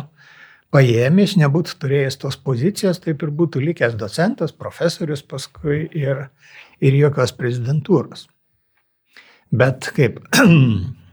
paėmęs, 0.76 1.38
nebūtų 1.39 1.80
turėjęs 1.82 2.20
tos 2.24 2.38
pozicijos, 2.39 2.99
taip 3.03 3.24
ir 3.24 3.32
būtų 3.36 3.61
likęs 3.63 3.95
docentas, 3.99 4.55
profesorius 4.55 5.24
paskui 5.24 5.86
ir, 5.95 6.28
ir 6.84 6.97
jokios 6.99 7.36
prezidentūros. 7.36 8.28
Bet 9.55 9.91
kaip 9.95 10.24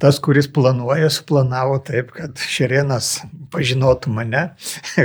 tas, 0.00 0.18
kuris 0.22 0.48
planuoja, 0.52 1.10
suplanavo 1.12 1.76
taip, 1.84 2.12
kad 2.16 2.40
Šerienas 2.40 3.20
pažinotų 3.52 4.12
mane 4.14 4.42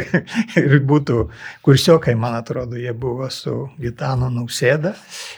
ir 0.61 0.77
būtų 0.87 1.25
kursiokai, 1.65 2.15
man 2.19 2.37
atrodo, 2.37 2.79
jie 2.79 2.93
buvo 2.95 3.27
su 3.33 3.65
Gitano 3.81 4.29
nausėda. 4.31 4.93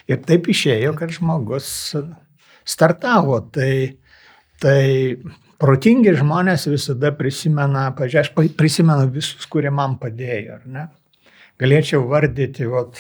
Ir 0.10 0.22
taip 0.28 0.50
išėjo, 0.54 0.94
kad 1.00 1.14
žmogus 1.16 1.70
startavo. 2.68 3.40
Tai, 3.54 3.72
tai 4.62 4.82
protingi 5.62 6.14
žmonės 6.20 6.68
visada 6.70 7.14
prisimena, 7.18 7.90
pažiūrėjau, 7.98 8.28
aš 8.28 8.54
prisimenu 8.60 9.10
visus, 9.16 9.48
kurie 9.50 9.74
man 9.74 9.98
padėjo, 10.02 10.60
ar 10.60 10.70
ne? 10.70 10.86
Galėčiau 11.58 12.04
vardyti, 12.06 12.68
vat, 12.70 13.00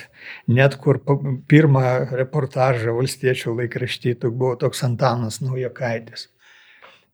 net 0.49 0.79
kur 0.81 0.97
pirmą 1.45 1.83
reportažą 2.17 2.95
valstiečių 2.97 3.53
laikraštytų 3.59 4.31
buvo 4.33 4.55
toks 4.63 4.81
Antanas 4.87 5.37
Naujokaitis 5.45 6.25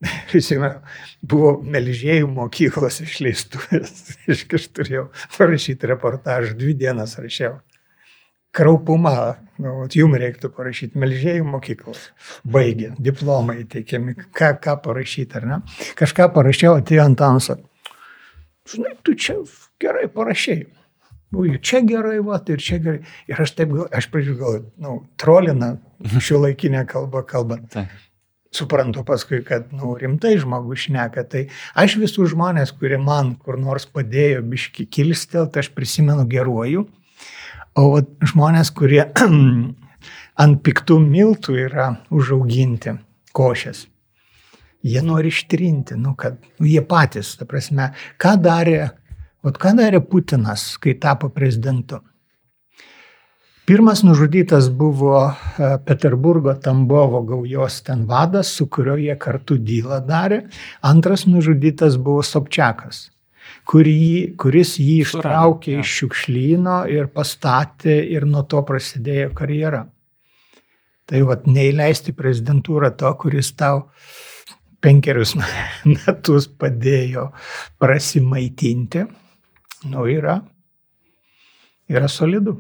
prisimenu, 0.32 0.80
buvo 1.22 1.58
melžėjų 1.74 2.30
mokyklos 2.32 3.02
išleistuvės. 3.04 3.94
Aš 4.34 4.68
turėjau 4.76 5.08
parašyti 5.38 5.90
reportažą, 5.94 6.58
dvi 6.60 6.76
dienas 6.80 7.16
rašiau. 7.22 7.60
Kraupumą, 8.54 9.16
nu, 9.66 9.88
jums 9.90 10.20
reiktų 10.22 10.52
parašyti, 10.54 11.00
melžėjų 11.02 11.48
mokyklos. 11.56 12.04
Baigė, 12.46 12.92
diplomai 13.02 13.64
teikiami, 13.70 14.14
ką, 14.30 14.52
ką 14.62 14.78
parašyti, 14.84 15.40
ar 15.40 15.48
ne? 15.50 15.58
Kažką 15.98 16.30
parašiau, 16.36 16.76
atėjo 16.78 17.08
Antanas. 17.08 17.50
Žinai, 18.70 18.94
tu 19.02 19.18
čia 19.18 19.40
gerai 19.82 20.06
parašiai. 20.06 20.68
Ui, 21.34 21.58
čia 21.66 21.82
gerai, 21.82 22.20
va, 22.22 22.38
ir 22.54 22.62
čia 22.62 22.78
gerai. 22.78 23.02
Ir 23.26 23.42
aš 23.42 23.56
taip, 23.58 23.74
aš 23.90 24.12
pradžiu 24.14 24.38
galvoju, 24.38 24.68
nu, 24.86 25.00
trolina 25.18 25.74
šio 26.22 26.44
laikinę 26.46 26.86
kalbą 26.94 27.26
kalbant. 27.26 27.72
Taip 27.74 27.90
suprantu 28.58 29.04
paskui, 29.08 29.42
kad 29.46 29.72
nu, 29.76 29.94
rimtai 30.00 30.36
žmogus 30.42 30.86
šneka. 30.88 31.26
Tai 31.30 31.46
aš 31.80 31.98
visus 32.02 32.34
žmonės, 32.34 32.74
kurie 32.78 33.00
man 33.02 33.34
kur 33.40 33.60
nors 33.62 33.88
padėjo 33.90 34.44
biški 34.50 34.88
kilstelti, 34.92 35.64
aš 35.64 35.72
prisimenu 35.76 36.26
geruoju. 36.30 36.86
O 37.80 37.88
žmonės, 38.30 38.70
kurie 38.76 39.02
ant 40.44 40.62
piktų 40.66 41.00
miltų 41.02 41.58
yra 41.66 41.90
užauginti 42.14 42.98
košės, 43.34 43.88
jie 44.86 45.02
nori 45.02 45.32
ištrinti, 45.34 45.98
nu, 45.98 46.14
kad 46.20 46.38
nu, 46.60 46.68
jie 46.70 46.84
patys, 46.86 47.34
ta 47.40 47.48
prasme, 47.50 47.90
ką 48.22 48.36
darė, 48.44 48.92
vat, 49.46 49.58
ką 49.58 49.74
darė 49.80 50.04
Putinas, 50.06 50.76
kai 50.78 50.94
tapo 51.02 51.32
prezidentu. 51.34 52.04
Pirmas 53.66 54.04
nužudytas 54.04 54.70
buvo 54.70 55.18
e, 55.28 55.78
Peterburgo 55.86 56.54
Tambovo 56.54 57.22
gaujos 57.22 57.82
ten 57.82 58.06
vadas, 58.06 58.48
su 58.48 58.66
kuriuo 58.68 58.98
jie 59.00 59.14
kartu 59.16 59.56
dylą 59.56 60.02
darė. 60.04 60.42
Antras 60.84 61.24
nužudytas 61.24 61.96
buvo 61.96 62.26
Sobčiakas, 62.28 63.06
kurį, 63.64 64.36
kuris 64.36 64.74
jį 64.84 64.98
ištraukė 65.06 65.78
iš 65.80 65.94
šiukšlyno 66.00 66.82
ir 66.92 67.08
pastatė 67.16 67.96
ir 68.18 68.28
nuo 68.28 68.44
to 68.44 68.60
prasidėjo 68.68 69.30
karjera. 69.40 69.86
Tai 71.08 71.24
vad 71.32 71.48
neįleisti 71.48 72.12
prezidentūrą 72.20 72.92
to, 73.00 73.14
kuris 73.24 73.54
tau 73.56 73.86
penkerius 74.84 75.38
metus 75.94 76.50
padėjo 76.52 77.30
prasimaitinti, 77.80 79.08
nu 79.96 80.06
yra, 80.18 80.36
yra 81.88 82.12
solidu. 82.12 82.60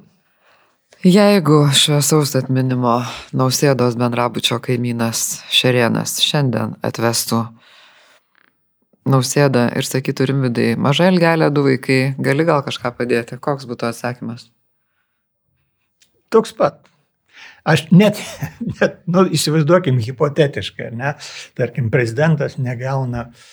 Jeigu 1.03 1.65
šviesaus 1.75 2.29
atminimo 2.39 2.93
nausėdos 3.35 3.97
bendrabučio 3.99 4.55
kaimynas 4.63 5.41
Šerienas 5.51 6.13
šiandien 6.23 6.77
atvestų 6.79 7.41
nausėdą 9.11 9.65
ir 9.75 9.83
sakytų 9.83 10.29
rimvidai, 10.29 10.69
maža 10.79 11.09
ilgelė 11.11 11.49
du 11.51 11.65
vaikai, 11.65 11.97
gali 12.23 12.45
gal 12.47 12.63
kažką 12.63 12.93
padėti, 12.95 13.35
koks 13.35 13.67
būtų 13.67 13.89
atsakymas? 13.89 14.47
Toks 16.31 16.55
pat. 16.55 16.79
Aš 17.67 17.89
net, 17.91 18.23
net 18.79 19.01
nu, 19.03 19.25
įsivaizduokim 19.27 19.99
hipotetiškai, 20.07 20.87
ne, 20.95 21.17
tarkim, 21.59 21.91
prezidentas 21.91 22.55
negauna 22.55 23.27
uh, 23.27 23.43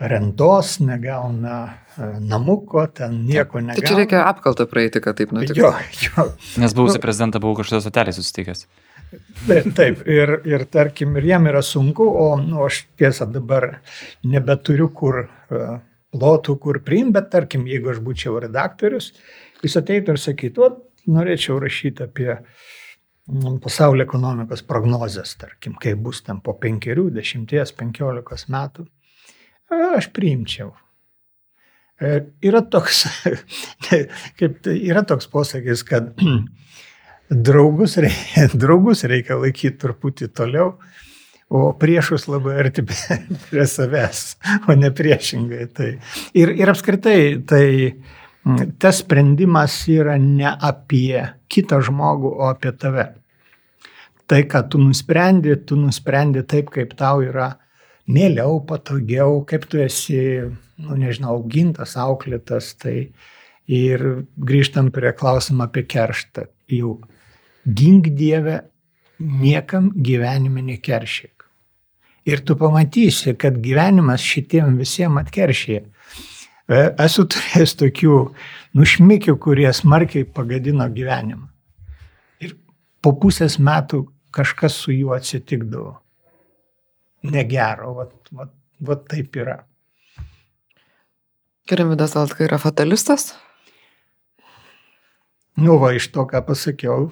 rentos, 0.00 0.78
negauna 0.80 1.56
e, 1.98 2.06
namuko, 2.20 2.86
ten 2.86 3.18
nieko 3.26 3.60
negauna. 3.60 3.76
Tai 3.76 3.88
čia 3.88 3.98
reikia 3.98 4.22
apkaltą 4.30 4.64
praeiti, 4.70 5.02
kad 5.04 5.18
taip 5.18 5.34
nutiktų. 5.36 5.60
Jo, 5.60 5.72
jo. 6.06 6.24
Nes 6.62 6.74
buvusi 6.76 6.96
nu, 6.96 7.02
prezidentą 7.04 7.42
buvau 7.42 7.58
kažkada 7.60 7.82
sotelį 7.84 8.14
susitikęs. 8.16 8.64
Taip, 9.76 10.04
ir, 10.08 10.36
ir 10.48 10.64
tarkim, 10.70 11.16
ir 11.18 11.26
jiem 11.32 11.48
yra 11.50 11.60
sunku, 11.66 12.06
o 12.06 12.32
nu, 12.40 12.62
aš 12.64 12.84
tiesą 13.00 13.26
dabar 13.28 13.80
nebeturiu 14.24 14.86
kur 14.94 15.24
uh, 15.26 15.80
plotų, 16.14 16.56
kur 16.62 16.78
priimti, 16.86 17.16
bet 17.18 17.28
tarkim, 17.34 17.66
jeigu 17.68 17.90
aš 17.92 17.98
būčiau 18.06 18.38
redaktorius, 18.46 19.10
jis 19.64 19.76
ateitų 19.82 20.14
ir 20.14 20.22
sakytų, 20.22 20.70
norėčiau 21.10 21.58
rašyti 21.60 22.06
apie 22.06 22.30
mm, 22.36 23.58
pasaulio 23.64 24.06
ekonomikos 24.06 24.62
prognozes, 24.68 25.34
tarkim, 25.42 25.74
kaip 25.82 26.00
bus 26.06 26.22
ten 26.24 26.40
po 26.44 26.54
penkerių, 26.62 27.08
dešimties, 27.18 27.74
penkiolikos 27.76 28.46
metų 28.52 28.86
aš 29.70 30.10
priimčiau. 30.14 30.72
E, 32.00 32.20
yra 32.48 32.62
toks, 32.64 33.04
kaip, 34.38 34.62
tai 34.64 34.76
yra 34.88 35.02
toks 35.04 35.28
posakis, 35.28 35.84
kad 35.84 36.14
draugus 37.48 37.98
reikia, 38.00 38.48
draugus 38.62 39.04
reikia 39.08 39.36
laikyti 39.40 39.76
truputį 39.82 40.30
toliau, 40.32 40.74
o 41.50 41.66
priešus 41.76 42.28
labai 42.30 42.56
arti 42.62 42.86
prie 42.86 43.66
savęs, 43.74 44.24
o 44.64 44.78
ne 44.78 44.92
priešingai. 44.96 45.68
Tai. 45.76 45.92
Ir, 46.32 46.54
ir 46.56 46.72
apskritai, 46.72 47.20
tai 47.44 47.64
tas 48.80 49.02
sprendimas 49.02 49.82
yra 49.92 50.16
ne 50.16 50.48
apie 50.48 51.20
kitą 51.52 51.82
žmogų, 51.84 52.32
o 52.40 52.48
apie 52.48 52.72
tave. 52.72 53.10
Tai, 54.30 54.44
ką 54.46 54.62
tu 54.72 54.80
nusprendi, 54.80 55.52
tu 55.66 55.76
nusprendi 55.76 56.46
taip, 56.48 56.70
kaip 56.72 56.94
tau 56.96 57.20
yra 57.26 57.50
mieliau, 58.10 58.60
patogiau, 58.66 59.40
kaip 59.46 59.66
tu 59.70 59.80
esi, 59.82 60.18
nu, 60.80 60.96
nežinau, 60.98 61.38
augintas, 61.38 61.96
auklėtas. 62.00 62.74
Tai 62.80 62.96
ir 63.70 64.06
grįžtam 64.36 64.90
prie 64.94 65.12
klausimą 65.16 65.68
apie 65.68 65.84
kerštą. 65.88 66.48
Jau 66.70 66.96
gink 67.66 68.10
Dievę, 68.18 68.62
niekam 69.20 69.90
gyvenime 69.94 70.62
nekeršyk. 70.66 71.46
Ir 72.28 72.42
tu 72.44 72.56
pamatysi, 72.56 73.34
kad 73.40 73.56
gyvenimas 73.62 74.22
šitiem 74.22 74.76
visiems 74.78 75.22
atkeršyje. 75.24 75.84
Esu 76.70 77.24
turėjęs 77.26 77.74
tokių 77.80 78.18
nušmikių, 78.78 79.34
kurie 79.42 79.70
smarkiai 79.74 80.28
pagadino 80.28 80.86
gyvenimą. 80.92 81.48
Ir 82.44 82.54
po 83.02 83.16
pusės 83.18 83.58
metų 83.58 84.04
kažkas 84.30 84.76
su 84.84 84.94
juo 84.94 85.16
atsitikdavo 85.16 85.96
negero. 87.26 87.94
Vat, 87.98 88.14
vat, 88.32 88.52
vat 88.86 89.06
taip 89.10 89.36
yra. 89.40 89.60
Kirimidas 91.70 92.16
Altka 92.18 92.44
yra 92.46 92.58
fatalistas? 92.58 93.30
Nu, 95.60 95.76
va, 95.78 95.92
iš 95.94 96.08
to, 96.14 96.24
ką 96.26 96.40
pasakiau, 96.46 97.10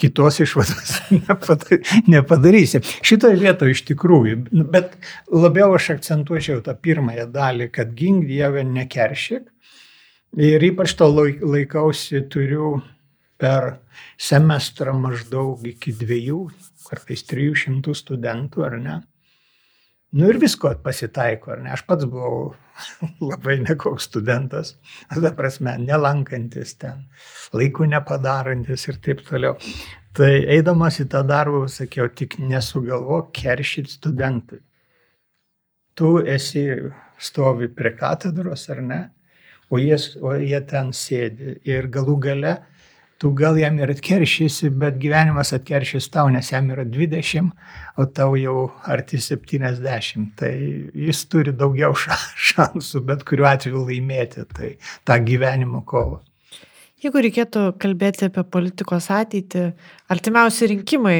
kitos 0.00 0.40
išvados 0.40 0.94
nepadarysi. 2.12 2.80
Šitoje 3.04 3.36
vietoje 3.40 3.76
iš 3.76 3.84
tikrųjų, 3.90 4.38
nu, 4.54 4.64
bet 4.72 4.96
labiau 5.32 5.74
aš 5.76 5.92
akcentuočiau 5.98 6.62
tą 6.64 6.74
pirmąją 6.80 7.28
dalį, 7.34 7.68
kad 7.74 7.92
gink 7.98 8.26
Dievę 8.28 8.64
nekeršyk. 8.66 9.46
Ir 10.38 10.64
ypač 10.64 10.92
to 10.96 11.08
laikausi 11.08 12.20
turiu 12.28 12.78
per 13.40 13.78
semestrą 14.20 14.92
maždaug 14.98 15.62
iki 15.68 15.94
dviejų, 15.96 16.42
kartais 16.88 17.24
trijų 17.28 17.54
šimtų 17.62 17.94
studentų, 17.96 18.64
ar 18.66 18.76
ne? 18.82 18.98
Nu 20.12 20.28
ir 20.32 20.38
visko 20.40 20.70
pasitaiko, 20.84 21.52
ar 21.52 21.60
ne? 21.60 21.72
Aš 21.74 21.82
pats 21.88 22.06
buvau 22.08 22.54
labai 23.30 23.58
nekoks 23.60 24.06
studentas, 24.08 24.76
ta 25.10 25.32
prasme, 25.36 25.74
nelankantis 25.82 26.78
ten, 26.80 27.02
laikų 27.52 27.90
nepadarantis 27.92 28.86
ir 28.88 29.00
taip 29.04 29.20
toliau. 29.26 29.58
Tai 30.16 30.30
eidamas 30.54 30.96
į 31.02 31.10
tą 31.12 31.20
darbą 31.28 31.66
sakiau, 31.70 32.08
tik 32.08 32.38
nesugalvok 32.40 33.28
keršyti 33.36 33.98
studentui. 33.98 34.62
Tu 35.98 36.14
esi 36.24 36.64
stovi 37.20 37.68
prie 37.68 37.92
katedros 37.98 38.64
ar 38.72 38.80
ne, 38.82 39.00
o 39.68 39.78
jie, 39.82 39.98
o 40.24 40.32
jie 40.40 40.60
ten 40.70 40.94
sėdi 40.96 41.58
ir 41.68 41.90
galų 41.92 42.16
gale 42.24 42.56
tu 43.18 43.32
gal 43.34 43.58
jam 43.58 43.78
ir 43.82 43.90
atkeršysi, 43.90 44.70
bet 44.78 44.98
gyvenimas 45.02 45.50
atkeršys 45.56 46.06
tau, 46.14 46.28
nes 46.30 46.52
jam 46.52 46.70
yra 46.70 46.84
20, 46.86 47.50
o 47.98 48.06
tau 48.06 48.36
jau 48.38 48.68
arti 48.86 49.18
70. 49.18 50.30
Tai 50.38 50.52
jis 51.08 51.24
turi 51.30 51.54
daugiau 51.56 51.96
šansų, 51.98 53.02
bet 53.10 53.26
kuriuo 53.28 53.50
atveju 53.50 53.84
laimėti 53.90 54.46
tai 54.54 54.72
tą 55.08 55.18
gyvenimo 55.26 55.82
kovą. 55.88 56.22
Jeigu 56.98 57.20
reikėtų 57.22 57.64
kalbėti 57.78 58.26
apie 58.26 58.42
politikos 58.42 59.06
ateitį, 59.14 59.68
artimiausi 60.10 60.66
rinkimai, 60.72 61.18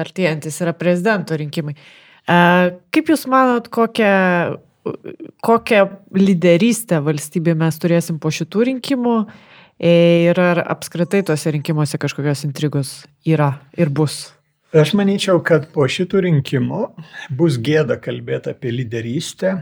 artėjantis 0.00 0.62
yra 0.64 0.72
prezidento 0.76 1.36
rinkimai. 1.36 1.74
Kaip 2.24 3.10
Jūs 3.12 3.26
manot, 3.28 3.68
kokią, 3.72 4.14
kokią 5.44 5.82
lyderystę 6.16 7.02
valstybė 7.04 7.52
mes 7.60 7.80
turėsim 7.80 8.16
po 8.20 8.32
šitų 8.32 8.64
rinkimų 8.70 9.18
ir 9.78 10.40
ar 10.42 10.64
apskritai 10.66 11.22
tuose 11.26 11.54
rinkimuose 11.54 12.00
kažkokios 12.00 12.44
intrigos 12.48 12.92
yra 13.26 13.54
ir 13.78 13.90
bus? 13.90 14.28
Aš 14.76 14.92
manyčiau, 14.98 15.40
kad 15.40 15.70
po 15.72 15.86
šitų 15.88 16.26
rinkimų 16.26 16.82
bus 17.38 17.56
gėda 17.64 17.96
kalbėti 18.02 18.52
apie 18.52 18.74
lyderystę, 18.74 19.54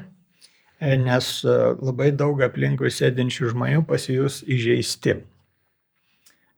E, 0.79 0.97
nes 0.97 1.45
e, 1.45 1.55
labai 1.81 2.11
daug 2.13 2.43
aplinkui 2.45 2.91
sėdinčių 2.93 3.55
žmonių 3.55 3.87
pasijus 3.89 4.43
įžeisti. 4.45 5.15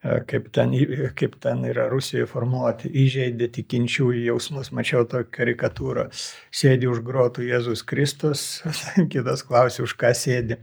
E, 0.03 0.17
kaip 0.31 0.49
ten, 0.55 0.75
kaip 1.19 1.37
ten 1.45 1.63
yra 1.69 1.87
Rusijoje 1.93 2.27
formuoti, 2.27 2.91
įžeidė 3.05 3.47
tikinčiųjų 3.55 4.25
jausmus. 4.27 4.73
Mačiau 4.75 5.07
tokią 5.07 5.31
karikatūrą. 5.39 6.09
Sėdi 6.51 6.91
už 6.91 7.05
grotų 7.07 7.47
Jėzus 7.47 7.85
Kristus, 7.87 8.49
kitas 9.13 9.47
klausė, 9.47 9.85
už 9.87 9.95
ką 10.01 10.11
sėdi. 10.19 10.59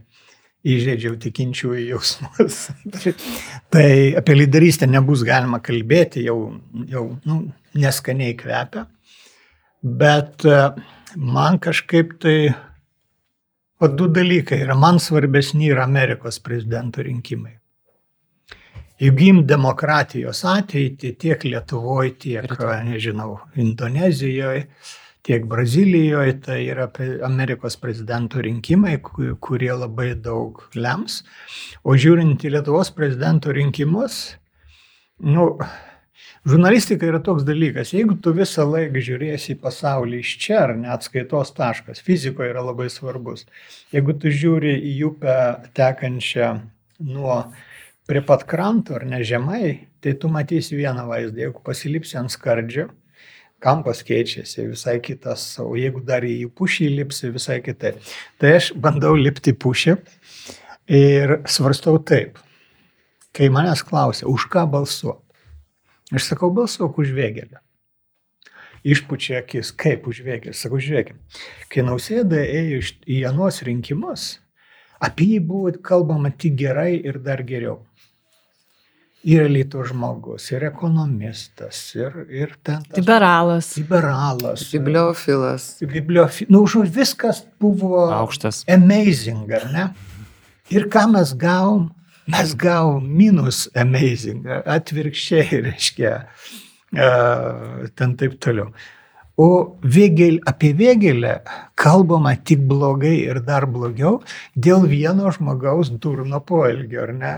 Įžeidžiau 0.66 1.14
tikinčiųjų 1.22 1.82
jausmus. 1.92 2.60
tai 3.72 3.88
apie 4.18 4.34
lyderystę 4.34 4.88
nebus 4.90 5.22
galima 5.26 5.60
kalbėti, 5.62 6.24
jau, 6.26 6.56
jau 6.90 7.04
nu, 7.28 7.40
neskaniai 7.78 8.34
kvepia. 8.38 8.86
Bet 9.86 10.42
man 11.14 11.60
kažkaip 11.62 12.16
tai 12.22 12.38
O 13.78 13.88
du 13.88 14.08
dalykai 14.08 14.62
yra 14.64 14.74
man 14.74 14.98
svarbesni 14.98 15.66
yra 15.68 15.84
Amerikos 15.84 16.38
prezidento 16.40 17.02
rinkimai. 17.04 17.58
Jeigu 18.96 19.26
im 19.26 19.40
demokratijos 19.44 20.40
ateitį 20.48 21.10
tiek 21.20 21.42
Lietuvoje, 21.44 22.14
tiek, 22.22 22.54
nežinau, 22.86 23.34
Indonezijoje, 23.60 24.62
tiek 25.26 25.46
Brazilijoje, 25.50 26.36
tai 26.44 26.60
yra 26.70 26.86
Amerikos 27.26 27.76
prezidento 27.82 28.42
rinkimai, 28.44 28.96
kurie 29.42 29.72
labai 29.74 30.12
daug 30.14 30.62
lems. 30.78 31.22
O 31.82 31.98
žiūrint 31.98 32.46
į 32.46 32.54
Lietuvos 32.54 32.92
prezidento 32.94 33.54
rinkimus, 33.54 34.36
nu, 35.26 35.50
Žurnalistika 36.46 37.08
yra 37.08 37.18
toks 37.26 37.42
dalykas, 37.42 37.90
jeigu 37.90 38.14
tu 38.22 38.30
visą 38.30 38.62
laiką 38.70 39.00
žiūrėsi 39.02 39.56
į 39.56 39.58
pasaulį 39.64 40.20
iš 40.22 40.34
čia, 40.44 40.60
ar 40.62 40.72
net 40.78 41.02
skaitos 41.02 41.50
taškas, 41.56 41.98
fizikoje 42.06 42.52
yra 42.52 42.62
labai 42.62 42.86
svarbus. 42.92 43.42
Jeigu 43.90 44.14
tu 44.14 44.30
žiūri 44.30 44.76
į 44.92 44.92
upę 45.08 45.34
tekančią 45.74 46.52
nuo 47.02 47.40
prie 48.06 48.22
pat 48.22 48.46
kranto 48.46 48.94
ar 48.94 49.08
ne 49.10 49.24
žemai, 49.26 49.72
tai 49.98 50.14
tu 50.14 50.30
matysi 50.30 50.78
vieną 50.78 51.08
vaizdą. 51.10 51.48
Jeigu 51.48 51.64
pasilipsi 51.66 52.14
ant 52.22 52.30
skardžio, 52.30 52.86
kampas 53.62 54.02
keičiasi 54.06 54.68
visai 54.70 54.98
kitas, 55.04 55.44
o 55.62 55.72
jeigu 55.78 56.02
dar 56.06 56.24
į 56.26 56.48
pušį 56.56 56.90
lipsi 57.00 57.32
visai 57.34 57.60
kitaip. 57.64 58.00
Tai 58.40 58.56
aš 58.60 58.72
bandau 58.76 59.14
lipti 59.18 59.54
pušį 59.56 59.96
ir 60.96 61.38
svarstau 61.48 61.98
taip. 61.98 62.40
Kai 63.36 63.50
manęs 63.52 63.82
klausia, 63.84 64.28
už 64.30 64.48
ką 64.52 64.64
balsuoti, 64.72 65.26
Aš 66.14 66.28
sakau, 66.30 66.52
balsuok 66.54 67.00
už 67.02 67.10
vėgelę. 67.16 67.58
Išpučia 68.86 69.40
akis, 69.40 69.72
kaip 69.74 70.04
už 70.06 70.20
vėgelę. 70.22 70.52
Sakau, 70.54 70.78
žiūrėkime, 70.78 71.18
kai 71.72 71.82
nausėda 71.82 72.44
ėjo 72.46 72.78
į 73.10 73.24
anuos 73.26 73.58
rinkimus, 73.66 74.26
apie 75.02 75.32
jį 75.32 75.40
buvo 75.48 75.72
kalbama 75.82 76.30
tik 76.30 76.54
gerai 76.60 76.92
ir 77.00 77.18
dar 77.18 77.42
geriau. 77.48 77.80
Ir 79.26 79.42
elito 79.48 79.82
žmogus, 79.82 80.44
ir 80.54 80.62
ekonomistas, 80.68 81.80
ir, 81.98 82.14
ir 82.30 82.52
ten. 82.62 82.84
Tas, 82.86 83.00
liberalas. 83.00 83.72
Liberalas. 83.80 84.66
Bibliofilas. 84.70 85.64
Bibliofilas. 85.82 86.52
Nu, 86.52 86.62
už 86.62 86.86
viskas 86.94 87.42
buvo. 87.58 88.06
Aukštas. 88.14 88.62
Amazing, 88.70 89.50
ar 89.50 89.66
ne? 89.72 89.88
Ir 90.70 90.86
ką 90.90 91.08
mes 91.10 91.34
gavom? 91.34 91.88
mes 92.26 92.54
gavom 92.58 93.06
minus 93.06 93.66
amazing, 93.78 94.46
atvirkščiai 94.66 95.62
reiškia, 95.68 96.12
ten 97.98 98.14
taip 98.18 98.38
toliau. 98.42 98.70
O 99.36 99.48
vėgėl, 99.84 100.38
apie 100.48 100.72
vėgėlę 100.76 101.34
kalbama 101.76 102.32
tik 102.48 102.62
blogai 102.70 103.18
ir 103.26 103.42
dar 103.44 103.66
blogiau 103.68 104.22
dėl 104.56 104.86
vieno 104.88 105.28
žmogaus 105.34 105.90
durno 106.00 106.40
poelgio, 106.40 107.02
ar 107.04 107.12
ne? 107.12 107.34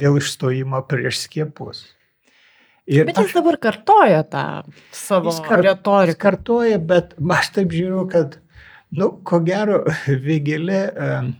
Dėl 0.00 0.20
išstojimo 0.20 0.82
prieš 0.90 1.24
skiepus. 1.24 1.84
Ir 2.90 3.06
bet 3.06 3.18
jis 3.20 3.30
aš, 3.30 3.36
dabar 3.38 3.58
kartoja 3.62 4.22
tą 4.26 4.44
savo 4.94 5.34
kar, 5.44 5.62
retoriką. 5.66 6.18
Kartoja, 6.18 6.78
bet 6.82 7.14
aš 7.18 7.52
taip 7.58 7.74
žiūriu, 7.74 8.06
kad, 8.10 8.38
nu, 8.96 9.12
ko 9.26 9.42
gero, 9.46 9.84
vėgėlė. 10.26 10.82
Uh, 10.90 11.30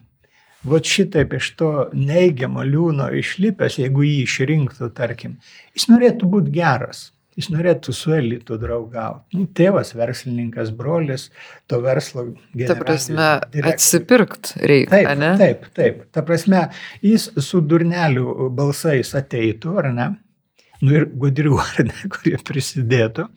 Vat 0.69 0.85
šitaip 0.85 1.33
iš 1.39 1.47
to 1.57 1.71
neigiamo 1.97 2.61
liūno 2.69 3.07
išlipęs, 3.17 3.79
jeigu 3.81 4.05
jį 4.05 4.19
išrinktų, 4.27 4.91
tarkim, 4.93 5.39
jis 5.73 5.87
norėtų 5.89 6.29
būti 6.29 6.53
geras, 6.53 7.07
jis 7.41 7.51
norėtų 7.53 7.95
su 7.97 8.15
elitu 8.15 8.59
draugauti. 8.61 9.39
Nu, 9.39 9.47
tėvas 9.57 9.95
verslininkas, 9.97 10.73
brolis, 10.77 11.29
to 11.71 11.81
verslo 11.85 12.27
gyventojas. 12.53 12.71
Ta 12.71 12.85
prasme, 12.85 13.29
atsipirkt 13.73 14.55
reikia. 14.61 14.91
Taip, 14.93 15.13
ne? 15.21 15.31
taip, 15.41 15.69
taip. 15.77 16.03
Ta 16.15 16.25
prasme, 16.27 16.67
jis 17.05 17.31
su 17.43 17.63
durnelių 17.65 18.51
balsais 18.57 19.15
ateitų, 19.19 19.79
ar 19.83 19.93
ne? 19.97 20.11
Nu 20.81 20.97
ir 20.97 21.09
gudrių, 21.13 21.57
ar 21.61 21.87
ne, 21.89 21.97
kurie 22.15 22.37
prisidėtų. 22.45 23.29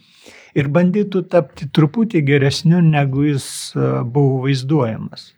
Ir 0.54 0.70
bandytų 0.70 1.24
tapti 1.34 1.66
truputį 1.74 2.22
geresniu, 2.28 2.84
negu 2.86 3.26
jis 3.26 3.48
buvo 3.74 4.44
vaizduojamas. 4.44 5.32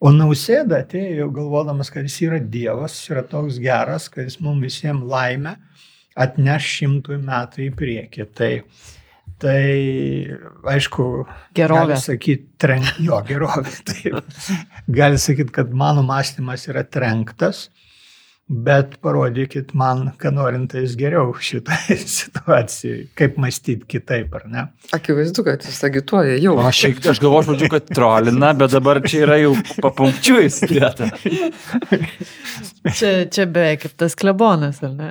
O 0.00 0.08
nausėda 0.16 0.78
atėjo 0.80 1.26
galvodamas, 1.36 1.90
kad 1.92 2.06
jis 2.08 2.16
yra 2.24 2.38
Dievas, 2.40 2.94
jis 2.96 3.10
yra 3.12 3.24
toks 3.28 3.58
geras, 3.60 4.08
kad 4.08 4.24
jis 4.24 4.38
mums 4.40 4.64
visiems 4.64 5.04
laimę 5.04 5.58
atneš 6.18 6.70
šimtui 6.78 7.18
metų 7.22 7.66
į 7.66 7.68
priekį. 7.78 8.26
Tai, 8.36 8.50
tai 9.42 9.60
aišku, 10.74 11.06
gerovė. 11.56 11.94
Gali 11.94 12.00
sakyti, 12.06 12.48
trenk, 12.60 12.90
jo, 13.04 13.20
gerovė. 13.28 13.76
Tai, 13.90 14.24
gali 15.00 15.20
sakyti, 15.22 15.54
kad 15.60 15.72
mano 15.76 16.04
mąstymas 16.06 16.66
yra 16.70 16.84
trenktas 16.86 17.68
bet 18.50 18.96
parodykit 18.98 19.70
man, 19.78 20.08
ką 20.18 20.32
norintais 20.34 20.96
geriau 20.98 21.30
šitoje 21.38 21.96
situacijoje, 22.18 23.04
kaip 23.18 23.36
mąstyti 23.38 23.86
kitaip, 23.90 24.32
ar 24.34 24.46
ne? 24.50 24.64
Akivaizdu, 24.96 25.44
kad 25.46 25.62
jis 25.66 25.78
agituoja 25.86 26.34
jau. 26.42 26.56
O 26.58 26.64
aš, 26.66 26.82
aš 27.12 27.20
galvoju, 27.22 27.52
žodžiu, 27.52 27.68
kad 27.70 27.92
trolina, 27.94 28.50
bet 28.58 28.74
dabar 28.74 28.98
čia 29.06 29.22
yra 29.28 29.38
jau 29.38 29.52
papunkčiui 29.84 30.48
įsidėta. 30.48 31.12
čia, 32.98 33.12
čia 33.30 33.46
beveik 33.46 33.84
kaip 33.84 33.94
tas 34.02 34.18
klebonas, 34.18 34.82
ar 34.82 34.96
ne? 34.98 35.10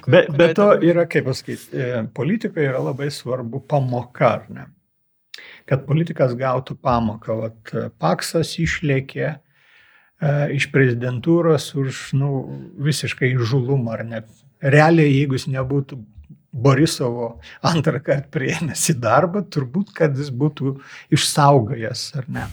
Kur, 0.00 0.14
be, 0.14 0.24
be 0.40 0.48
to 0.56 0.70
yra, 0.88 1.04
kaip 1.12 1.28
pasakyti, 1.28 1.68
e, 1.76 2.02
politikoje 2.16 2.70
yra 2.70 2.80
labai 2.88 3.10
svarbu 3.12 3.60
pamoka, 3.68 4.32
ar 4.38 4.48
ne? 4.48 4.64
Kad 5.68 5.84
politikas 5.84 6.32
gautų 6.38 6.78
pamoką, 6.80 7.36
vat, 7.42 7.76
paksas 8.00 8.54
išlėkė, 8.64 9.28
E, 9.28 9.47
iš 10.54 10.68
prezidentūros 10.74 11.70
už 11.78 12.12
nu, 12.18 12.30
visiškai 12.82 13.34
žulumą 13.38 13.98
ar 13.98 14.04
ne. 14.06 14.22
Realiai, 14.58 15.12
jeigu 15.20 15.38
jis 15.38 15.46
nebūtų 15.54 15.98
Borisovo 16.58 17.36
antrą 17.62 18.00
kartą 18.02 18.32
prieėmęs 18.34 18.88
į 18.90 18.96
darbą, 19.02 19.44
turbūt, 19.46 19.92
kad 19.94 20.16
jis 20.18 20.32
būtų 20.34 20.78
išsaugojęs, 21.14 22.08
ar 22.18 22.26
ne. 22.34 22.46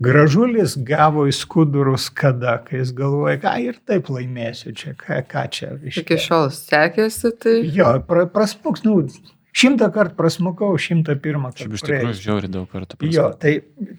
Gražulis 0.00 0.78
gavo 0.88 1.26
į 1.28 1.34
skudurus 1.36 2.08
kada, 2.16 2.56
kai 2.64 2.78
jis 2.80 2.94
galvoja, 2.96 3.36
ką 3.42 3.52
ir 3.66 3.76
taip 3.86 4.08
laimėsiu 4.08 4.72
čia, 4.72 4.94
ką, 4.96 5.20
ką 5.28 5.42
čia. 5.52 5.74
Iki 5.92 6.16
šiol 6.24 6.48
sekėsi 6.56 7.34
tai. 7.36 7.58
Jo, 7.68 7.98
pra, 8.08 8.24
prasmuks, 8.32 8.80
nu, 8.86 9.02
Šimtą 9.50 9.88
kartų 9.90 10.14
prasmukau, 10.18 10.70
šimtą 10.78 11.16
pirmą 11.22 11.50
kartą. 11.50 11.64
Šiaip 11.66 11.76
iš 11.76 11.82
tikrųjų 11.82 12.18
žiauri 12.22 12.50
daug 12.54 12.68
kartų. 12.70 12.98
Prasmukau. 13.00 13.16
Jo, 13.16 13.24
tai, 13.34 13.54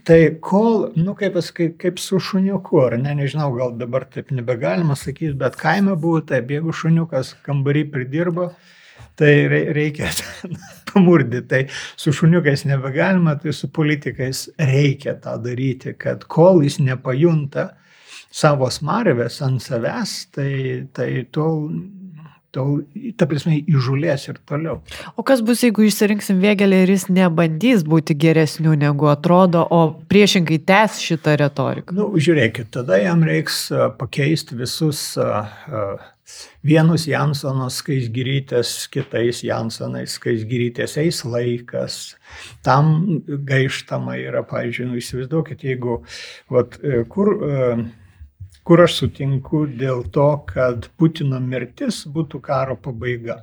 tai 0.07 0.19
kol, 0.39 0.85
nu 0.95 1.15
kaip, 1.19 1.35
kaip, 1.57 1.75
kaip 1.81 1.99
su 1.99 2.21
šuniuku, 2.23 2.79
ar 2.85 2.95
ne, 3.01 3.15
nežinau, 3.19 3.49
gal 3.57 3.75
dabar 3.79 4.07
taip 4.07 4.31
nebegalima 4.31 4.95
sakyti, 4.95 5.33
bet 5.39 5.59
kaime 5.59 5.97
buvo 5.99 6.21
taip, 6.23 6.53
jeigu 6.55 6.75
šuniukas 6.75 7.33
kambarį 7.43 7.83
pridirbo, 7.91 8.47
tai 9.19 9.33
reikia 9.75 10.13
pamurdyti. 10.93 11.47
Tai 11.51 11.61
su 11.99 12.15
šuniukais 12.15 12.63
nebegalima, 12.71 13.35
tai 13.41 13.51
su 13.55 13.67
politikais 13.75 14.47
reikia 14.55 15.17
tą 15.19 15.35
daryti, 15.43 15.97
kad 15.99 16.23
kol 16.31 16.63
jis 16.63 16.79
nepajunta 16.79 17.73
savo 18.31 18.69
smarvės 18.71 19.41
ant 19.43 19.59
savęs, 19.59 20.15
tai, 20.31 20.53
tai 20.95 21.25
tol 21.35 21.67
tol, 22.55 22.81
ta 23.17 23.27
prasme, 23.29 23.57
įžulės 23.69 24.27
ir 24.29 24.39
toliau. 24.49 24.79
O 25.15 25.25
kas 25.27 25.43
bus, 25.45 25.63
jeigu 25.65 25.85
išsirinksim 25.87 26.41
vėgelį 26.43 26.83
ir 26.85 26.93
jis 26.95 27.07
nebandys 27.11 27.85
būti 27.87 28.17
geresniu 28.19 28.75
negu 28.79 29.09
atrodo, 29.11 29.63
o 29.63 29.81
priešingai 30.11 30.61
tęs 30.67 30.99
šitą 31.03 31.37
retoriką? 31.41 31.95
Nu, 31.97 32.09
žiūrėkit, 32.19 32.71
tada 32.75 32.99
jam 33.01 33.23
reiks 33.27 33.67
pakeisti 33.99 34.57
visus 34.59 35.03
a, 35.21 35.45
vienus 36.65 37.07
Jansonus 37.09 37.79
skaisgirytės, 37.81 38.73
kitais 38.93 39.41
Jansonais 39.45 40.17
skaisgirytės 40.19 40.97
eis 41.01 41.23
laikas. 41.27 41.99
Tam 42.65 43.21
gaištama 43.27 44.17
yra, 44.21 44.43
pavyzdžiui, 44.47 44.89
nu, 44.91 44.99
įsivaizduokit, 45.01 45.65
jeigu, 45.67 46.01
vat, 46.53 46.77
e, 46.83 47.03
kur, 47.11 47.33
a, 47.35 47.73
kur 48.67 48.83
aš 48.85 48.97
sutinku 49.01 49.65
dėl 49.67 50.03
to, 50.15 50.27
kad 50.49 50.87
Putino 50.97 51.39
mirtis 51.43 52.03
būtų 52.07 52.41
karo 52.45 52.77
pabaiga. 52.77 53.41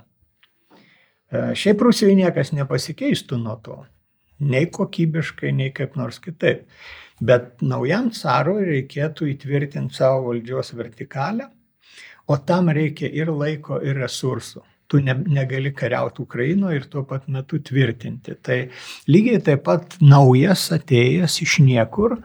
E, 1.29 1.53
Šiaip 1.59 1.83
Rusijoje 1.85 2.17
niekas 2.23 2.55
nepasikeistų 2.57 3.41
nuo 3.43 3.59
to. 3.65 3.79
Nei 4.39 4.69
kokybiškai, 4.71 5.53
nei 5.53 5.73
kaip 5.75 5.99
nors 5.99 6.21
kitaip. 6.23 6.69
Bet 7.19 7.65
naujam 7.67 8.13
carui 8.15 8.63
reikėtų 8.69 9.33
įtvirtinti 9.33 9.99
savo 9.99 10.29
valdžios 10.29 10.71
vertikalę, 10.79 11.49
o 12.31 12.37
tam 12.39 12.71
reikia 12.71 13.11
ir 13.11 13.33
laiko, 13.35 13.81
ir 13.83 13.99
resursų. 13.99 14.63
Tu 14.89 15.03
ne, 15.05 15.13
negali 15.29 15.69
kariauti 15.77 16.23
Ukrainoje 16.25 16.79
ir 16.79 16.87
tuo 16.89 17.03
pat 17.05 17.27
metu 17.29 17.59
tvirtinti. 17.61 18.39
Tai 18.41 18.57
lygiai 19.11 19.43
taip 19.45 19.67
pat 19.67 19.99
naujas 20.01 20.71
atėjęs 20.73 21.37
iš 21.45 21.59
niekur, 21.67 22.17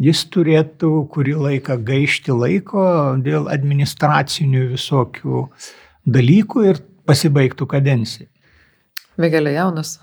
jis 0.00 0.24
turėtų 0.32 0.92
kurį 1.12 1.36
laiką 1.44 1.76
gaišti 1.90 2.32
laiko 2.32 2.88
dėl 3.20 3.50
administracinių 3.52 4.64
visokių 4.72 5.44
dalykų 6.08 6.66
ir 6.70 6.82
pasibaigtų 7.08 7.68
kadencija. 7.68 8.28
Vėgelė 9.20 9.58
jaunas. 9.58 9.98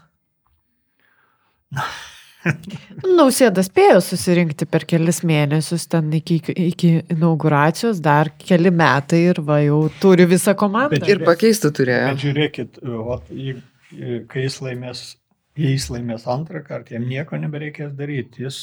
Nausėda 3.17 3.63
spėjo 3.65 3.99
susirinkti 4.03 4.67
per 4.69 4.85
kelis 4.89 5.21
mėnesius 5.27 5.87
ten 5.91 6.11
iki, 6.15 6.39
iki 6.69 6.91
inauguracijos, 7.13 8.01
dar 8.03 8.31
keli 8.41 8.71
metai 8.73 9.23
ir 9.31 9.41
va 9.47 9.59
jau 9.63 9.85
turi 10.01 10.27
visą 10.29 10.55
komandą. 10.57 10.99
Bet- 10.99 11.09
Ir 11.15 11.23
pakeisti 11.25 11.71
turėjo. 11.75 12.09
Bet 12.13 12.23
žiūrėkit, 12.25 12.81
jei- 13.35 13.61
kai 14.29 14.43
jis 14.45 14.59
laimės, 14.65 15.03
jei 15.57 15.73
jis 15.75 15.89
laimės 15.93 16.27
antrą 16.31 16.61
kartą, 16.67 16.95
jam 16.97 17.07
nieko 17.09 17.39
nebereikės 17.39 17.93
daryti. 17.97 18.43
Jis 18.45 18.59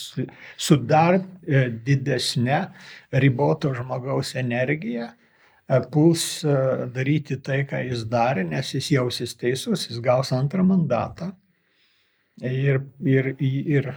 su 0.61 0.76
dar 0.76 1.20
e, 1.20 1.66
didesnė 1.87 2.64
riboto 3.22 3.72
žmogaus 3.74 4.35
energija 4.37 5.11
e, 5.12 5.80
puls 5.93 6.45
e, 6.45 6.57
daryti 6.95 7.39
tai, 7.43 7.62
ką 7.70 7.83
jis 7.89 8.05
darė, 8.12 8.45
nes 8.49 8.74
jis 8.76 8.91
jausis 8.99 9.35
teisus, 9.41 9.89
jis 9.91 10.03
gaus 10.05 10.33
antrą 10.37 10.66
mandatą. 10.66 11.33
Ir, 12.41 12.78
ir, 13.05 13.26
ir, 13.45 13.91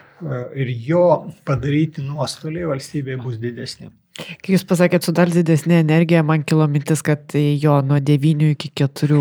ir 0.60 0.72
jo 0.84 1.06
padaryti 1.48 2.04
nuostoliai 2.04 2.68
valstybėje 2.68 3.22
bus 3.24 3.38
didesni. 3.40 3.88
Kai 4.16 4.54
jūs 4.54 4.66
pasakėt 4.68 5.08
su 5.08 5.14
dar 5.16 5.32
didesnė 5.32 5.80
energija, 5.82 6.24
man 6.24 6.44
kilo 6.48 6.68
mintis, 6.72 7.02
kad 7.04 7.32
jo 7.36 7.80
nuo 7.84 8.00
9 8.00 8.52
iki 8.52 8.72
4. 8.84 9.20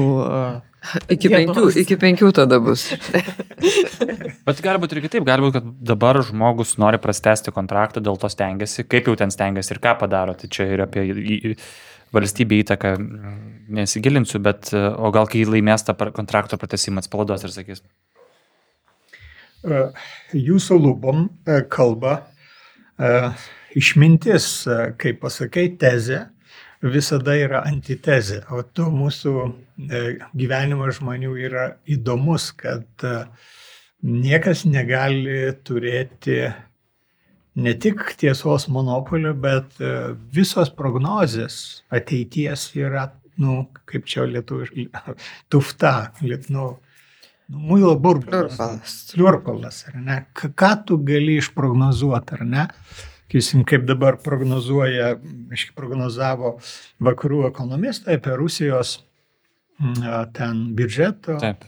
Iki 1.15 1.31
Dienos. 1.31 1.57
penkių, 1.57 1.81
iki 1.81 1.97
penkių 1.97 2.29
tada 2.37 2.59
bus. 2.61 2.91
Bet 4.47 4.59
gali 4.61 4.83
būti 4.83 4.99
ir 4.99 5.07
kitaip, 5.07 5.25
gali 5.25 5.47
būti, 5.47 5.57
kad 5.57 5.71
dabar 5.95 6.19
žmogus 6.27 6.75
nori 6.77 7.01
prastesti 7.01 7.55
kontraktą, 7.57 8.03
dėl 8.05 8.19
to 8.21 8.29
stengiasi, 8.29 8.85
kaip 8.85 9.09
jau 9.09 9.15
ten 9.17 9.33
stengiasi 9.33 9.73
ir 9.73 9.81
ką 9.81 9.95
padaro. 10.03 10.35
Tai 10.37 10.51
čia 10.53 10.69
ir 10.75 10.85
apie 10.85 11.07
valstybė 12.15 12.61
įtaką 12.67 12.93
mm, 12.99 13.39
nesigilinsiu, 13.81 14.43
bet 14.45 14.75
o 14.77 15.11
gal 15.15 15.31
kai 15.31 15.47
laimės 15.49 15.89
tą 15.89 15.97
kontrakto 16.15 16.61
pratesimą 16.61 17.01
atspalduos 17.01 17.49
ir 17.49 17.55
sakys, 17.57 17.81
jūsų 20.35 20.79
lūpom 20.85 21.25
e, 21.25 21.59
kalba 21.73 22.15
e, 22.21 23.11
išmintis, 23.81 24.49
e, 24.69 24.79
kaip 25.01 25.23
pasakai, 25.25 25.71
tezė 25.81 26.25
visada 26.85 27.35
yra 27.39 27.63
antitezė, 27.69 28.43
o 28.53 28.63
to 28.77 28.91
mūsų 28.93 29.35
e, 29.45 30.03
gyvenimas 30.37 30.99
žmonių 30.99 31.33
yra 31.47 31.67
įdomus, 31.91 32.51
kad 32.59 33.07
e, 33.07 33.25
niekas 34.05 34.65
negali 34.69 35.55
turėti 35.65 36.43
ne 37.55 37.75
tik 37.81 38.17
tiesos 38.21 38.69
monopolio, 38.69 39.33
bet 39.35 39.81
e, 39.81 40.15
visos 40.35 40.73
prognozės 40.77 41.85
ateities 41.95 42.69
yra, 42.77 43.09
nu, 43.41 43.65
kaip 43.89 44.05
čia 44.11 44.29
lietuviškai, 44.29 44.89
tufta, 45.53 45.95
nu, 46.53 46.75
muilo 47.55 47.95
burbulas. 47.99 48.59
Pliurpalas. 49.15 49.85
Ar 49.89 49.97
ne? 50.01 50.19
K- 50.35 50.51
Ką 50.55 50.73
tu 50.87 50.99
gali 51.07 51.39
išprognozuoti, 51.41 52.35
ar 52.39 52.45
ne? 52.47 52.67
Kysim, 53.33 53.65
kaip 53.67 53.87
dabar 53.89 54.19
prognozuoja, 54.23 55.15
aiškiai 55.51 55.75
prognozavo 55.75 56.57
vakarų 57.03 57.47
ekonomistai 57.49 58.19
apie 58.21 58.35
Rusijos 58.39 58.99
mm, 59.81 60.33
ten 60.37 60.61
biudžeto 60.77 61.39
taip. 61.43 61.65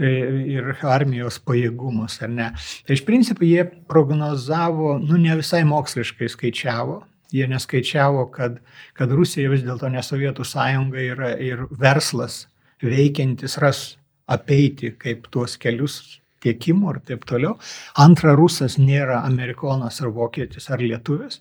ir 0.00 0.38
ir 0.54 0.70
armijos 0.88 1.36
pajėgumus, 1.44 2.20
ar 2.24 2.30
ne. 2.32 2.46
Tai 2.86 2.96
iš 2.96 3.02
principo 3.04 3.44
jie 3.44 3.66
prognozavo, 3.90 4.94
nu 5.02 5.18
ne 5.20 5.36
visai 5.42 5.60
moksliškai 5.68 6.28
skaičiavo, 6.32 7.00
jie 7.34 7.46
neskaičiavo, 7.50 8.24
kad, 8.32 8.56
kad 8.96 9.12
Rusija 9.12 9.50
vis 9.52 9.60
dėlto 9.66 9.90
ne 9.92 10.00
Sovietų 10.02 10.46
sąjunga 10.46 11.04
yra 11.04 11.34
ir 11.38 11.66
verslas 11.70 12.46
veikiantis 12.82 13.58
ras 13.60 13.82
apeiti 14.30 14.92
kaip 14.98 15.28
tuos 15.32 15.56
kelius 15.60 16.00
tiekimų 16.44 16.94
ir 16.94 17.00
taip 17.10 17.26
toliau. 17.28 17.56
Antra, 18.00 18.34
rusas 18.38 18.78
nėra 18.80 19.20
amerikonas 19.26 20.00
ar 20.00 20.12
vokietis 20.16 20.70
ar 20.72 20.82
lietuvis. 20.82 21.40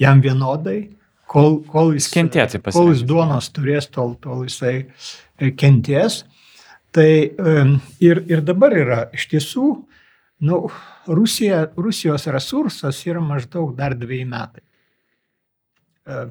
Jam 0.00 0.20
vienodai, 0.24 0.78
kol, 1.28 1.60
kol 1.68 1.94
jis 1.96 2.08
Kentėti 2.12 2.60
Kol 2.66 2.92
jis 2.92 3.04
duonos 3.08 3.50
turės, 3.54 3.88
tol, 3.92 4.14
tol 4.20 4.44
jisai 4.46 4.76
e, 5.38 5.52
kenties. 5.56 6.24
Tai 6.96 7.10
em, 7.52 7.76
ir, 8.00 8.22
ir 8.28 8.44
dabar 8.44 8.72
yra 8.76 9.02
iš 9.16 9.26
tiesų, 9.32 9.66
nu, 10.48 10.62
Rusija, 11.06 11.66
Rusijos 11.76 12.24
resursas 12.32 13.02
yra 13.08 13.20
maždaug 13.24 13.74
dar 13.76 13.96
dviejai 13.98 14.28
metai. 14.28 14.64
E, 16.06 16.24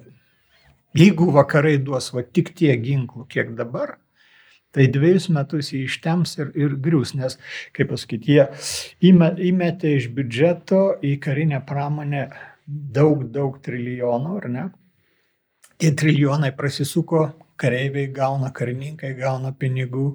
Jeigu 0.96 1.28
vakarai 1.36 1.76
duos 1.84 2.06
va 2.16 2.22
tik 2.24 2.54
tiek 2.56 2.80
ginklų, 2.80 3.26
kiek 3.28 3.50
dabar, 3.58 3.98
tai 4.76 4.90
dviejus 4.92 5.30
metus 5.32 5.72
jį 5.72 5.86
ištems 5.88 6.36
ir, 6.42 6.52
ir 6.60 6.76
grius, 6.84 7.14
nes, 7.16 7.38
kaip 7.76 7.94
pasakyti, 7.94 8.36
jie 8.36 8.48
įme- 9.12 9.38
įmetė 9.50 9.96
iš 9.96 10.10
biudžeto 10.16 11.00
į 11.06 11.16
karinę 11.24 11.62
pramonę 11.68 12.28
daug, 12.68 13.24
daug 13.32 13.58
trilijonų, 13.64 14.36
ar 14.42 14.50
ne? 14.52 14.68
Tie 15.80 15.92
trilijonai 15.92 16.52
prasisuko, 16.56 17.30
kareiviai 17.60 18.12
gauna, 18.12 18.52
karininkai 18.52 19.14
gauna 19.20 19.52
pinigų, 19.56 20.14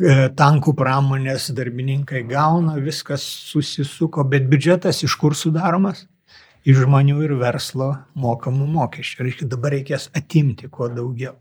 e, 0.00 0.28
tankų 0.36 0.74
pramonės 0.76 1.50
darbininkai 1.56 2.22
gauna, 2.28 2.76
viskas 2.80 3.22
susisuko, 3.22 4.24
bet 4.24 4.48
biudžetas 4.48 5.02
iš 5.04 5.16
kur 5.20 5.36
sudaromas? 5.36 6.06
Iš 6.66 6.80
žmonių 6.82 7.20
ir 7.22 7.34
verslo 7.38 7.92
mokamų 8.18 8.66
mokesčių. 8.66 9.22
Reiškia, 9.22 9.46
dabar 9.52 9.76
reikės 9.76 10.08
atimti 10.18 10.66
kuo 10.68 10.88
daugiau. 10.90 11.36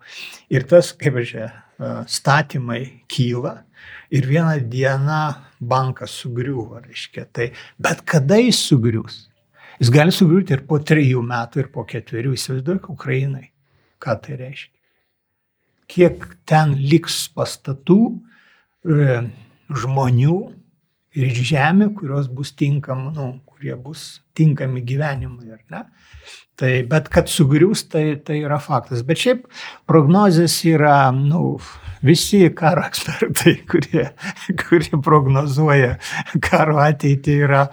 Ir 0.53 0.67
tas, 0.69 0.91
kaip 0.93 1.17
čia, 1.25 1.47
e, 1.49 1.64
statymai 2.07 2.81
kyla 3.11 3.57
ir 4.11 4.27
vieną 4.27 4.59
dieną 4.69 5.21
bankas 5.59 6.13
sugriuvo, 6.21 6.79
reiškia. 6.83 7.25
Tai, 7.33 7.49
bet 7.79 8.03
kada 8.07 8.37
jis 8.39 8.59
sugrius? 8.69 9.25
Jis 9.79 9.91
gali 9.91 10.13
sugriūti 10.15 10.55
ir 10.55 10.63
po 10.67 10.79
trijų 10.79 11.23
metų, 11.25 11.65
ir 11.65 11.71
po 11.73 11.83
ketverių. 11.87 12.35
Įsivaizduok, 12.37 12.89
Ukrainai. 12.93 13.49
Ką 13.99 14.15
tai 14.23 14.37
reiškia? 14.39 14.71
Kiek 15.91 16.23
ten 16.47 16.77
liks 16.79 17.25
pastatų, 17.35 17.99
e, 18.87 19.17
žmonių 19.69 20.37
ir 21.19 21.41
žemė, 21.51 21.91
kurios 21.97 22.29
bus 22.31 22.53
tinkam, 22.57 23.09
nu, 23.15 23.27
kurie 23.45 23.75
bus 23.75 24.23
tinkami 24.37 24.81
gyvenimui, 24.87 25.51
ar 25.53 25.61
ne? 25.71 25.83
Tai, 26.55 26.71
bet 26.87 27.09
kad 27.11 27.27
sugrius, 27.27 27.83
tai, 27.91 28.15
tai 28.23 28.39
yra 28.45 28.61
faktas. 28.63 29.01
Bet 29.03 29.19
šiaip 29.19 29.41
prognozijas 29.89 30.55
yra, 30.69 30.95
nu, 31.11 31.57
visi 32.05 32.49
karo 32.55 32.85
ekspertai, 32.87 33.55
kurie, 33.71 34.05
kurie 34.63 34.99
prognozuoja 35.03 35.95
karo 36.43 36.77
ateitį, 36.83 37.37
yra, 37.47 37.65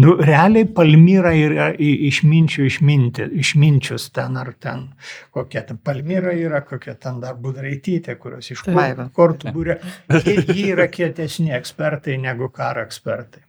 nu, 0.00 0.16
realiai 0.20 0.68
Palmyra 0.76 1.32
yra 1.38 1.70
išminčių 1.80 2.66
išminti, 2.68 3.28
išminčius 3.40 4.10
ten 4.16 4.36
ar 4.40 4.52
ten, 4.60 4.88
kokia 5.34 5.64
ten 5.68 5.80
Palmyra 5.84 6.34
yra, 6.36 6.60
kokia 6.66 6.98
ten 7.00 7.22
dar 7.24 7.38
budraitytė, 7.40 8.18
kurios 8.20 8.52
iš 8.52 8.66
kortų 9.16 9.54
būrė. 9.54 9.80
Jie 10.20 10.72
yra 10.74 10.90
kietesni 10.92 11.54
ekspertai 11.56 12.20
negu 12.20 12.52
karo 12.52 12.84
ekspertai. 12.84 13.46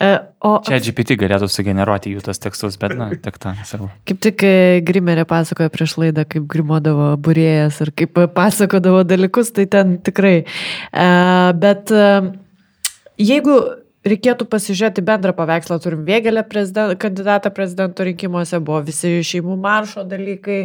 E, 0.00 0.10
O 0.44 0.56
Čia 0.66 0.80
GPT 0.82 1.16
galėtų 1.20 1.48
sugeneruoti 1.48 2.12
jų 2.14 2.24
tos 2.26 2.40
tekstus, 2.42 2.78
bet, 2.80 2.96
na, 2.98 3.08
tik 3.14 3.38
tą 3.42 3.54
savo. 3.68 3.88
Kaip 4.08 4.20
tik 4.26 4.42
e, 4.46 4.80
Grimerė 4.86 5.26
pasakojo 5.28 5.70
prieš 5.72 5.96
laidą, 6.02 6.26
kaip 6.28 6.48
grimodavo 6.50 7.12
burėjas 7.22 7.78
ir 7.84 7.92
kaip 7.96 8.18
e, 8.18 8.26
pasakodavo 8.34 9.04
dalykus, 9.06 9.54
tai 9.54 9.68
ten 9.70 9.96
tikrai. 10.04 10.34
Bet 11.64 11.92
jeigu 13.20 13.56
reikėtų 14.04 14.46
pasižiūrėti 14.50 15.04
bendrą 15.06 15.32
paveikslą, 15.36 15.78
turim 15.82 16.04
Vėgelę 16.08 16.44
prezident, 16.48 16.98
kandidatą 17.00 17.52
prezidento 17.54 18.04
rinkimuose, 18.06 18.60
buvo 18.60 18.82
visi 18.84 19.16
šeimų 19.24 19.56
maršo 19.62 20.04
dalykai. 20.08 20.60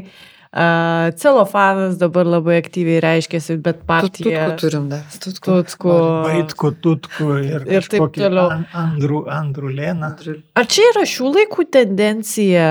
E, 0.49 1.11
celofanas 1.21 1.97
dabar 2.01 2.25
labai 2.25 2.57
aktyviai 2.57 3.03
reiškėsi, 3.05 3.59
bet 3.61 3.83
partija... 3.89 4.47
Tutkų 4.49 4.61
turim 4.63 4.87
dar. 4.89 5.03
Tutkų. 5.13 5.57
Tutku. 5.61 5.95
Vaitku, 6.25 6.71
Tutku 6.81 7.27
ir, 7.43 7.67
Ir 7.69 7.85
taip 7.91 8.07
toliau. 8.17 8.47
An- 8.55 8.65
Andrų, 8.73 9.27
Andrų 9.29 9.73
Lėną. 9.77 10.09
Ar 10.57 10.69
čia 10.73 10.87
yra 10.95 11.05
šių 11.05 11.35
laikų 11.35 11.67
tendencija 11.77 12.65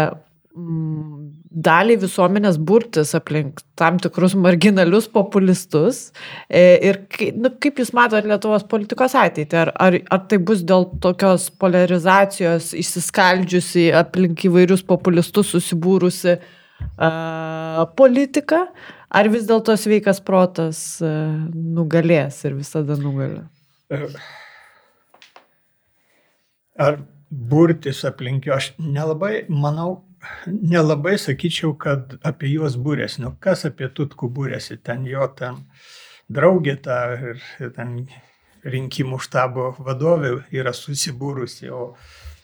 mm, 0.59 1.23
dalį 1.69 2.01
visuomenės 2.03 2.59
burtis 2.59 3.15
aplink 3.15 3.63
tam 3.79 4.03
tikrus 4.03 4.35
marginalius 4.35 5.07
populistus? 5.15 6.09
E, 6.51 6.67
Ir 6.91 6.99
nu, 7.39 7.55
kaip 7.63 7.79
Jūs 7.79 7.95
matote 7.95 8.27
Lietuvos 8.27 8.67
politikos 8.67 9.15
ateitį? 9.23 9.63
Ar, 9.63 9.75
ar, 9.79 10.01
ar 10.19 10.27
tai 10.27 10.43
bus 10.43 10.67
dėl 10.67 10.91
tokios 10.99 11.47
polarizacijos 11.63 12.73
įsiskaldžiusi 12.75 13.93
aplink 14.03 14.49
įvairius 14.51 14.83
populistus 14.83 15.55
susibūrusi 15.55 16.41
politika? 17.99 18.67
Ar 19.09 19.29
vis 19.33 19.47
dėlto 19.49 19.73
sveikas 19.81 20.21
protas 20.21 20.81
nugalės 21.01 22.43
ir 22.45 22.59
visada 22.59 22.99
nugali? 23.01 23.41
Ar 26.79 27.01
burtis 27.31 28.05
aplink 28.05 28.47
jo, 28.47 28.57
aš 28.57 28.73
nelabai, 28.79 29.47
manau, 29.49 30.05
nelabai 30.47 31.17
sakyčiau, 31.21 31.75
kad 31.81 32.17
apie 32.27 32.53
juos 32.53 32.77
būrėsi. 32.81 33.23
Nu, 33.25 33.35
kas 33.41 33.65
apie 33.69 33.89
Tutkų 33.89 34.31
būrėsi? 34.35 34.79
Ten 34.83 35.07
jo 35.09 35.27
ten 35.39 35.63
draugė 36.29 36.77
ta 36.85 36.99
ir, 37.17 37.43
ir 37.61 37.73
ten 37.77 38.01
rinkimų 38.69 39.21
štabo 39.23 39.71
vadovė 39.79 40.35
yra 40.55 40.75
susibūrusi, 40.75 41.71
o, 41.71 41.95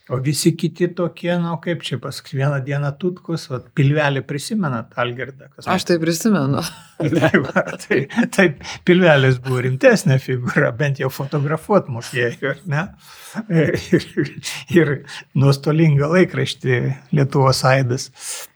o 0.08 0.18
visi 0.20 0.52
kiti 0.56 0.90
tokie, 0.92 1.32
nu 1.40 1.54
kaip 1.64 1.82
čia 1.86 1.96
paskui 2.02 2.36
vieną 2.40 2.58
dieną 2.64 2.90
Tutkus, 3.00 3.46
o 3.50 3.60
pilvelį 3.76 4.24
prisimenat 4.28 4.92
Algirdą. 5.00 5.48
kas 5.54 5.68
Aš 5.70 5.86
tai 5.88 5.98
prisimenu. 6.02 6.60
Tai, 6.94 7.30
va, 7.42 7.62
tai, 7.82 7.96
tai 8.30 8.44
pilvelis 8.86 9.40
buvo 9.42 9.58
rimtesnė 9.64 10.14
figūra, 10.22 10.68
bent 10.78 11.00
jau 11.02 11.08
fotografuot 11.10 11.88
mokėjo, 11.90 12.52
ar 12.52 12.60
ne? 12.70 12.84
Ir, 13.50 14.06
ir 14.70 14.92
nuostolingą 15.34 16.12
laikraštį 16.12 16.78
Lietuvos 17.18 17.64
Aidas 17.66 18.12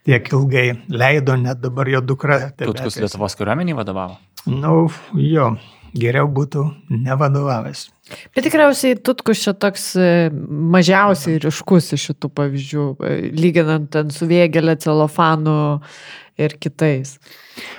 tiek 0.06 0.30
ilgai 0.30 0.68
leido, 0.86 1.34
net 1.34 1.58
dabar 1.64 1.90
jo 1.90 2.04
dukra. 2.14 2.38
Tutkus. 2.54 3.00
Lietuvos 3.02 3.34
kariuomeniai 3.40 3.76
vadovavo. 3.80 4.20
Nu, 4.46 4.86
jo, 5.18 5.50
geriau 5.96 6.28
būtų 6.30 6.64
nevadovavęs. 6.92 7.88
Bet 8.34 8.46
tikriausiai 8.46 8.96
Tutkus 9.04 9.42
čia 9.44 9.52
toks 9.56 9.90
e, 10.00 10.28
mažiausiai 10.74 11.40
ryškus 11.44 11.92
iš 11.96 12.08
šitų 12.10 12.30
pavyzdžių, 12.38 12.86
e, 13.04 13.14
lyginant 13.36 13.90
ten 13.92 14.12
su 14.14 14.28
Vėgelė, 14.28 14.78
Celofanu 14.80 15.58
ir 16.40 16.56
kitais. 16.62 17.16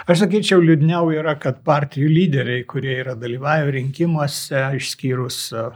Aš 0.10 0.26
sakyčiau, 0.26 0.62
liūdniau 0.62 1.10
yra, 1.16 1.36
kad 1.42 1.64
partijų 1.66 2.10
lyderiai, 2.12 2.66
kurie 2.70 3.00
yra 3.02 3.16
dalyvavę 3.18 3.74
rinkimuose, 3.80 4.62
išskyrus 4.78 5.42
e, 5.58 5.68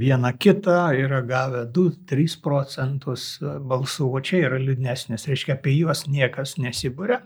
vieną 0.00 0.32
kitą, 0.40 0.78
yra 0.96 1.20
gavę 1.26 1.66
2-3 1.74 2.38
procentus 2.44 3.34
balsų, 3.42 4.12
o 4.16 4.22
čia 4.24 4.46
yra 4.48 4.60
liūdnesnis, 4.62 5.28
reiškia, 5.28 5.58
apie 5.58 5.76
juos 5.76 6.06
niekas 6.08 6.56
nesibūrė. 6.62 7.20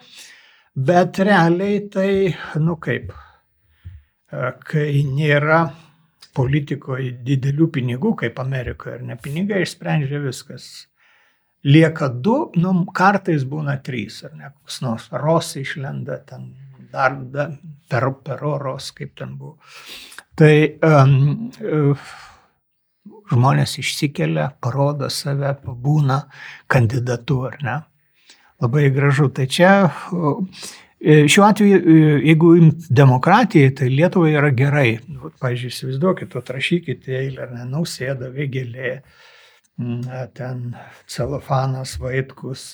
Bet 0.74 1.20
realiai 1.22 1.84
tai, 1.86 2.10
nu 2.58 2.74
kaip, 2.82 3.12
kai 4.30 5.02
nėra 5.06 5.60
politikoje 6.34 7.12
didelių 7.26 7.68
pinigų, 7.76 8.14
kaip 8.24 8.40
Amerikoje, 8.42 8.98
ar 8.98 9.06
ne 9.06 9.16
pinigai 9.20 9.62
išsprendžia 9.64 10.20
viskas. 10.24 10.88
Lieka 11.64 12.10
du, 12.10 12.50
nu, 12.60 12.74
kartais 12.92 13.46
būna 13.48 13.78
trys, 13.84 14.20
ar 14.26 14.34
ne, 14.36 14.50
koks 14.50 14.82
nors 14.84 15.06
ros 15.22 15.54
išlenda 15.56 16.18
ten, 16.28 16.50
dar 16.92 17.16
da, 17.32 17.48
per, 17.88 18.10
per 18.26 18.44
oros, 18.44 18.90
kaip 18.96 19.14
ten 19.16 19.38
buvo. 19.38 19.56
Tai 20.36 20.52
um, 20.84 21.14
žmonės 23.30 23.78
išsikelia, 23.80 24.50
parodo 24.60 25.08
save, 25.08 25.54
būna 25.64 26.24
kandidatu, 26.70 27.44
ar 27.48 27.58
ne. 27.64 27.80
Labai 28.62 28.88
gražu. 28.94 29.30
Tai 29.34 29.46
čia 29.50 29.70
uh, 29.86 30.42
Šiuo 31.04 31.44
atveju, 31.44 31.76
e, 31.76 31.94
jeigu 32.24 32.54
imt 32.56 32.86
demokratiją, 32.88 33.74
tai 33.76 33.90
Lietuvai 33.92 34.30
yra 34.38 34.48
gerai. 34.56 34.94
Nu, 35.12 35.28
Pavyzdžiui, 35.42 35.72
įsivaizduokit, 35.74 36.36
atrašykite 36.40 37.12
eilę, 37.18 37.48
ne, 37.52 37.66
nausėda, 37.68 38.30
vėgelė, 38.32 38.94
na, 39.84 40.22
ten 40.32 40.62
celofanas, 41.10 41.98
vaitkus, 42.00 42.64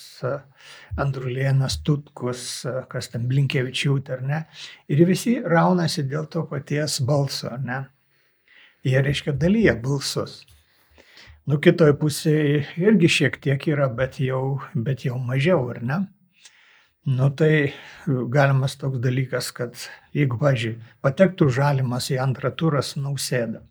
Andrulėnas, 1.01 1.81
Tutkus, 1.83 2.45
kas 2.93 3.11
ten 3.11 3.27
Blinkievičiūtė, 3.31 4.15
ar 4.21 4.23
ne. 4.29 4.41
Ir 4.93 5.03
visi 5.09 5.35
raunasi 5.43 6.07
dėl 6.07 6.31
to 6.31 6.45
paties 6.47 7.01
balso, 7.09 7.51
ar 7.51 7.67
ne. 7.67 7.81
Jie 8.87 9.03
reiškia 9.03 9.35
dalyja 9.35 9.75
balsus. 9.81 10.45
Nu, 11.51 11.59
kitoje 11.59 11.99
pusėje 11.99 12.63
irgi 12.79 13.11
šiek 13.11 13.43
tiek 13.43 13.69
yra, 13.73 13.91
bet 13.91 14.23
jau, 14.23 14.61
bet 14.75 15.03
jau 15.09 15.19
mažiau, 15.19 15.67
ar 15.75 15.83
ne? 15.83 16.01
Nu 17.09 17.31
tai 17.33 17.73
galimas 18.29 18.77
toks 18.77 19.01
dalykas, 19.01 19.49
kad 19.57 19.73
jeigu, 20.13 20.37
pažiūrėjau, 20.41 20.83
patektų 21.01 21.49
žalimas 21.57 22.11
į 22.13 22.19
antrą 22.21 22.51
turą 22.53 22.83
su 22.85 23.01
nausėda, 23.01 23.63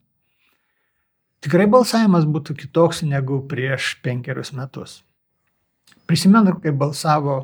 tikrai 1.45 1.67
balsavimas 1.69 2.25
būtų 2.25 2.57
kitoks 2.63 3.03
negu 3.05 3.43
prieš 3.51 3.99
penkerius 4.01 4.49
metus. 4.57 5.03
Prisimenu, 6.09 6.55
kai 6.57 6.73
balsavo, 6.73 7.37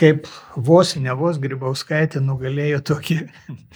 kaip 0.00 0.26
vos 0.56 0.94
ne 0.96 1.12
vos 1.18 1.36
Grybauskaitė 1.42 2.20
nugalėjo 2.24 2.78
tokį 2.88 3.16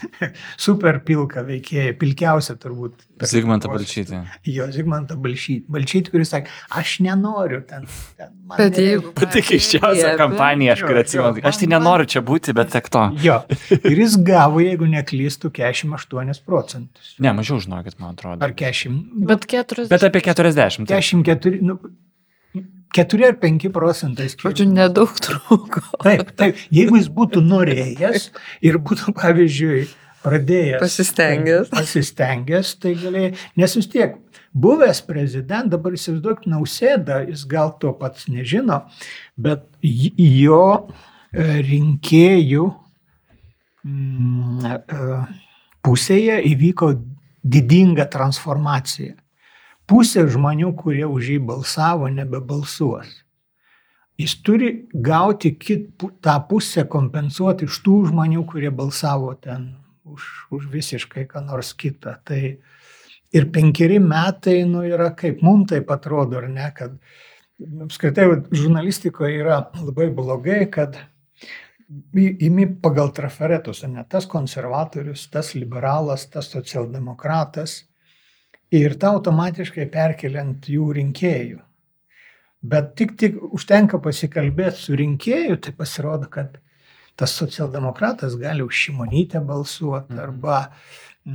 super 0.67 1.01
pilką 1.05 1.43
veikėją, 1.49 1.93
pilkiausią 2.01 2.55
turbūt. 2.63 3.05
Zigmantą 3.29 3.69
Balčytį. 3.73 4.21
Jo, 4.49 4.69
Zigmantą 4.73 5.17
Balčytį, 5.21 5.67
Balčytį, 5.75 6.13
kuris 6.15 6.31
sakė, 6.33 6.53
aš 6.81 6.95
nenoriu 7.05 7.61
ten. 7.69 7.85
ten 8.17 8.33
man 8.47 8.57
Bet 8.61 8.79
nereikia." 8.79 8.87
jeigu- 8.95 9.13
Pati 9.19 9.43
keiščiausia 9.51 10.15
kampanija, 10.21 10.77
aš 10.79 10.85
kur 10.87 11.01
atsimenu. 11.03 11.45
Aš 11.53 11.61
tai 11.65 11.71
nenoriu 11.75 12.07
čia 12.15 12.23
būti, 12.23 12.55
bet 12.57 12.71
tiek 12.73 12.89
to. 12.95 13.05
Jo. 13.27 13.41
Ir 13.83 13.99
jis 14.05 14.17
gavo, 14.25 14.63
jeigu 14.65 14.89
neklystų, 14.89 15.51
48 15.59 16.43
procentus. 16.47 17.15
Ne, 17.19 17.33
mažiau 17.37 17.59
žinokit, 17.61 17.99
man 18.01 18.15
atrodo. 18.17 18.41
Ar 18.47 18.55
40. 18.55 19.27
Bet 19.27 19.45
40. 19.51 19.89
Bet 19.93 20.05
apie 20.09 20.23
40. 20.25 20.87
taip. 20.89 21.03
44, 21.03 21.61
nu, 21.63 21.79
4 22.95 23.27
ar 23.29 23.37
5 23.41 23.69
procentai. 23.75 24.29
Žodžiu, 24.33 24.69
nedaug 24.73 25.13
trūko. 25.25 25.83
Taip, 26.03 26.33
taip. 26.39 26.61
Jeigu 26.75 26.99
jis 26.99 27.11
būtų 27.13 27.43
norėjęs 27.45 28.31
ir 28.65 28.79
būtų, 28.81 29.15
pavyzdžiui, 29.19 29.83
pradėjęs. 30.25 30.81
Pasistengęs. 30.83 31.71
Pasistengęs, 31.73 32.73
tai 32.83 32.95
galėjai. 32.99 33.35
Nes 33.61 33.77
vis 33.79 33.91
tiek, 33.93 34.17
buvęs 34.53 35.03
prezidentas, 35.07 35.73
dabar 35.77 35.97
įsivaizduok, 35.99 36.47
nausėda, 36.51 37.23
jis 37.29 37.45
gal 37.51 37.75
to 37.83 37.93
pats 37.99 38.29
nežino, 38.33 38.83
bet 39.37 39.67
jo 39.83 40.65
e, 40.79 41.61
rinkėjų 41.69 42.67
mm, 43.85 44.75
e, 44.75 45.23
pusėje 45.85 46.41
įvyko 46.53 46.93
didinga 47.45 48.09
transformacija. 48.11 49.15
Pusė 49.89 50.27
žmonių, 50.29 50.75
kurie 50.77 51.07
už 51.09 51.33
jį 51.33 51.39
balsavo, 51.49 52.11
nebebalsuos. 52.13 53.09
Jis 54.19 54.35
turi 54.45 54.69
gauti 54.93 55.55
kit, 55.57 55.93
tą 56.25 56.35
pusę 56.51 56.85
kompensuoti 56.91 57.69
iš 57.69 57.79
tų 57.85 58.01
žmonių, 58.11 58.43
kurie 58.51 58.73
balsavo 58.75 59.33
ten 59.39 59.71
už, 60.05 60.27
už 60.53 60.67
visiškai 60.73 61.25
ką 61.31 61.45
nors 61.47 61.71
kitą. 61.79 62.19
Tai 62.27 62.41
ir 63.33 63.49
penkeri 63.55 64.01
metai, 64.03 64.61
nu, 64.69 64.83
yra 64.85 65.13
kaip 65.17 65.41
mums 65.47 65.71
taip 65.73 65.89
atrodo, 65.95 66.43
ar 66.43 66.51
ne, 66.53 66.69
kad 66.77 66.99
apskritai 67.87 68.27
vat, 68.33 68.53
žurnalistikoje 68.53 69.41
yra 69.41 69.63
labai 69.81 70.11
blogai, 70.15 70.65
kad 70.73 70.99
imi 72.19 72.69
pagal 72.83 73.15
trafaretus, 73.17 73.87
ar 73.87 73.95
ne, 73.95 74.05
tas 74.11 74.29
konservatorius, 74.29 75.31
tas 75.33 75.55
liberalas, 75.57 76.29
tas 76.29 76.51
socialdemokratas 76.53 77.85
ir 78.75 78.95
tą 79.01 79.15
automatiškai 79.19 79.89
perkeliant 79.93 80.69
jų 80.69 80.93
rinkėjų. 80.99 81.59
Bet 82.69 82.95
tik, 82.99 83.15
tik 83.21 83.37
užtenka 83.55 84.01
pasikalbėti 84.03 84.83
su 84.83 84.97
rinkėju, 84.99 85.61
tai 85.63 85.73
pasirodo, 85.79 86.27
kad 86.31 86.59
tas 87.19 87.35
socialdemokratas 87.39 88.35
gali 88.39 88.63
už 88.67 88.75
šimonytę 88.87 89.41
balsuoti 89.47 90.13
Mhm. 90.13 90.21
arba 90.21 90.59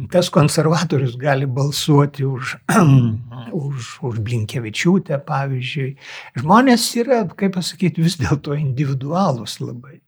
tas 0.10 0.30
konservatorius 0.30 1.16
gali 1.18 1.46
balsuoti 1.46 2.26
už, 2.26 2.56
už, 3.66 4.00
už 4.02 4.20
Blinkevičiūtę, 4.26 5.20
pavyzdžiui. 5.28 5.96
Žmonės 6.42 6.88
yra, 6.98 7.24
kaip 7.38 7.54
pasakyti, 7.60 8.02
vis 8.02 8.18
dėlto 8.18 8.58
individualūs 8.58 9.60
labai. 9.62 10.02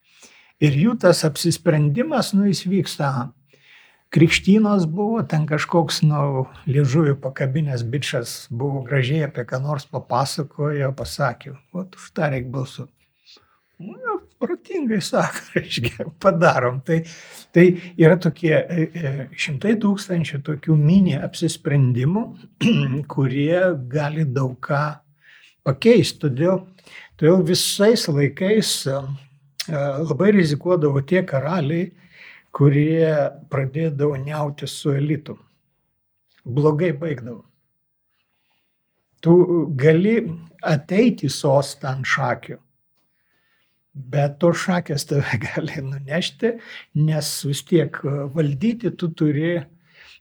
Ir 0.63 0.77
jų 0.79 0.97
tas 1.03 1.21
apsisprendimas, 1.27 2.33
nu, 2.33 2.47
jis 2.49 2.65
vyksta. 2.65 3.31
Krikštynos 4.15 4.85
buvo, 4.87 5.19
ten 5.27 5.43
kažkoks, 5.49 5.99
nu, 6.07 6.45
liežuvių 6.71 7.17
pakabinės 7.19 7.81
bičias 7.83 8.45
buvo 8.47 8.85
gražiai 8.87 9.25
apie 9.27 9.43
ką 9.49 9.59
nors 9.59 9.83
papasakojo, 9.91 10.93
pasakė, 10.95 11.57
o 11.75 11.83
už 11.83 12.05
tą 12.15 12.29
reikia 12.31 12.53
balsuoti. 12.53 12.93
Nu, 13.83 14.21
protingai 14.39 15.01
sako, 15.03 15.41
reiškia, 15.57 16.05
padarom. 16.23 16.79
Tai, 16.87 17.01
tai 17.51 17.65
yra 17.99 18.15
tokie 18.21 18.53
e, 18.55 18.85
e, 18.87 19.11
šimtai 19.35 19.75
tūkstančių 19.83 20.39
tokių 20.47 20.77
mini 20.79 21.17
apsisprendimų, 21.19 22.23
kurie 23.11 23.59
gali 23.91 24.23
daug 24.23 24.55
ką 24.63 24.83
pakeisti. 25.67 26.21
Todėl, 26.23 26.63
todėl 27.19 27.43
visais 27.51 28.07
laikais 28.07 28.71
e, 28.87 28.97
labai 29.75 30.31
rizikuodavo 30.39 31.03
tie 31.03 31.25
karaliai, 31.27 31.91
kurie 32.55 33.11
pradėdavo 33.51 34.15
neuti 34.21 34.67
su 34.67 34.93
elitu. 34.95 35.37
Blogai 36.45 36.93
baigdavo. 36.95 37.41
Tu 39.19 39.33
gali 39.75 40.19
ateiti 40.61 41.27
į 41.27 41.33
sostą 41.33 41.95
ant 41.95 42.07
šakių 42.07 42.59
bet 43.95 44.37
tos 44.43 44.59
šakės 44.65 45.07
tave 45.09 45.39
gali 45.47 45.81
nunešti, 45.83 46.55
nes 46.99 47.31
vis 47.47 47.63
tiek 47.67 47.99
e, 48.03 48.15
valdyti 48.35 48.91
tu 48.99 49.11
turi, 49.15 49.57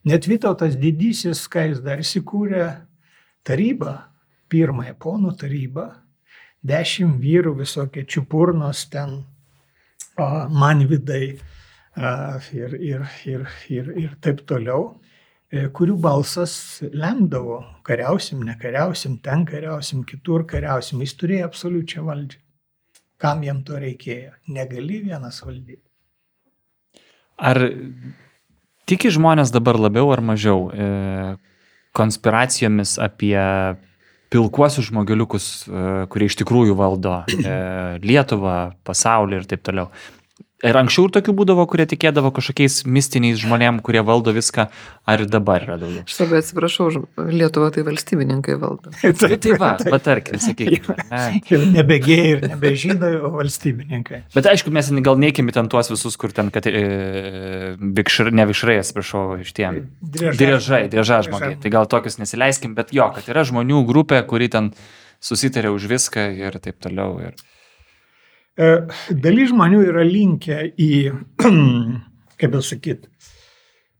net 0.06 0.28
Vytautas 0.31 0.78
didysis, 0.81 1.44
ką 1.51 1.69
jis 1.70 1.82
dar 1.85 2.02
įsikūrė, 2.02 2.69
tarybą, 3.47 3.97
pirmąją 4.52 4.94
ponų 5.02 5.35
tarybą, 5.40 5.89
dešimt 6.65 7.19
vyrų 7.20 7.56
visokie 7.59 8.06
čiupurnos 8.06 8.86
ten, 8.93 9.23
man 10.16 10.85
vidai 10.89 11.35
ir, 11.96 12.74
ir, 12.80 13.06
ir, 13.26 13.48
ir, 13.70 13.90
ir 14.04 14.14
taip 14.22 14.42
toliau 14.48 14.94
e, 15.52 15.68
kurių 15.70 15.96
balsas 16.02 16.82
lemdavo, 16.82 17.60
kariausim, 17.86 18.42
nekariausim, 18.46 19.18
ten 19.22 19.44
kariausim, 19.46 20.02
kitur 20.08 20.46
kariausim, 20.50 21.02
jis 21.04 21.14
turėjo 21.20 21.48
absoliučią 21.50 22.04
valdžią. 22.08 22.40
Kam 23.22 23.44
jam 23.46 23.62
to 23.64 23.78
reikėjo? 23.78 24.34
Negali 24.52 24.98
vienas 25.04 25.38
valdyti. 25.44 25.80
Ar 27.38 27.60
tiki 28.86 29.10
žmonės 29.14 29.52
dabar 29.54 29.78
labiau 29.80 30.10
ar 30.12 30.22
mažiau 30.22 30.68
e, 30.70 30.88
konspiracijomis 31.94 32.98
apie 33.02 33.38
pilkuosius 34.34 34.90
žmogeliukus, 34.90 35.46
e, 35.66 35.86
kurie 36.10 36.28
iš 36.30 36.36
tikrųjų 36.42 36.76
valdo 36.78 37.20
e, 37.30 37.56
Lietuvą, 38.02 38.74
pasaulį 38.86 39.40
ir 39.40 39.48
taip 39.50 39.64
toliau? 39.66 39.90
Ir 40.64 40.78
anksčiau 40.80 41.08
ir 41.08 41.12
tokių 41.12 41.34
būdavo, 41.36 41.64
kurie 41.68 41.84
tikėdavo 41.88 42.30
kažkokiais 42.34 42.82
mistiniais 42.88 43.36
žmonėm, 43.42 43.82
kurie 43.84 44.00
valdo 44.06 44.32
viską, 44.32 44.64
ar 45.04 45.20
ir 45.20 45.28
dabar 45.28 45.66
yra 45.66 45.76
daugiau? 45.80 46.04
Aš 46.08 46.16
labai 46.22 46.40
atsiprašau, 46.40 46.88
Lietuva 47.28 47.68
tai 47.74 47.84
valstybininkai 47.84 48.56
valdo. 48.62 48.92
tai, 49.20 49.36
tai 49.44 49.58
va, 49.60 49.74
patarkim, 49.82 50.40
sakykime. 50.40 50.96
Nebegėjai, 51.76 52.32
ir 52.32 52.48
nebežydai, 52.54 53.12
o 53.20 53.34
valstybininkai. 53.36 54.24
Bet 54.34 54.48
aišku, 54.54 54.72
mes 54.74 54.88
gal 55.04 55.20
neikime 55.20 55.52
ten 55.54 55.68
tuos 55.72 55.92
visus, 55.92 56.16
kur 56.20 56.32
ten, 56.32 56.48
kad 56.54 56.66
e, 56.70 56.84
vikšr, 58.00 58.32
ne 58.32 58.48
vikšrai, 58.48 58.80
atsiprašau, 58.80 59.26
iš 59.44 59.52
tiem. 59.56 59.84
Driežai, 60.00 60.86
driežai 60.92 61.24
žmogiai. 61.28 61.58
Tai 61.60 61.76
gal 61.76 61.90
tokius 61.90 62.16
nesileiskim, 62.22 62.72
bet 62.78 62.94
jo, 62.96 63.10
kad 63.12 63.28
yra 63.28 63.44
žmonių 63.44 63.84
grupė, 63.88 64.24
kuri 64.28 64.48
ten 64.52 64.72
susitarė 65.24 65.72
už 65.76 65.90
viską 65.92 66.30
ir 66.40 66.56
taip 66.64 66.80
toliau. 66.84 67.20
Ir... 67.28 67.36
E, 68.55 68.66
dalis 69.10 69.51
žmonių 69.51 69.81
yra 69.89 70.05
linkę 70.06 70.60
į, 70.78 70.90
kaip 72.39 72.52
jau 72.55 72.62
sakyt, 72.62 73.09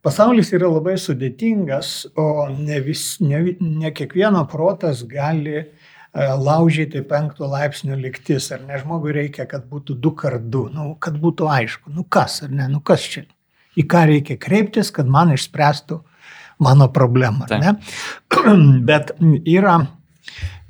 pasaulis 0.05 0.53
yra 0.55 0.69
labai 0.71 0.95
sudėtingas, 1.01 2.05
o 2.15 2.47
ne, 2.55 2.79
vis, 2.85 3.17
ne, 3.25 3.57
ne 3.59 3.91
kiekvieno 3.95 4.45
protas 4.51 5.03
gali 5.11 5.57
e, 5.59 5.67
laužyti 6.15 7.03
penkto 7.11 7.49
laipsnio 7.51 7.99
liktis, 7.99 8.53
ar 8.55 8.63
ne? 8.69 8.79
Žmogui 8.79 9.17
reikia, 9.17 9.49
kad 9.51 9.67
būtų 9.71 9.99
du 9.99 10.15
kart 10.15 10.47
du, 10.55 10.69
nu, 10.71 10.93
kad 11.03 11.19
būtų 11.19 11.51
aišku, 11.57 11.91
nu 11.97 12.07
kas, 12.07 12.45
ar 12.47 12.55
ne, 12.55 12.71
nu 12.71 12.79
kas 12.79 13.09
čia, 13.11 13.25
į 13.75 13.89
ką 13.91 14.07
reikia 14.13 14.39
kreiptis, 14.39 14.95
kad 14.95 15.11
man 15.11 15.35
išspręstų 15.35 15.99
mano 16.63 16.87
problemą. 16.95 17.51
Bet 18.87 19.17
yra 19.43 19.81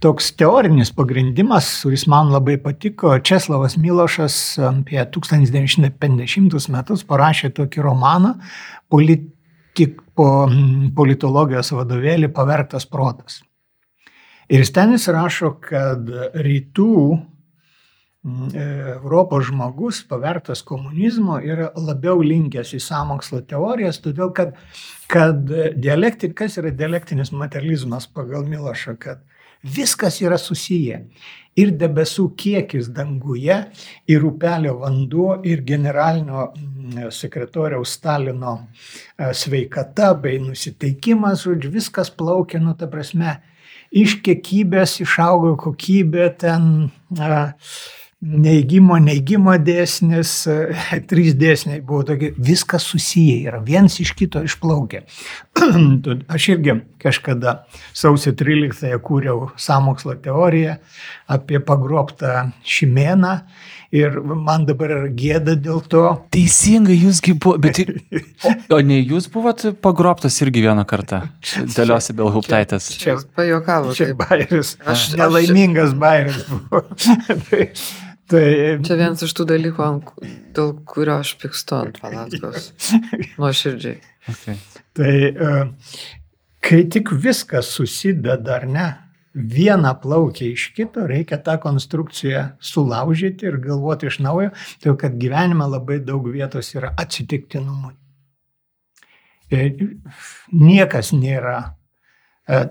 toks 0.04 0.26
teorinis 0.36 0.90
pagrindimas, 0.92 1.68
kuris 1.80 2.04
man 2.10 2.28
labai 2.32 2.58
patiko. 2.60 3.14
Česlavas 3.24 3.78
Milošas 3.80 4.36
apie 4.60 5.00
1950 5.16 6.68
metus 6.74 7.04
parašė 7.08 7.54
tokį 7.56 7.84
romaną 7.86 8.34
politik, 8.92 10.02
po 10.14 10.44
politologijos 10.94 11.72
vadovėlį 11.74 12.28
Pavertas 12.36 12.84
protas. 12.86 13.40
Ir 14.52 14.62
ten 14.76 14.92
jis 14.94 15.08
rašo, 15.10 15.54
kad 15.58 16.06
rytų 16.36 16.98
e, 17.16 17.18
Europos 19.00 19.48
žmogus, 19.48 20.04
pavertas 20.06 20.62
komunizmo, 20.62 21.40
yra 21.42 21.72
labiau 21.74 22.20
linkęs 22.22 22.76
į 22.76 22.82
samokslo 22.84 23.40
teorijas, 23.48 23.98
todėl 24.04 24.30
kad, 24.36 24.54
kad 25.10 25.42
dialekti, 25.74 26.30
kas 26.36 26.60
yra 26.60 26.70
dialektinis 26.70 27.32
materializmas 27.34 28.06
pagal 28.06 28.46
Milošą, 28.46 28.94
kad 29.00 29.24
Viskas 29.64 30.20
yra 30.22 30.38
susiję. 30.40 31.00
Ir 31.54 31.70
debesų 31.78 32.32
kiekis 32.34 32.88
danguje, 32.90 33.60
ir 34.10 34.24
upelio 34.26 34.72
vanduo, 34.80 35.36
ir 35.46 35.62
generalinio 35.62 36.48
mm, 36.50 37.12
sekretoriaus 37.14 37.92
Stalino 37.94 38.56
e, 38.58 39.28
sveikata 39.30 40.10
bei 40.18 40.40
nusiteikimas, 40.42 41.44
žodžiu, 41.46 41.70
viskas 41.76 42.10
plaukia, 42.10 42.58
nu, 42.58 42.74
ta 42.74 42.90
prasme, 42.90 43.36
iš 43.94 44.18
kiekybės 44.26 44.98
išaugo 45.06 45.54
kokybė 45.62 46.32
ten. 46.42 46.72
Uh, 47.14 47.54
neigimo, 48.24 48.96
neigimo 49.02 49.54
dėsnis, 49.60 50.32
trys 51.10 51.36
dėsniai 51.38 51.82
buvo 51.84 52.04
tokie, 52.08 52.32
viskas 52.38 52.86
susiję 52.88 53.50
yra, 53.50 53.60
viens 53.64 53.98
iš 54.02 54.14
kito 54.18 54.42
išplaukia. 54.44 55.04
Aš 56.34 56.48
irgi 56.56 56.78
kažkada 57.04 57.64
sausio 57.92 58.32
13-ąją 58.36 59.00
kūriau 59.04 59.48
samokslo 59.60 60.16
teoriją 60.24 60.78
apie 61.30 61.60
pagrobtą 61.64 62.50
šimėną 62.64 63.34
ir 63.94 64.16
man 64.24 64.64
dabar 64.66 64.92
yra 64.96 65.10
gėda 65.14 65.54
dėl 65.60 65.82
to. 65.90 66.04
Teisingai, 66.34 66.96
jūsgi 66.98 67.36
buvo, 67.38 67.60
bet 67.62 67.80
o, 68.74 68.80
ne 68.80 68.98
jūs 68.98 69.28
buvot 69.32 69.66
pagrobtas 69.84 70.40
irgi 70.42 70.64
vieną 70.64 70.86
kartą. 70.88 71.24
Dėliosi 71.76 72.16
Belhuptaitės. 72.18 72.90
Čia 72.98 73.18
pajokavo. 73.36 73.94
Čia 73.96 74.10
bairis. 74.18 74.74
Aš 74.88 75.12
nelaimingas 75.20 75.94
bairis 75.98 76.42
buvo. 76.50 76.82
tai. 78.30 78.48
Čia 78.86 78.98
vienas 78.98 79.22
iš 79.26 79.34
tų 79.36 79.46
dalykų, 79.52 79.88
dėl 80.56 80.74
kurio 80.88 81.18
aš 81.20 81.34
pykstu 81.42 81.78
ant 81.78 82.00
palatkos. 82.02 82.72
Nuoširdžiai. 83.40 84.00
Okay. 84.32 84.58
Tai 84.96 85.14
e, 85.28 85.54
kai 86.64 86.84
tik 86.92 87.12
viskas 87.24 87.72
susideda, 87.76 88.38
ar 88.56 88.66
ne, 88.70 88.86
viena 89.34 89.92
plaukia 89.98 90.48
iš 90.52 90.70
kito, 90.76 91.04
reikia 91.10 91.40
tą 91.42 91.58
konstrukciją 91.62 92.46
sulaužyti 92.62 93.48
ir 93.50 93.58
galvoti 93.62 94.08
iš 94.08 94.20
naujo, 94.24 94.52
tai 94.80 94.96
kad 95.00 95.18
gyvenime 95.20 95.66
labai 95.68 96.00
daug 96.04 96.28
vietos 96.32 96.70
yra 96.76 96.94
atsitiktinumui. 97.00 97.94
E, 99.52 99.70
niekas 100.54 101.12
nėra 101.12 101.58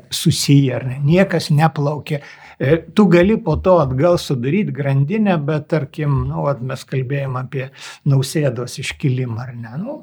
susiję, 0.09 0.75
ar 0.75 0.87
ne, 0.87 0.99
niekas 1.03 1.49
neplaukia. 1.49 2.19
E, 2.59 2.77
tu 2.77 3.07
gali 3.09 3.37
po 3.37 3.57
to 3.57 3.79
atgal 3.81 4.17
sudaryti 4.17 4.71
grandinę, 4.71 5.37
bet 5.37 5.67
tarkim, 5.67 6.27
nu, 6.29 6.45
at 6.47 6.61
mes 6.61 6.83
kalbėjom 6.85 7.39
apie 7.41 7.69
nausėdos 8.05 8.77
iškilimą 8.83 9.39
ar 9.41 9.55
ne. 9.57 9.77
Nu, 9.81 9.95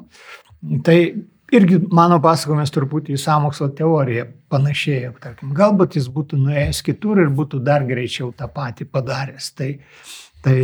tai 0.84 0.98
irgi 1.54 1.78
mano 1.94 2.18
pasakojimas 2.22 2.74
truputį 2.74 3.14
į 3.14 3.20
samokslo 3.22 3.70
teoriją 3.78 4.26
panašėjo. 4.50 5.14
Tarkim, 5.22 5.54
galbūt 5.56 5.98
jis 5.98 6.10
būtų 6.12 6.40
nuėjęs 6.40 6.82
kitur 6.86 7.22
ir 7.22 7.30
būtų 7.34 7.62
dar 7.66 7.86
greičiau 7.86 8.32
tą 8.36 8.50
patį 8.50 8.88
padaręs. 8.90 9.52
Tai, 9.58 9.70
tai 10.44 10.60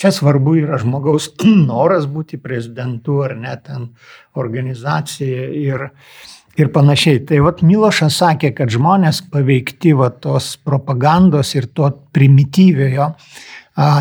čia 0.00 0.12
svarbu 0.14 0.56
yra 0.62 0.80
žmogaus 0.80 1.30
noras 1.70 2.08
būti 2.08 2.40
prezidentu 2.40 3.20
ar 3.26 3.36
net 3.36 3.66
ten 3.68 3.90
organizacija 4.38 5.48
ir, 5.52 5.90
ir 6.58 6.72
panašiai. 6.74 7.22
Tai 7.28 7.42
vat 7.46 7.62
Milošas 7.66 8.18
sakė, 8.22 8.52
kad 8.56 8.72
žmonės 8.74 9.22
paveikti 9.32 9.94
va, 9.98 10.10
tos 10.10 10.56
propagandos 10.64 11.54
ir 11.58 11.70
to 11.74 11.90
primityviojo 12.16 13.12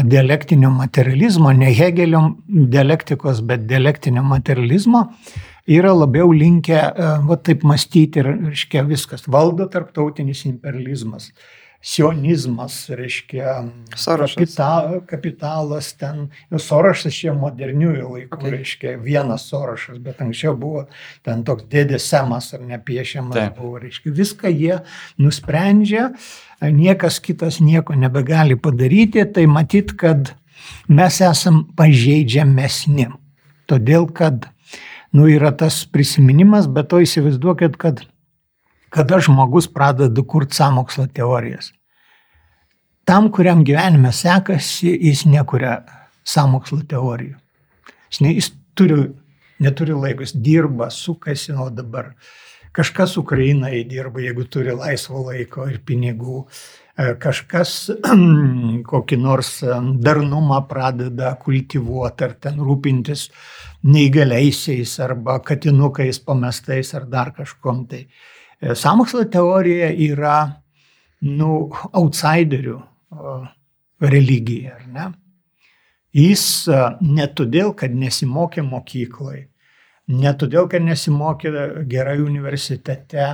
dialektinio 0.10 0.72
materializmo, 0.74 1.52
ne 1.54 1.70
Hegelio 1.78 2.24
dialektikos, 2.48 3.44
bet 3.46 3.68
dialektinio 3.70 4.24
materializmo, 4.26 5.04
yra 5.70 5.92
labiau 5.94 6.32
linkę, 6.34 6.80
va 7.28 7.38
taip 7.46 7.62
mąstyti 7.68 8.24
ir, 8.24 8.32
reiškia, 8.48 8.82
viskas 8.90 9.28
valdo 9.30 9.68
tarptautinis 9.70 10.48
imperializmas 10.50 11.30
sionizmas, 11.82 12.90
reiškia, 12.90 13.54
kapita, 13.94 14.70
kapitalas 15.08 15.92
ten, 16.00 16.28
jau 16.52 16.60
sorošas 16.62 17.14
čia 17.14 17.36
moderniųjų 17.38 18.08
laikų, 18.16 18.40
okay. 18.40 18.54
reiškia, 18.56 18.96
vienas 19.04 19.46
sorošas, 19.52 20.00
bet 20.04 20.24
anksčiau 20.26 20.56
buvo 20.58 20.88
ten 21.26 21.46
toks 21.48 21.68
dėdės 21.70 22.10
semas 22.10 22.50
ar 22.58 22.66
nepiešiamas 22.66 23.38
Taip. 23.38 23.62
buvo, 23.62 23.78
reiškia, 23.84 24.16
viską 24.18 24.52
jie 24.52 24.82
nusprendžia, 25.22 26.10
niekas 26.62 27.22
kitas 27.24 27.62
nieko 27.62 27.96
nebegali 27.96 28.58
padaryti, 28.58 29.24
tai 29.30 29.46
matyt, 29.46 29.94
kad 30.00 30.34
mes 30.90 31.22
esam 31.22 31.64
pažeidžiamesni. 31.78 33.12
Todėl, 33.70 34.10
kad, 34.16 34.50
nu, 35.14 35.28
yra 35.30 35.54
tas 35.56 35.84
prisiminimas, 35.92 36.68
bet 36.72 36.90
to 36.92 37.04
įsivaizduokit, 37.04 37.78
kad 37.80 38.08
kada 38.90 39.20
žmogus 39.20 39.68
pradeda 39.74 40.24
kurti 40.24 40.56
samokslo 40.56 41.08
teorijas. 41.08 41.72
Tam, 43.08 43.30
kuriam 43.32 43.64
gyvenime 43.64 44.12
sekasi, 44.12 44.92
jis 44.92 45.24
nekuria 45.28 45.78
samokslo 46.28 46.82
teorijų. 46.92 47.38
Jis, 48.12 48.20
ne, 48.24 48.34
jis 48.36 48.50
turi, 48.76 48.98
neturi 49.64 49.96
laikus, 49.96 50.34
dirba, 50.36 50.90
sukasi, 50.92 51.54
o 51.56 51.70
dabar 51.72 52.12
kažkas 52.76 53.16
Ukrainai 53.18 53.86
dirba, 53.88 54.22
jeigu 54.22 54.44
turi 54.52 54.76
laisvo 54.76 55.24
laiko 55.30 55.70
ir 55.72 55.80
pinigų, 55.88 56.44
e, 57.00 57.14
kažkas 57.24 57.78
kokį 58.92 59.20
nors 59.24 59.54
e, 59.64 59.80
darnumą 60.04 60.60
pradeda 60.68 61.34
kultivuoti 61.40 62.28
ar 62.28 62.36
ten 62.44 62.60
rūpintis 62.60 63.30
neįgaliaisiais 63.88 65.00
arba 65.04 65.40
katinukais 65.48 66.20
pamestais 66.20 66.92
ar 66.98 67.08
dar 67.08 67.32
kažkom 67.40 67.86
tai. 67.88 68.04
E, 68.04 68.37
Samokslo 68.58 69.24
teorija 69.30 69.92
yra, 69.94 70.38
nu, 71.30 71.68
outsiderių 71.94 72.78
religija, 74.02 74.78
ar 74.80 74.88
ne? 74.94 75.12
Jis 76.18 76.42
e, 76.72 76.80
ne 77.06 77.28
todėl, 77.38 77.74
kad 77.78 77.94
nesimokė 77.94 78.64
mokykloje, 78.66 79.44
ne 80.08 80.32
todėl, 80.40 80.70
kad 80.72 80.82
nesimokė 80.82 81.52
gerai 81.92 82.16
universitete, 82.24 83.26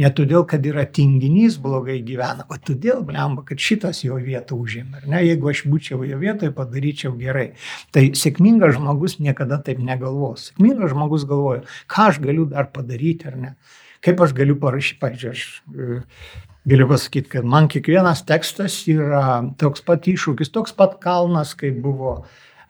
ne 0.00 0.10
todėl, 0.16 0.46
kad 0.48 0.64
yra 0.66 0.86
tinginys 0.88 1.58
blogai 1.62 2.00
gyvena, 2.06 2.46
o 2.48 2.56
todėl, 2.56 3.04
blemba, 3.06 3.44
kad 3.46 3.60
šitas 3.62 4.02
jo 4.02 4.16
vietą 4.18 4.56
užėmė. 4.58 5.04
Jeigu 5.12 5.52
aš 5.52 5.64
būčiau 5.68 6.02
jo 6.08 6.18
vietoje, 6.22 6.54
padaryčiau 6.56 7.14
gerai. 7.20 7.52
Tai 7.94 8.08
sėkmingas 8.18 8.78
žmogus 8.78 9.20
niekada 9.20 9.60
taip 9.62 9.82
negalvos. 9.84 10.48
Sėkmingas 10.50 10.96
žmogus 10.96 11.28
galvoja, 11.28 11.62
ką 11.86 12.10
aš 12.10 12.22
galiu 12.24 12.48
dar 12.50 12.72
padaryti 12.74 13.30
ar 13.30 13.38
ne. 13.38 13.54
Kaip 14.02 14.22
aš 14.24 14.34
galiu 14.34 14.56
parašyti, 14.58 14.98
pažiūrėjau, 15.02 15.32
aš 15.32 15.42
e, 15.72 16.00
galiu 16.68 16.88
pasakyti, 16.90 17.30
kad 17.36 17.46
man 17.48 17.68
kiekvienas 17.70 18.24
tekstas 18.26 18.80
yra 18.90 19.42
toks 19.60 19.84
pat 19.86 20.08
iššūkis, 20.10 20.50
toks 20.54 20.74
pat 20.78 20.96
kalnas, 21.02 21.54
kaip 21.58 21.78
buvo, 21.84 22.16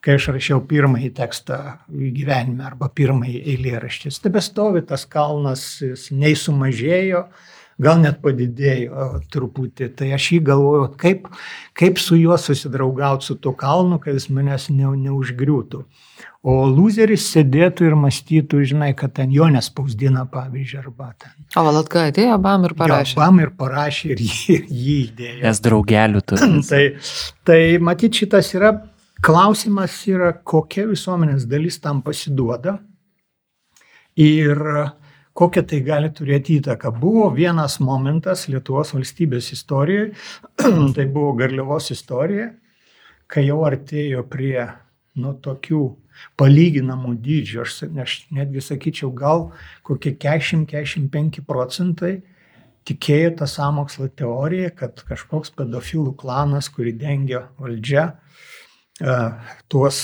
kai 0.05 0.19
aš 0.19 0.29
rašiau 0.37 0.61
pirmąjį 0.69 1.13
tekstą 1.17 1.59
gyvenime 1.89 2.67
arba 2.69 2.91
pirmąjį 2.93 3.41
eilėraštį. 3.55 4.13
Tebestovi 4.25 4.85
tas 4.89 5.07
kalnas, 5.09 5.65
jis 5.81 6.11
nei 6.13 6.37
sumažėjo, 6.37 7.27
gal 7.81 8.01
net 8.03 8.21
padidėjo 8.25 9.09
truputį. 9.33 9.91
Tai 9.97 10.11
aš 10.17 10.29
jį 10.35 10.41
galvoju, 10.51 10.89
kaip, 11.01 11.29
kaip 11.79 12.01
su 12.03 12.19
juo 12.21 12.37
susidraugauti 12.41 13.29
su 13.31 13.39
tuo 13.41 13.55
kalnu, 13.59 14.01
kad 14.03 14.17
jis 14.19 14.29
manęs 14.35 14.69
ne, 14.73 14.91
neužgriūtų. 15.07 15.85
O 16.43 16.57
loseris 16.67 17.29
sėdėtų 17.31 17.87
ir 17.87 17.95
mąstytų, 17.95 18.65
žinai, 18.73 18.91
kad 18.99 19.13
ten 19.15 19.31
jo 19.31 19.47
nespausdina, 19.53 20.25
pavyzdžiui, 20.31 20.81
arba 20.81 21.13
ten. 21.15 21.37
O 21.55 21.63
Valatka 21.69 22.09
atėjo, 22.11 22.39
bam 22.43 22.67
ir 22.67 22.75
parašė. 22.79 23.15
Jo, 23.15 23.21
bam 23.21 23.39
ir 23.45 23.53
parašė 23.59 24.11
ir 24.17 24.23
jį, 24.27 24.57
jį 24.67 24.97
įdėjo. 25.05 25.37
Nes 25.45 25.63
draugelių 25.63 26.23
turi. 26.33 26.49
tai, 26.67 26.83
tai 27.47 27.61
matyt, 27.79 28.19
šitas 28.25 28.51
yra 28.59 28.73
klausimas, 29.23 29.95
yra, 30.11 30.33
kokia 30.35 30.89
visuomenės 30.91 31.47
dalis 31.47 31.79
tam 31.83 32.03
pasiduoda 32.03 32.81
ir 34.19 34.59
kokią 35.39 35.65
tai 35.69 35.81
gali 35.87 36.11
turėti 36.13 36.59
įtaką. 36.61 36.93
Buvo 37.01 37.29
vienas 37.35 37.79
momentas 37.81 38.47
Lietuvos 38.53 38.93
valstybės 38.97 39.53
istorijoje, 39.57 40.13
tai 40.97 41.07
buvo 41.07 41.33
Garliavos 41.39 41.91
istorija, 41.95 42.53
kai 43.27 43.47
jau 43.47 43.63
artėjo 43.67 44.27
prie 44.29 44.69
nu, 45.21 45.35
tokių 45.45 45.83
palyginamų 46.41 47.15
dydžių, 47.25 47.63
aš, 47.65 47.79
aš 48.05 48.17
netgi 48.35 48.63
sakyčiau, 48.65 49.11
gal 49.17 49.49
kokie 49.87 50.15
40-45 50.21 51.43
procentai 51.49 52.19
tikėjo 52.89 53.37
tą 53.39 53.49
sąmokslo 53.49 54.09
teoriją, 54.19 54.73
kad 54.77 55.03
kažkoks 55.09 55.53
pedofilų 55.57 56.17
klanas, 56.19 56.69
kurį 56.73 56.97
dengia 56.99 57.45
valdžia, 57.61 58.09
tuos 59.73 60.03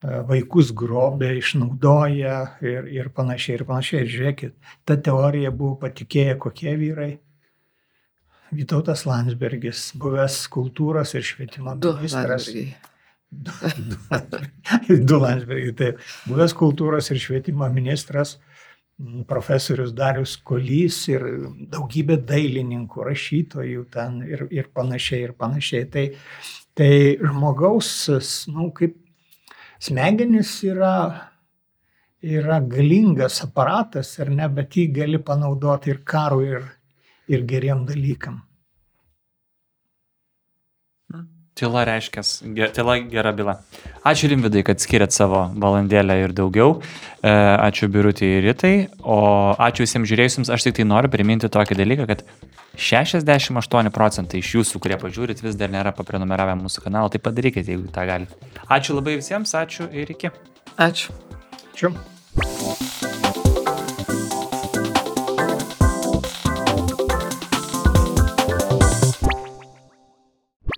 vaikus 0.00 0.72
grobė, 0.76 1.34
išnaudoja 1.40 2.36
ir, 2.64 2.86
ir 2.88 3.10
panašiai, 3.16 3.58
ir 3.58 3.64
panašiai. 3.68 4.04
Ir 4.04 4.12
žiūrėkit, 4.14 4.54
ta 4.88 4.96
teorija 4.96 5.52
buvo 5.52 5.76
patikėję 5.82 6.38
kokie 6.40 6.76
vyrai. 6.80 7.10
Vytautas 8.50 9.04
Landsbergis, 9.06 9.90
buvęs 10.00 10.42
kultūros 10.50 11.12
ir 11.14 11.26
švietimo 11.26 11.76
ministras. 11.76 12.48
Du, 13.30 13.52
Du, 14.88 14.96
du 15.06 15.18
Landsbergiai, 15.22 15.74
tai 15.76 15.90
buvęs 16.26 16.54
kultūros 16.58 17.12
ir 17.12 17.20
švietimo 17.22 17.68
ministras, 17.70 18.38
profesorius 19.30 19.92
Darius 19.96 20.32
Kolys 20.42 20.98
ir 21.12 21.22
daugybė 21.70 22.18
dailininkų, 22.26 23.04
rašytojų 23.06 23.84
ten 23.94 24.18
ir, 24.26 24.48
ir 24.50 24.72
panašiai, 24.74 25.28
ir 25.28 25.36
panašiai. 25.38 25.86
Tai, 25.92 26.04
tai 26.74 26.90
žmogaus, 27.20 27.92
na, 28.50 28.56
nu, 28.56 28.68
kaip 28.74 28.98
smegenis 29.80 30.52
yra, 30.68 30.94
yra 32.22 32.60
galingas 32.60 33.40
aparatas, 33.44 34.12
ar 34.20 34.30
ne, 34.30 34.48
bet 34.52 34.76
jį 34.76 34.86
gali 35.00 35.20
panaudoti 35.24 35.94
ir 35.94 36.04
karui, 36.04 36.52
ir, 36.58 36.70
ir 37.32 37.44
geriem 37.48 37.86
dalykam. 37.88 38.42
Tyla 41.60 41.82
reiškia, 41.84 42.22
tyla 42.72 42.94
gera 43.10 43.32
byla. 43.36 43.58
Ačiū 44.06 44.30
Rimvidai, 44.30 44.62
kad 44.64 44.80
skiriat 44.80 45.12
savo 45.12 45.42
valandėlę 45.60 46.14
ir 46.22 46.32
daugiau. 46.32 46.78
E, 47.20 47.32
ačiū 47.66 47.90
Birutė 47.92 48.30
ir 48.38 48.46
Ritai. 48.46 48.72
O 49.04 49.18
ačiū 49.60 49.84
visiems 49.84 50.08
žiūrėjusiems. 50.08 50.48
Aš 50.54 50.64
tik 50.64 50.78
tai 50.78 50.86
noriu 50.88 51.10
priminti 51.12 51.50
tokį 51.52 51.76
dalyką, 51.82 52.06
kad 52.08 52.24
68 52.76 53.90
procentai 53.94 54.40
iš 54.40 54.54
jūsų, 54.58 54.80
kurie 54.82 54.98
pažiūrit, 55.00 55.42
vis 55.44 55.58
dar 55.58 55.72
nėra 55.72 55.94
paprenumeravę 55.96 56.54
mūsų 56.60 56.86
kanalą. 56.86 57.10
Tai 57.12 57.22
padarykite, 57.24 57.74
jeigu 57.74 57.90
tą 57.94 58.06
galite. 58.08 58.38
Ačiū 58.70 58.96
labai 58.98 59.18
visiems, 59.18 59.54
ačiū 59.58 59.90
ir 59.90 60.14
iki. 60.14 60.32
Ačiū. 60.78 61.14
Ačiū. 61.74 61.94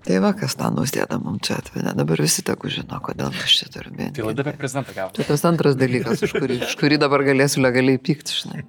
Tai 0.03 0.19
va, 0.19 0.33
kas 0.35 0.53
tą 0.59 0.67
nusėda 0.75 1.15
mums 1.17 1.47
čia 1.47 1.55
atvedė. 1.61 1.93
Dabar 1.97 2.21
visi 2.21 2.43
tegu 2.45 2.69
žino, 2.71 2.99
kodėl 3.03 3.31
mes 3.33 3.55
čia 3.59 3.69
turime. 3.71 4.09
Tai 4.13 4.27
laida 4.27 4.43
apie 4.43 4.53
prezidentą 4.59 4.93
gavo. 4.97 5.15
Tai 5.15 5.25
tas 5.29 5.45
antras 5.47 5.79
dalykas, 5.79 6.25
už 6.27 6.35
kurį, 6.35 6.59
už 6.67 6.75
kurį 6.81 6.99
dabar 7.01 7.23
galėsiu 7.25 7.63
legaliai 7.63 8.01
pykti, 8.03 8.43
žinai. 8.43 8.61